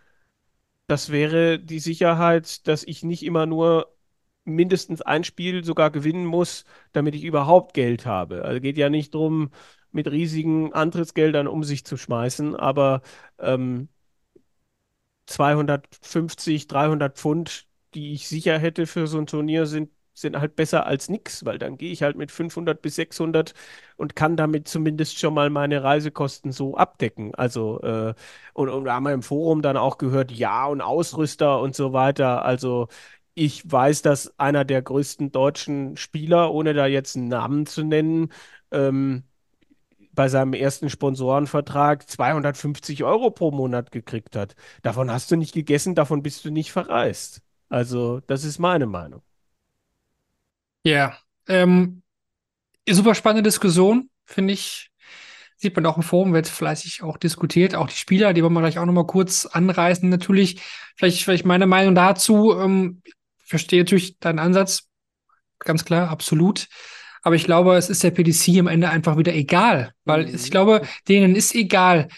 [0.86, 3.94] das wäre die Sicherheit, dass ich nicht immer nur
[4.44, 8.44] mindestens ein Spiel sogar gewinnen muss, damit ich überhaupt Geld habe.
[8.44, 9.50] Also geht ja nicht darum,
[9.92, 13.02] mit riesigen Antrittsgeldern um sich zu schmeißen, aber
[13.38, 13.88] ähm,
[15.26, 20.86] 250, 300 Pfund, die ich sicher hätte für so ein Turnier, sind sind halt besser
[20.86, 23.55] als nichts, weil dann gehe ich halt mit 500 bis 600
[23.97, 27.34] und kann damit zumindest schon mal meine Reisekosten so abdecken.
[27.34, 28.14] Also, äh,
[28.55, 31.93] und, und da haben wir im Forum dann auch gehört, ja, und Ausrüster und so
[31.93, 32.44] weiter.
[32.44, 32.89] Also,
[33.34, 38.30] ich weiß, dass einer der größten deutschen Spieler, ohne da jetzt einen Namen zu nennen,
[38.70, 39.24] ähm,
[40.12, 44.55] bei seinem ersten Sponsorenvertrag 250 Euro pro Monat gekriegt hat.
[44.82, 47.43] Davon hast du nicht gegessen, davon bist du nicht verreist.
[47.68, 49.22] Also, das ist meine Meinung.
[50.84, 51.16] Ja,
[51.48, 52.02] ähm,
[52.88, 54.90] super spannende Diskussion, finde ich.
[55.56, 57.76] Sieht man auch im Forum, wird fleißig auch diskutiert.
[57.76, 60.09] Auch die Spieler, die wollen wir gleich auch nochmal kurz anreißen.
[60.09, 60.60] Natürlich,
[60.96, 62.59] vielleicht, vielleicht meine Meinung dazu.
[62.59, 63.00] Ähm,
[63.44, 64.88] verstehe natürlich deinen Ansatz.
[65.60, 66.66] Ganz klar, absolut.
[67.22, 70.34] Aber ich glaube, es ist der PDC am Ende einfach wieder egal, weil mhm.
[70.34, 72.09] ich glaube, denen ist egal,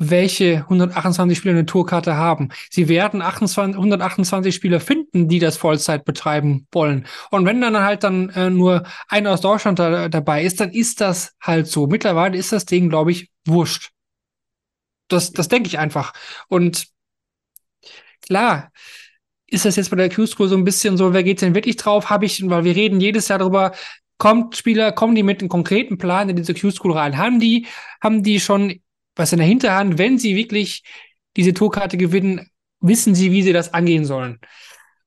[0.00, 2.48] welche 128 Spieler eine Tourkarte haben.
[2.70, 7.06] Sie werden 28, 128 Spieler finden, die das Vollzeit betreiben wollen.
[7.30, 11.02] Und wenn dann halt dann äh, nur einer aus Deutschland da, dabei ist, dann ist
[11.02, 11.86] das halt so.
[11.86, 13.90] Mittlerweile ist das Ding, glaube ich, wurscht.
[15.08, 16.14] Das, das denke ich einfach.
[16.48, 16.86] Und
[18.22, 18.72] klar,
[19.48, 22.08] ist das jetzt bei der Q-School so ein bisschen so, wer geht denn wirklich drauf?
[22.08, 23.72] Habe ich, weil wir reden jedes Jahr darüber,
[24.16, 27.18] kommt Spieler, kommen die mit einem konkreten Plan in diese Q-School rein?
[27.18, 27.66] Haben die,
[28.00, 28.80] haben die schon
[29.16, 30.82] was in der Hinterhand, wenn sie wirklich
[31.36, 32.50] diese Tourkarte gewinnen,
[32.80, 34.40] wissen sie, wie sie das angehen sollen.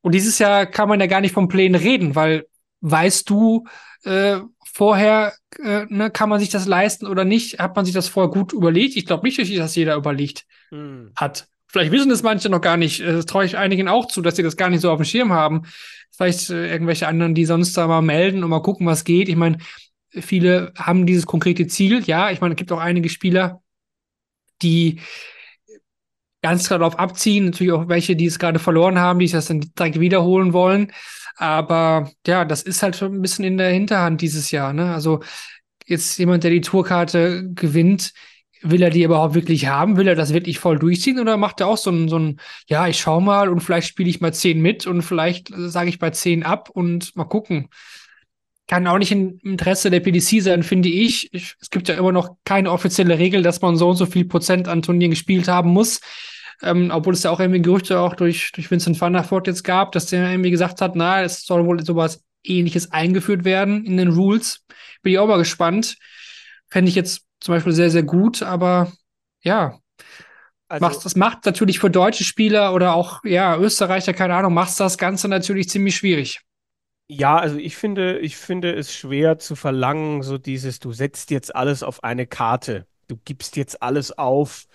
[0.02, 2.46] Und dieses Jahr kann man ja gar nicht vom Plänen reden, weil
[2.82, 3.66] weißt du
[4.04, 7.60] äh, vorher, äh, ne, kann man sich das leisten oder nicht?
[7.60, 8.98] Hat man sich das vorher gut überlegt?
[8.98, 11.12] Ich glaube nicht, dass das jeder überlegt hm.
[11.16, 11.48] hat.
[11.68, 13.02] Vielleicht wissen das manche noch gar nicht.
[13.02, 15.32] Das traue ich einigen auch zu, dass sie das gar nicht so auf dem Schirm
[15.32, 15.64] haben.
[16.12, 19.30] Vielleicht äh, irgendwelche anderen, die sonst da mal melden und mal gucken, was geht.
[19.30, 19.58] Ich meine,
[20.10, 22.04] viele haben dieses konkrete Ziel.
[22.06, 23.63] Ja, ich meine, es gibt auch einige Spieler,
[24.64, 25.02] die
[26.42, 27.46] ganz klar darauf abziehen.
[27.46, 30.92] Natürlich auch welche, die es gerade verloren haben, die das dann direkt wiederholen wollen.
[31.38, 34.74] Aber ja, das ist halt schon ein bisschen in der Hinterhand dieses Jahr.
[34.74, 34.94] Ne?
[34.94, 35.22] Also
[35.86, 38.14] jetzt jemand, der die Tourkarte gewinnt,
[38.62, 39.98] will er die überhaupt wirklich haben?
[39.98, 42.88] Will er das wirklich voll durchziehen oder macht er auch so ein, so ein ja,
[42.88, 46.12] ich schau mal und vielleicht spiele ich mal zehn mit und vielleicht sage ich bei
[46.12, 47.70] zehn ab und mal gucken
[48.68, 51.34] kann auch nicht im Interesse der PDC sein, finde ich.
[51.34, 51.56] ich.
[51.60, 54.68] Es gibt ja immer noch keine offizielle Regel, dass man so und so viel Prozent
[54.68, 56.00] an Turnieren gespielt haben muss.
[56.62, 59.64] Ähm, obwohl es ja auch irgendwie Gerüchte auch durch, durch Vincent van der Voort jetzt
[59.64, 63.98] gab, dass der irgendwie gesagt hat, na, es soll wohl sowas ähnliches eingeführt werden in
[63.98, 64.62] den Rules.
[65.02, 65.98] Bin ich auch mal gespannt.
[66.70, 68.94] Fände ich jetzt zum Beispiel sehr, sehr gut, aber
[69.42, 69.78] ja.
[70.70, 74.80] Also, macht, das macht natürlich für deutsche Spieler oder auch, ja, Österreicher, keine Ahnung, macht
[74.80, 76.42] das Ganze natürlich ziemlich schwierig.
[77.08, 81.56] Ja, also ich finde, ich finde es schwer zu verlangen, so dieses, du setzt jetzt
[81.56, 82.88] alles auf eine Karte.
[83.08, 84.66] Du gibst jetzt alles auf,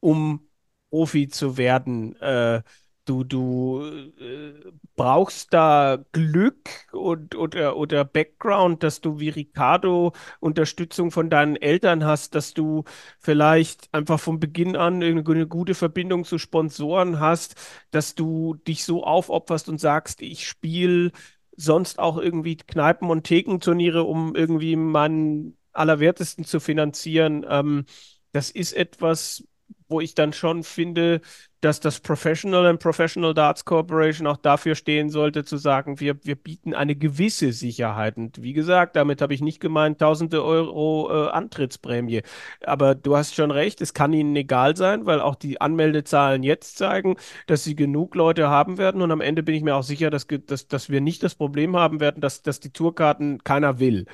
[0.00, 0.48] um
[0.90, 2.16] Profi zu werden.
[2.20, 2.62] Äh,
[3.04, 3.82] du, du
[4.20, 4.54] äh,
[4.96, 12.04] brauchst da Glück und, oder, oder Background, dass du wie Ricardo Unterstützung von deinen Eltern
[12.04, 12.84] hast, dass du
[13.18, 17.56] vielleicht einfach von Beginn an eine gute Verbindung zu Sponsoren hast,
[17.90, 21.10] dass du dich so aufopferst und sagst, ich spiele
[21.56, 27.44] sonst auch irgendwie Kneipen- und Thekenturniere, um irgendwie meinen Allerwertesten zu finanzieren.
[27.48, 27.84] Ähm,
[28.32, 29.44] das ist etwas,
[29.88, 31.20] wo ich dann schon finde,
[31.60, 36.36] dass das Professional and Professional Darts Corporation auch dafür stehen sollte, zu sagen, wir, wir
[36.36, 38.16] bieten eine gewisse Sicherheit.
[38.16, 42.22] Und wie gesagt, damit habe ich nicht gemeint, tausende Euro äh, Antrittsprämie.
[42.64, 46.76] Aber du hast schon recht, es kann ihnen egal sein, weil auch die Anmeldezahlen jetzt
[46.78, 49.02] zeigen, dass sie genug Leute haben werden.
[49.02, 51.76] Und am Ende bin ich mir auch sicher, dass, dass, dass wir nicht das Problem
[51.76, 54.06] haben werden, dass, dass die Tourkarten keiner will.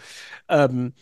[0.49, 0.95] Ähm,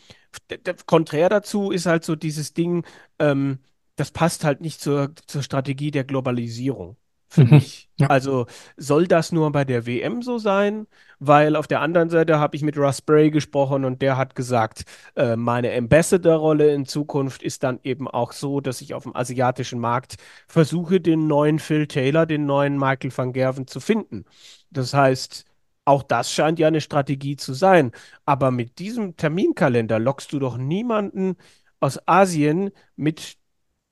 [0.87, 2.85] konträr dazu ist halt so dieses Ding,
[3.19, 3.59] ähm,
[4.01, 6.97] das passt halt nicht zur, zur Strategie der Globalisierung
[7.29, 7.51] für mhm.
[7.51, 7.89] mich.
[7.99, 8.07] Ja.
[8.09, 8.47] Also
[8.79, 10.87] soll das nur bei der WM so sein?
[11.19, 14.85] Weil auf der anderen Seite habe ich mit Russ Bray gesprochen und der hat gesagt,
[15.17, 19.79] äh, meine Ambassador-Rolle in Zukunft ist dann eben auch so, dass ich auf dem asiatischen
[19.79, 20.17] Markt
[20.49, 24.25] versuche, den neuen Phil Taylor, den neuen Michael van Gerven zu finden.
[24.71, 25.45] Das heißt,
[25.85, 27.93] auch das scheint ja eine Strategie zu sein.
[28.25, 31.37] Aber mit diesem Terminkalender lockst du doch niemanden
[31.81, 33.40] aus Asien mit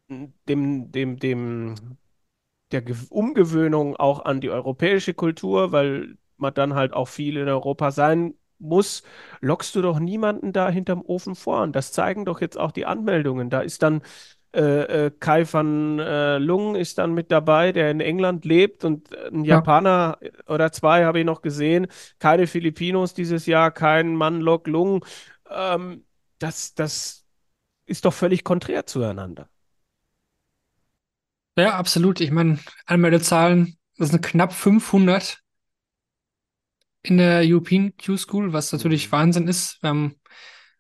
[0.09, 1.75] dem, dem, dem,
[2.73, 7.91] der Umgewöhnung auch an die europäische Kultur, weil man dann halt auch viel in Europa
[7.91, 9.03] sein muss,
[9.41, 11.63] lockst du doch niemanden da hinterm Ofen vor.
[11.63, 13.51] Und das zeigen doch jetzt auch die Anmeldungen.
[13.51, 14.03] Da ist dann
[14.55, 19.15] äh, äh, Kai van äh, Lung ist dann mit dabei, der in England lebt und
[19.15, 20.31] ein Japaner ja.
[20.47, 21.87] oder zwei habe ich noch gesehen.
[22.19, 25.05] Keine Filipinos dieses Jahr, kein Mann Lok Lung.
[25.51, 26.05] Ähm,
[26.39, 27.27] das, das
[27.85, 29.51] ist doch völlig konträr zueinander.
[31.59, 32.21] Ja, absolut.
[32.21, 35.41] Ich meine, Anmeldezahlen, das sind knapp 500
[37.03, 39.13] in der European Q-School, was natürlich mhm.
[39.13, 39.83] Wahnsinn ist.
[39.83, 40.15] Wir haben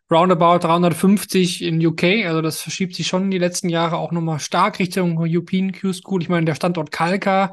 [0.09, 4.39] roundabout 350 in UK, also das verschiebt sich schon in die letzten Jahre auch nochmal
[4.39, 6.23] stark Richtung European Q-School.
[6.23, 7.53] Ich meine, der Standort Kalka,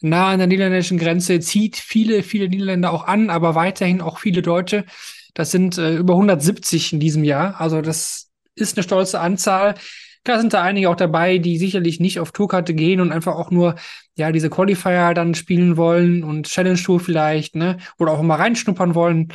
[0.00, 4.42] nah an der niederländischen Grenze, zieht viele, viele Niederländer auch an, aber weiterhin auch viele
[4.42, 4.84] Deutsche.
[5.32, 7.60] Das sind äh, über 170 in diesem Jahr.
[7.60, 9.76] Also das ist eine stolze Anzahl.
[10.24, 13.50] Klar sind da einige auch dabei, die sicherlich nicht auf Tourkarte gehen und einfach auch
[13.50, 13.74] nur,
[14.16, 17.76] ja, diese Qualifier dann spielen wollen und Challenge Tour vielleicht, ne?
[17.98, 19.32] Oder auch mal reinschnuppern wollen.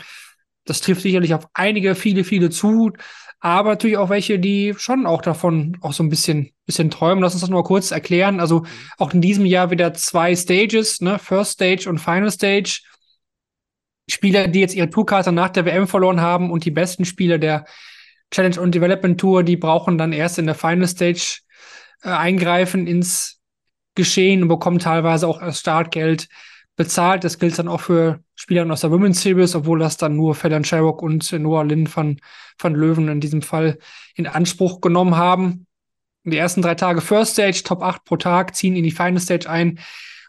[0.65, 2.91] Das trifft sicherlich auf einige, viele, viele zu.
[3.39, 7.23] Aber natürlich auch welche, die schon auch davon auch so ein bisschen, bisschen träumen.
[7.23, 8.39] Lass uns das nur kurz erklären.
[8.39, 8.65] Also
[8.97, 11.19] auch in diesem Jahr wieder zwei Stages, ne?
[11.19, 12.81] First Stage und Final Stage.
[14.09, 17.65] Spieler, die jetzt ihre Tourkarte nach der WM verloren haben und die besten Spieler der
[18.31, 21.39] Challenge und Development Tour, die brauchen dann erst in der Final Stage
[22.03, 23.39] äh, eingreifen ins
[23.95, 26.29] Geschehen und bekommen teilweise auch das Startgeld
[26.75, 27.23] bezahlt.
[27.23, 30.63] Das gilt dann auch für Spieler aus der Women's Series, obwohl das dann nur Fallon
[30.63, 32.21] Sherrock und Noah Lynn van,
[32.57, 33.77] van Löwen in diesem Fall
[34.15, 35.65] in Anspruch genommen haben.
[36.23, 39.49] Die ersten drei Tage First Stage, Top 8 pro Tag, ziehen in die Final Stage
[39.49, 39.79] ein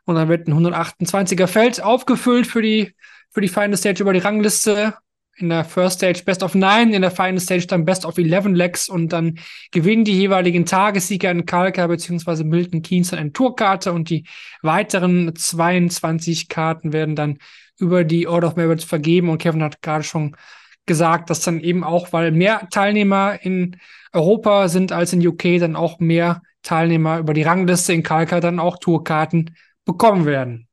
[0.05, 2.95] und dann wird ein 128er Feld aufgefüllt für die,
[3.31, 4.95] für die Final Stage über die Rangliste
[5.37, 8.55] in der First Stage Best of Nine, in der Final Stage dann Best of Eleven
[8.55, 9.39] Legs und dann
[9.71, 12.45] gewinnen die jeweiligen Tagessieger in Kalka bzw.
[12.45, 14.27] Milton Keynes eine Tourkarte und die
[14.63, 17.39] weiteren 22 Karten werden dann
[17.79, 20.37] über die Order of Merit vergeben und Kevin hat gerade schon
[20.85, 23.77] gesagt, dass dann eben auch, weil mehr Teilnehmer in
[24.13, 28.59] Europa sind als in UK, dann auch mehr Teilnehmer über die Rangliste in Kalka dann
[28.59, 30.69] auch Tourkarten bekommen werden.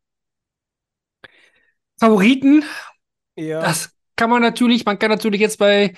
[1.99, 2.63] Favoriten,
[3.35, 3.61] Ja.
[3.61, 5.93] das kann man natürlich, man kann natürlich jetzt bei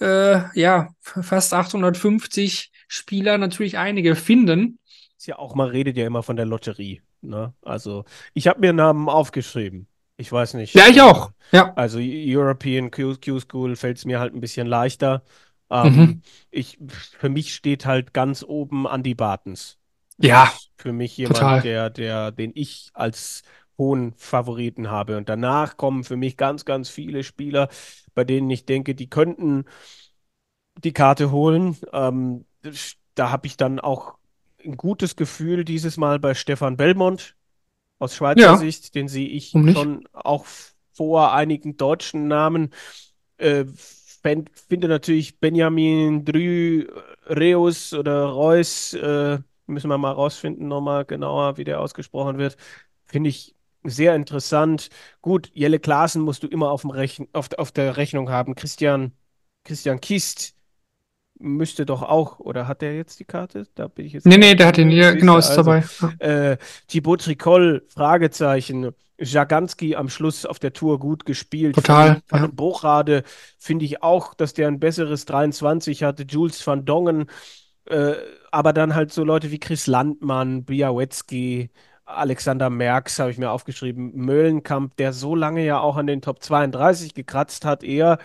[0.00, 4.78] äh, ja, fast 850 Spieler natürlich einige finden.
[5.16, 7.00] Ist ja auch, man redet ja immer von der Lotterie.
[7.22, 7.54] Ne?
[7.62, 9.86] Also, ich habe mir Namen aufgeschrieben.
[10.16, 10.74] Ich weiß nicht.
[10.74, 11.30] Ja, ich auch.
[11.52, 11.72] Ja.
[11.74, 15.22] Also, European Q, Q School fällt es mir halt ein bisschen leichter.
[15.70, 16.22] Ähm, Mhm.
[16.50, 16.78] ich,
[17.18, 19.78] für mich steht halt ganz oben Andy Bartens.
[20.18, 21.62] Ja, für mich jemand, total.
[21.62, 23.42] der, der, den ich als
[23.82, 25.16] hohen Favoriten habe.
[25.16, 27.68] Und danach kommen für mich ganz, ganz viele Spieler,
[28.14, 29.64] bei denen ich denke, die könnten
[30.84, 31.76] die Karte holen.
[31.92, 32.44] Ähm,
[33.14, 34.14] da habe ich dann auch
[34.64, 37.36] ein gutes Gefühl dieses Mal bei Stefan Belmont
[37.98, 38.56] aus Schweizer Ja.
[38.56, 38.94] Sicht.
[38.94, 39.76] Den sehe ich nicht?
[39.76, 40.46] schon auch
[40.92, 42.70] vor einigen deutschen Namen.
[43.38, 43.64] Äh,
[44.22, 46.86] finde natürlich Benjamin Drü,
[47.28, 52.56] Reus oder Reus, äh, müssen wir mal rausfinden nochmal genauer, wie der ausgesprochen wird.
[53.04, 53.54] Finde ich
[53.84, 54.88] sehr interessant.
[55.20, 58.54] Gut, Jelle Klaassen musst du immer auf, dem Rechn auf, auf der Rechnung haben.
[58.54, 59.12] Christian,
[59.64, 60.54] Christian Kist
[61.38, 63.66] müsste doch auch, oder hat der jetzt die Karte?
[63.74, 65.84] Da bin ich jetzt Nee, nee, der hat ja, Siehst genau, du, ist also, dabei.
[66.00, 66.50] Ja.
[66.50, 66.56] äh,
[66.86, 68.92] Thibaut Tricol, Fragezeichen.
[69.18, 71.76] Jaganski am Schluss auf der Tour gut gespielt.
[71.76, 72.46] Total, Van, ja.
[72.48, 73.22] den Bruchrade
[73.58, 76.24] finde ich auch, dass der ein besseres 23 hatte.
[76.24, 77.26] Jules van Dongen.
[77.86, 78.14] Äh,
[78.50, 81.70] aber dann halt so Leute wie Chris Landmann, Białecki,
[82.16, 84.12] Alexander Merckx habe ich mir aufgeschrieben.
[84.14, 88.18] Möllenkamp, der so lange ja auch an den Top 32 gekratzt hat, eher.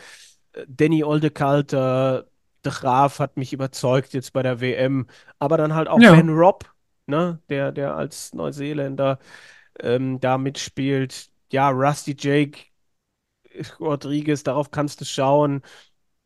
[0.53, 2.25] Äh, Danny Oldekalter,
[2.65, 5.07] De Graaf hat mich überzeugt jetzt bei der WM.
[5.39, 6.13] Aber dann halt auch Ja.
[6.15, 6.65] Ben Robb,
[7.07, 7.39] ne?
[7.49, 9.19] Der, der als Neuseeländer
[9.81, 11.29] ähm, da mitspielt.
[11.51, 12.59] Ja, Rusty Jake,
[13.79, 15.61] Rodriguez, darauf kannst du schauen.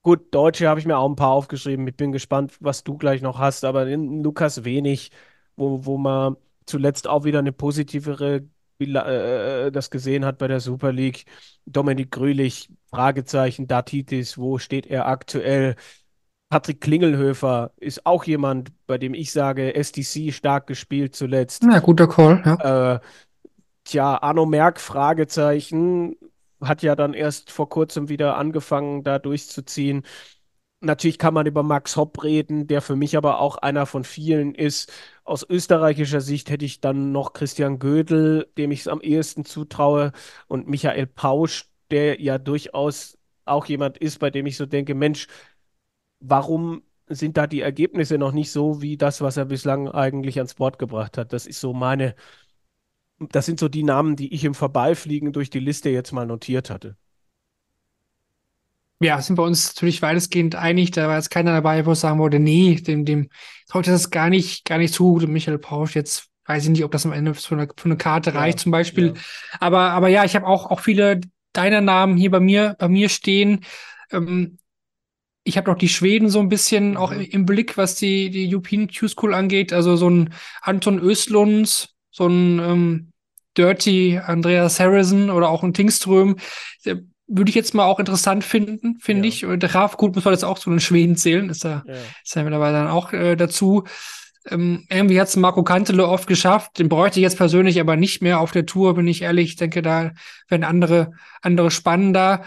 [0.04, 1.88] Gut, Deutsche habe ich mir auch ein paar aufgeschrieben.
[1.88, 3.64] Ich bin gespannt, was du gleich noch hast.
[3.66, 5.12] Aber in Lukas Wenig,
[5.56, 8.48] wo, wo man zuletzt auch wieder eine positivere
[8.80, 11.26] Bila- äh, das gesehen hat bei der Super League.
[11.66, 15.76] Dominik Grülich, Fragezeichen, Datitis, wo steht er aktuell?
[16.50, 21.64] Patrick Klingelhöfer ist auch jemand, bei dem ich sage, SDC stark gespielt zuletzt.
[21.64, 22.96] ja, guter Call, ja.
[22.96, 23.00] Äh,
[23.86, 26.16] tja, Arno Merck, Fragezeichen,
[26.62, 30.04] hat ja dann erst vor kurzem wieder angefangen, da durchzuziehen.
[30.84, 34.56] Natürlich kann man über Max Hopp reden, der für mich aber auch einer von vielen
[34.56, 34.92] ist.
[35.24, 40.12] Aus österreichischer Sicht hätte ich dann noch Christian Gödel, dem ich es am ehesten zutraue,
[40.48, 45.28] und Michael Pausch, der ja durchaus auch jemand ist, bei dem ich so denke, Mensch,
[46.20, 50.56] warum sind da die Ergebnisse noch nicht so wie das, was er bislang eigentlich ans
[50.56, 51.34] Board gebracht hat?
[51.34, 52.16] Das ist so meine,
[53.20, 56.70] das sind so die Namen, die ich im Vorbeifliegen durch die Liste jetzt mal notiert
[56.70, 56.98] hatte.
[59.02, 60.92] Ja, sind wir uns natürlich weitestgehend einig.
[60.92, 63.30] Da war jetzt keiner dabei, wo es sagen würde, nee, dem, dem
[63.68, 65.20] traut das gar nicht, gar nicht zu.
[65.28, 68.32] Michael Pausch, jetzt weiß ich nicht, ob das am Ende für eine, für eine Karte
[68.32, 69.08] Ja, reicht, zum Beispiel.
[69.08, 69.14] ja.
[69.60, 71.20] Aber, aber ja, ich habe auch, auch viele
[71.54, 73.66] deiner Namen hier bei mir, bei mir stehen.
[74.12, 74.58] Ähm,
[75.44, 76.98] ich habe noch die Schweden so ein bisschen Mhm.
[76.98, 79.74] auch im, im Blick, was die, die European Q School angeht.
[79.74, 83.12] Also so ein Anton Östlunds, so ein ähm,
[83.58, 86.38] Dirty Andreas Harrison oder auch ein Tingström.
[87.34, 89.34] Würde ich jetzt mal auch interessant finden, finde Ja.
[89.34, 89.46] ich.
[89.46, 91.94] Und der Graf, gut, muss man jetzt auch zu den Schweden zählen, ist er, Ja.
[92.24, 93.86] ist er mittlerweile dann auch äh, dazu.
[94.50, 96.80] Ähm, irgendwie hat es Marco Kantele oft geschafft.
[96.80, 99.50] Den bräuchte ich jetzt persönlich aber nicht mehr auf der Tour, bin ich ehrlich.
[99.52, 100.12] Ich denke, da
[100.50, 102.44] werden andere, andere spannender.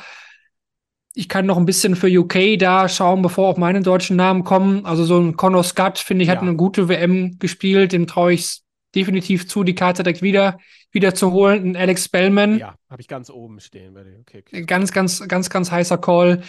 [1.16, 4.84] ich kann noch ein bisschen für UK da schauen, bevor auch meine deutschen Namen kommen.
[4.84, 6.42] Also so ein Connor Scott, finde ich, hat Ja.
[6.42, 7.92] eine gute WM gespielt.
[7.92, 8.62] Dem traue ich
[8.94, 10.58] definitiv zu, die Karte direkt wieder,
[10.90, 11.70] wieder zu holen.
[11.70, 14.64] Ein Alex Bellman, Ja, habe ich ganz oben stehen den okay.
[14.64, 16.42] ganz, ganz, ganz, ganz heißer Call.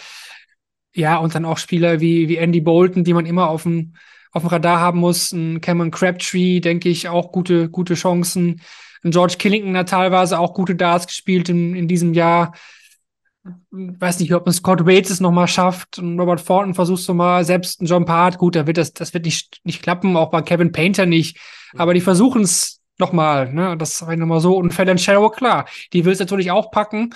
[0.94, 3.94] Ja, und dann auch Spieler wie, wie Andy Bolton, die man immer auf dem,
[4.32, 5.32] auf dem Radar haben muss.
[5.32, 8.62] Ein Cameron Crabtree, denke ich, auch gute, gute Chancen.
[9.02, 12.54] Ein George Killington hat teilweise auch gute Darts gespielt in, in diesem Jahr.
[13.70, 15.98] Weiß nicht, ob ein Scott Waits es nochmal schafft.
[15.98, 17.44] Und Robert Thornton versuchst du mal.
[17.44, 20.16] Selbst ein John Part, gut, da wird das, das wird nicht, nicht klappen.
[20.16, 21.38] Auch bei Kevin Painter nicht.
[21.76, 23.52] Aber die versuchen es nochmal.
[23.52, 23.76] Ne?
[23.76, 24.56] Das ist nochmal so.
[24.56, 27.10] Und Fallon Sherrow, klar, die will es natürlich auch packen.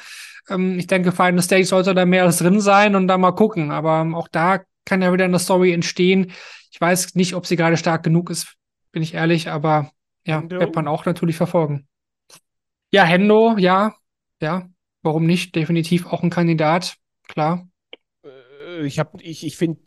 [0.48, 3.70] Ähm, ich denke, Final Stage sollte da mehr als drin sein und da mal gucken.
[3.70, 6.32] Aber ähm, auch da kann ja wieder eine Story entstehen.
[6.70, 8.56] Ich weiß nicht, ob sie gerade stark genug ist,
[8.92, 9.90] bin ich ehrlich, aber
[10.24, 10.60] ja, Hendo?
[10.60, 11.86] wird man auch natürlich verfolgen.
[12.92, 13.94] Ja, Hendo, ja,
[14.40, 14.68] ja,
[15.02, 15.54] warum nicht?
[15.54, 16.96] Definitiv auch ein Kandidat,
[17.28, 17.68] klar.
[18.24, 19.80] Äh, Ich habe, ich, ich finde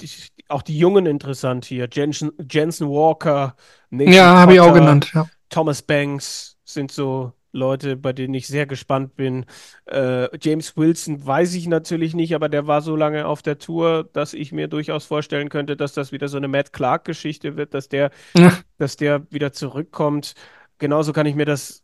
[0.49, 1.87] auch die Jungen interessant hier.
[1.91, 3.55] Jensen, Jensen Walker,
[3.89, 5.27] Nathan Ja, habe ich auch genannt, ja.
[5.49, 9.45] Thomas Banks sind so Leute, bei denen ich sehr gespannt bin.
[9.85, 14.09] Äh, James Wilson weiß ich natürlich nicht, aber der war so lange auf der Tour,
[14.13, 17.89] dass ich mir durchaus vorstellen könnte, dass das wieder so eine Matt Clark-Geschichte wird, dass
[17.89, 18.57] der, Ja.
[18.79, 20.33] dass der wieder zurückkommt.
[20.79, 21.82] Genauso kann ich mir das,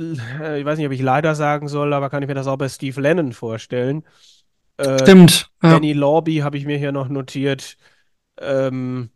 [0.00, 2.68] ich weiß nicht, ob ich leider sagen soll, aber kann ich mir das auch bei
[2.68, 4.04] Steve Lennon vorstellen.
[4.78, 5.50] Äh, Stimmt.
[5.62, 5.70] Ja.
[5.70, 7.76] Danny Lorby habe ich mir hier noch notiert.
[8.38, 9.10] Ähm,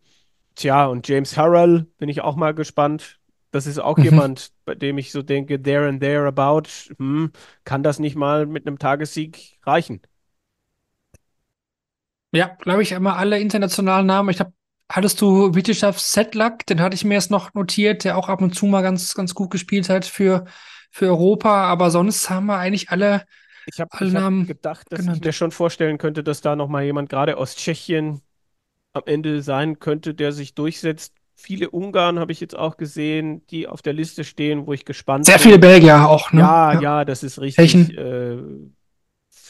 [0.55, 3.19] tja, und James Harrell bin ich auch mal gespannt.
[3.51, 4.03] Das ist auch Mhm.
[4.05, 6.63] jemand, bei dem ich so denke, there and there about,
[6.97, 7.31] hm,
[7.65, 10.01] kann das nicht mal mit einem Tagessieg reichen?
[12.31, 14.29] Ja, glaube ich, immer alle internationalen Namen.
[14.29, 14.53] Ich glaube,
[14.91, 18.53] hattest du Wittischaf Sedlak, den hatte ich mir jetzt noch notiert, der auch ab und
[18.53, 20.45] zu mal ganz, ganz gut gespielt hat für,
[20.95, 21.65] für Europa.
[21.65, 23.25] Aber sonst haben wir eigentlich alle,
[23.65, 25.21] Ich habe ich hab gedacht, dass ich genannt.
[25.21, 28.21] mir schon vorstellen könnte, dass da noch mal jemand gerade aus Tschechien
[28.93, 31.13] am Ende sein könnte, der sich durchsetzt.
[31.35, 35.25] Viele Ungarn habe ich jetzt auch gesehen, die auf der Liste stehen, wo ich gespannt
[35.25, 35.43] sehr bin.
[35.43, 36.41] viele Belgier auch, ne?
[36.41, 37.71] Ja, ja, das ist richtig.
[37.71, 37.97] Tschechen.
[37.97, 38.71] Äh,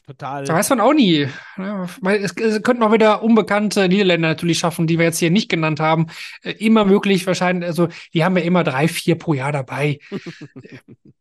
[0.06, 0.45] total.
[0.45, 1.27] Da weiß man auch nie.
[1.57, 1.88] ne?
[2.22, 5.80] Es, es könnten auch wieder unbekannte Niederländer natürlich schaffen, die wir jetzt hier nicht genannt
[5.80, 6.07] haben.
[6.44, 9.99] Äh, Immer möglich, wahrscheinlich, also die haben ja immer drei, vier pro Jahr dabei.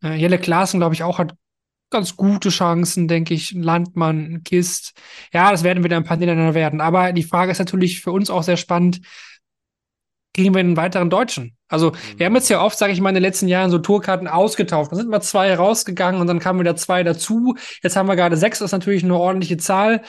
[0.03, 1.35] Äh, Jelle Klaassen, glaube ich, auch hat
[1.89, 3.53] ganz gute Chancen, denke ich.
[3.53, 4.93] Ein Landmann, ein Kist.
[5.33, 6.81] Ja, das werden wieder ein paar Niederländer werden.
[6.83, 9.01] Aber die Frage ist natürlich für uns auch sehr spannend.
[10.35, 11.57] Kriegen wir einen weiteren Deutschen?
[11.69, 14.29] Also, wir haben jetzt ja oft, sage ich mal, in den letzten Jahren so Tourkarten
[14.29, 14.93] ausgetauscht.
[14.93, 17.55] Da sind mal zwei rausgegangen und dann kamen wieder zwei dazu.
[17.83, 20.03] Jetzt haben wir gerade sechs, das ist natürlich eine ordentliche Zahl.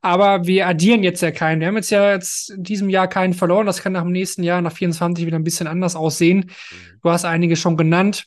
[0.00, 1.60] Aber wir addieren jetzt ja keinen.
[1.60, 3.66] Wir haben jetzt ja jetzt in diesem Jahr keinen verloren.
[3.66, 6.50] Das kann nach dem nächsten Jahr, nach 24, wieder ein bisschen anders aussehen.
[7.02, 8.26] Du hast einige schon genannt.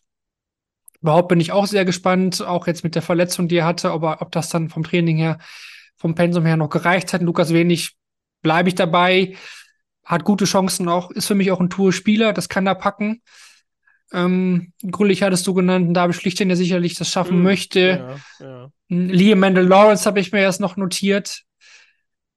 [1.01, 4.03] Überhaupt bin ich auch sehr gespannt, auch jetzt mit der Verletzung, die er hatte, ob,
[4.03, 5.37] er, ob das dann vom Training her,
[5.97, 7.21] vom Pensum her noch gereicht hat.
[7.21, 7.95] Lukas Wenig
[8.41, 9.35] bleibe ich dabei,
[10.05, 13.21] hat gute Chancen auch, ist für mich auch ein Tourspieler, das kann er packen.
[14.13, 18.19] Ähm, Grüllich hattest du genannt, und David Schlichten, der sicherlich das schaffen Hm, möchte.
[18.39, 18.71] Ja, ja.
[18.87, 21.41] Liam Mandel Lawrence habe ich mir erst noch notiert,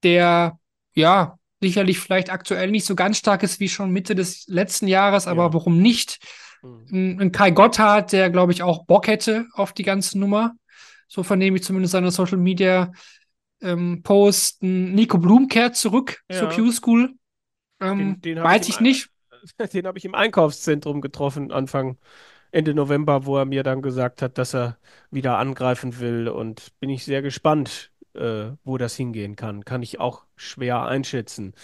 [0.03, 0.59] der
[0.95, 5.27] ja sicherlich vielleicht aktuell nicht so ganz stark ist wie schon Mitte des letzten Jahres,
[5.27, 5.53] aber Ja.
[5.55, 6.19] warum nicht?
[6.63, 7.19] Hm.
[7.21, 10.55] Ein, Kai Gotthard, der glaube ich auch Bock hätte auf die ganze Nummer.
[11.09, 12.93] So vernehme ich zumindest seine Social Media
[13.61, 14.63] ähm, Post.
[14.63, 16.39] Ein Nico Blum kehrt zurück Ja.
[16.39, 17.15] zur Q-School.
[17.81, 19.11] Ähm, Den- den weiß ich ich nicht.
[19.75, 21.99] Den habe ich im Einkaufszentrum getroffen, Anfang,
[22.53, 24.79] Ende November, wo er mir dann gesagt hat, dass er
[25.11, 26.29] wieder angreifen will.
[26.29, 29.65] Und bin ich sehr gespannt, äh, wo das hingehen kann.
[29.65, 31.55] Kann ich auch schwer einschätzen.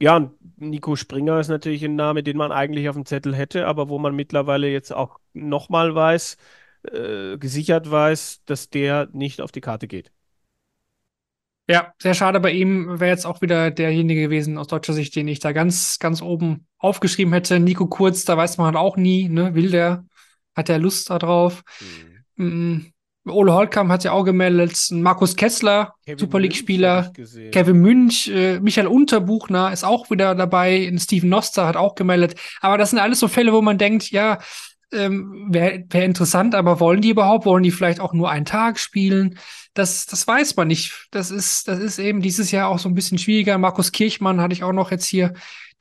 [0.00, 3.88] Ja, Nico Springer ist natürlich ein Name, den man eigentlich auf dem Zettel hätte, aber
[3.88, 6.36] wo man mittlerweile jetzt auch nochmal weiß,
[6.84, 10.12] äh, gesichert weiß, dass der nicht auf die Karte geht.
[11.68, 12.98] Ja, sehr schade bei ihm.
[12.98, 16.66] Wäre jetzt auch wieder derjenige gewesen aus deutscher Sicht, den ich da ganz, ganz oben
[16.78, 17.60] aufgeschrieben hätte.
[17.60, 19.54] Nico Kurz, da weiß man halt auch nie, ne?
[19.54, 20.06] Will der?
[20.56, 21.62] Hat er Lust darauf?
[22.36, 22.78] Mm,
[23.26, 24.88] Ole Holtkamp hat ja auch gemeldet.
[24.90, 27.12] Markus Kessler, Kevin Super League-Spieler.
[27.52, 30.90] Kevin Münch, äh, Michael Unterbuchner ist auch wieder dabei.
[30.96, 32.40] Steven Noster hat auch gemeldet.
[32.60, 34.38] Aber das sind alles so Fälle, wo man denkt, ja,
[34.92, 37.46] ähm, wäre wär interessant, aber wollen die überhaupt?
[37.46, 39.38] Wollen die vielleicht auch nur einen Tag spielen?
[39.74, 41.08] Das, das weiß man nicht.
[41.10, 43.58] Das ist, das ist eben dieses Jahr auch so ein bisschen schwieriger.
[43.58, 45.34] Markus Kirchmann hatte ich auch noch jetzt hier,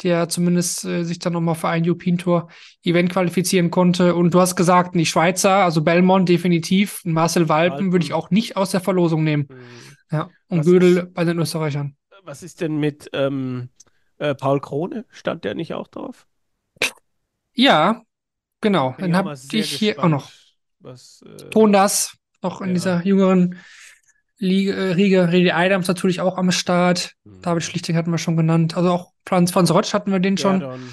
[0.03, 2.49] der zumindest äh, sich dann nochmal für ein European Tour
[2.83, 4.13] Event qualifizieren konnte.
[4.13, 7.91] Und du hast gesagt, die Schweizer, also Belmont definitiv, Marcel Walpen Walpen.
[7.93, 9.47] würde ich auch nicht aus der Verlosung nehmen.
[9.49, 9.57] Hm.
[10.11, 10.29] Ja.
[10.47, 11.95] Und Was Gödel ist- bei den Österreichern.
[12.23, 13.69] Was ist denn mit ähm,
[14.17, 15.05] äh, Paul Krone?
[15.09, 16.27] Stand der nicht auch drauf?
[17.53, 18.03] Ja,
[18.61, 18.91] genau.
[18.97, 20.29] Bin auch habe ich hier auch noch.
[20.79, 22.73] Was, äh, Ton das noch in Ja.
[22.73, 23.57] dieser jüngeren
[24.37, 27.13] Liga, äh, Riege, Redi Adams natürlich auch am Start.
[27.23, 27.41] Mhm.
[27.41, 28.77] David Schlichting hatten wir schon genannt.
[28.77, 30.59] Also auch Franz, Franz Rotsch hatten wir den schon.
[30.59, 30.89] Gerdon,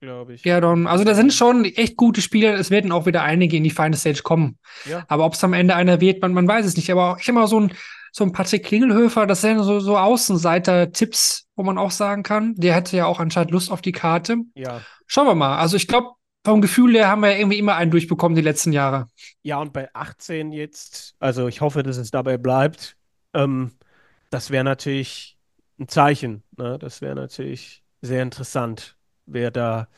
[0.00, 0.42] glaube ich.
[0.42, 0.86] Gerdon.
[0.86, 2.54] Also da sind schon echt gute Spieler.
[2.54, 4.58] Es werden auch wieder einige in die Final Stage kommen.
[4.88, 5.04] Ja.
[5.08, 6.90] Aber ob es am Ende einer wird, man, man weiß es nicht.
[6.90, 7.72] Aber ich habe mal so ein,
[8.12, 12.54] so ein Patrick Klingelhöfer, das sind so, so Außenseiter-Tipps, wo man auch sagen kann.
[12.56, 14.38] Der hätte ja auch anscheinend Lust auf die Karte.
[14.54, 14.80] Ja.
[15.06, 15.58] Schauen wir mal.
[15.58, 16.12] Also ich glaube,
[16.46, 19.08] vom Gefühl her haben wir irgendwie immer einen durchbekommen die letzten Jahre.
[19.42, 22.96] Ja, und bei 18 jetzt, also ich hoffe, dass es dabei bleibt.
[23.34, 23.72] Ähm,
[24.30, 25.36] das wäre natürlich
[25.80, 26.44] ein Zeichen.
[26.56, 26.78] Ne?
[26.78, 28.96] Das wäre natürlich sehr interessant,
[29.26, 29.88] wer da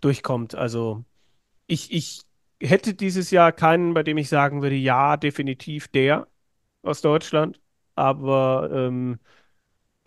[0.00, 0.54] durchkommt.
[0.54, 1.04] Also
[1.66, 2.22] ich, ich
[2.62, 6.28] hätte dieses Jahr keinen, bei dem ich sagen würde, ja, definitiv der
[6.82, 7.60] aus Deutschland.
[7.94, 9.18] Aber ähm,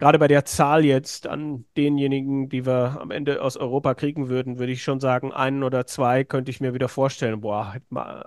[0.02, 4.57] gerade bei der Zahl jetzt an denjenigen, die wir am Ende aus Europa kriegen würden,
[4.57, 7.41] würde ich schon sagen, einen oder zwei könnte ich mir wieder vorstellen.
[7.41, 7.76] Boah,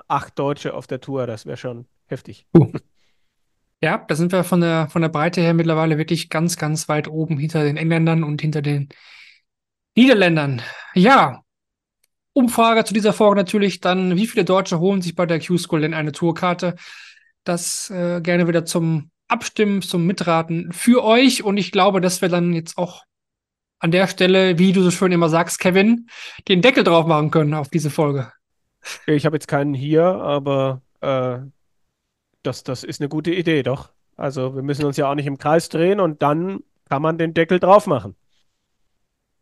[0.06, 2.46] acht Deutsche auf der Tour, das wäre schon heftig.
[3.82, 7.06] Ja, da sind wir von der, von der Breite her mittlerweile wirklich ganz, ganz weit
[7.06, 8.88] oben hinter den Engländern und hinter den
[9.94, 10.62] Niederländern.
[10.94, 11.42] Ja,
[12.32, 15.92] Umfrage zu dieser Folge natürlich dann, wie viele Deutsche holen sich bei der Q-School denn
[15.92, 16.76] eine Tourkarte?
[17.42, 21.42] Das äh, gerne wieder zum Abstimmen, zum Mitraten für euch.
[21.42, 23.04] Und ich glaube, dass wir dann jetzt auch
[23.78, 26.08] an der Stelle, wie du so schön immer sagst, Kevin,
[26.48, 28.32] den Deckel drauf machen können auf diese Folge.
[29.06, 31.38] Ich habe jetzt keinen hier, aber äh,
[32.42, 33.90] das, das ist eine gute Idee, doch.
[34.16, 37.34] Also wir müssen uns ja auch nicht im Kreis drehen und dann kann man den
[37.34, 38.14] Deckel drauf machen.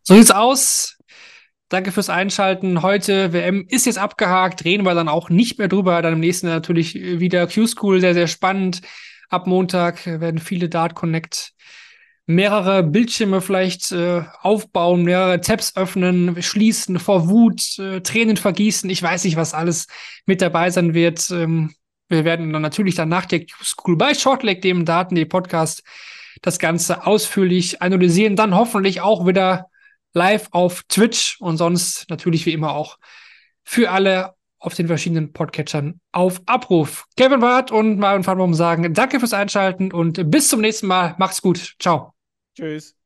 [0.02, 0.98] So sieht's aus.
[1.68, 2.82] Danke fürs Einschalten.
[2.82, 6.02] Heute WM ist jetzt abgehakt, reden wir dann auch nicht mehr drüber.
[6.02, 8.82] Dann im nächsten natürlich wieder Q-School, sehr, sehr spannend.
[9.32, 11.54] Ab Montag werden viele Dart Connect
[12.26, 18.90] mehrere Bildschirme vielleicht äh, aufbauen, mehrere Tabs öffnen, schließen, vor Wut, äh, Tränen vergießen.
[18.90, 19.86] Ich weiß nicht, was alles
[20.26, 21.30] mit dabei sein wird.
[21.30, 21.74] Ähm,
[22.10, 25.82] wir werden dann natürlich dann nach der Q-School bei Shortleg, dem Daten, Podcast,
[26.42, 28.36] das Ganze ausführlich analysieren.
[28.36, 29.70] Dann hoffentlich auch wieder
[30.12, 32.98] live auf Twitch und sonst natürlich wie immer auch
[33.64, 37.06] für alle auf den verschiedenen Podcatchern auf Abruf.
[37.16, 41.14] Kevin Wart und Marvin Farnbaum sagen Danke fürs Einschalten und bis zum nächsten Mal.
[41.18, 41.74] Macht's gut.
[41.78, 42.14] Ciao.
[42.56, 43.01] Tschüss.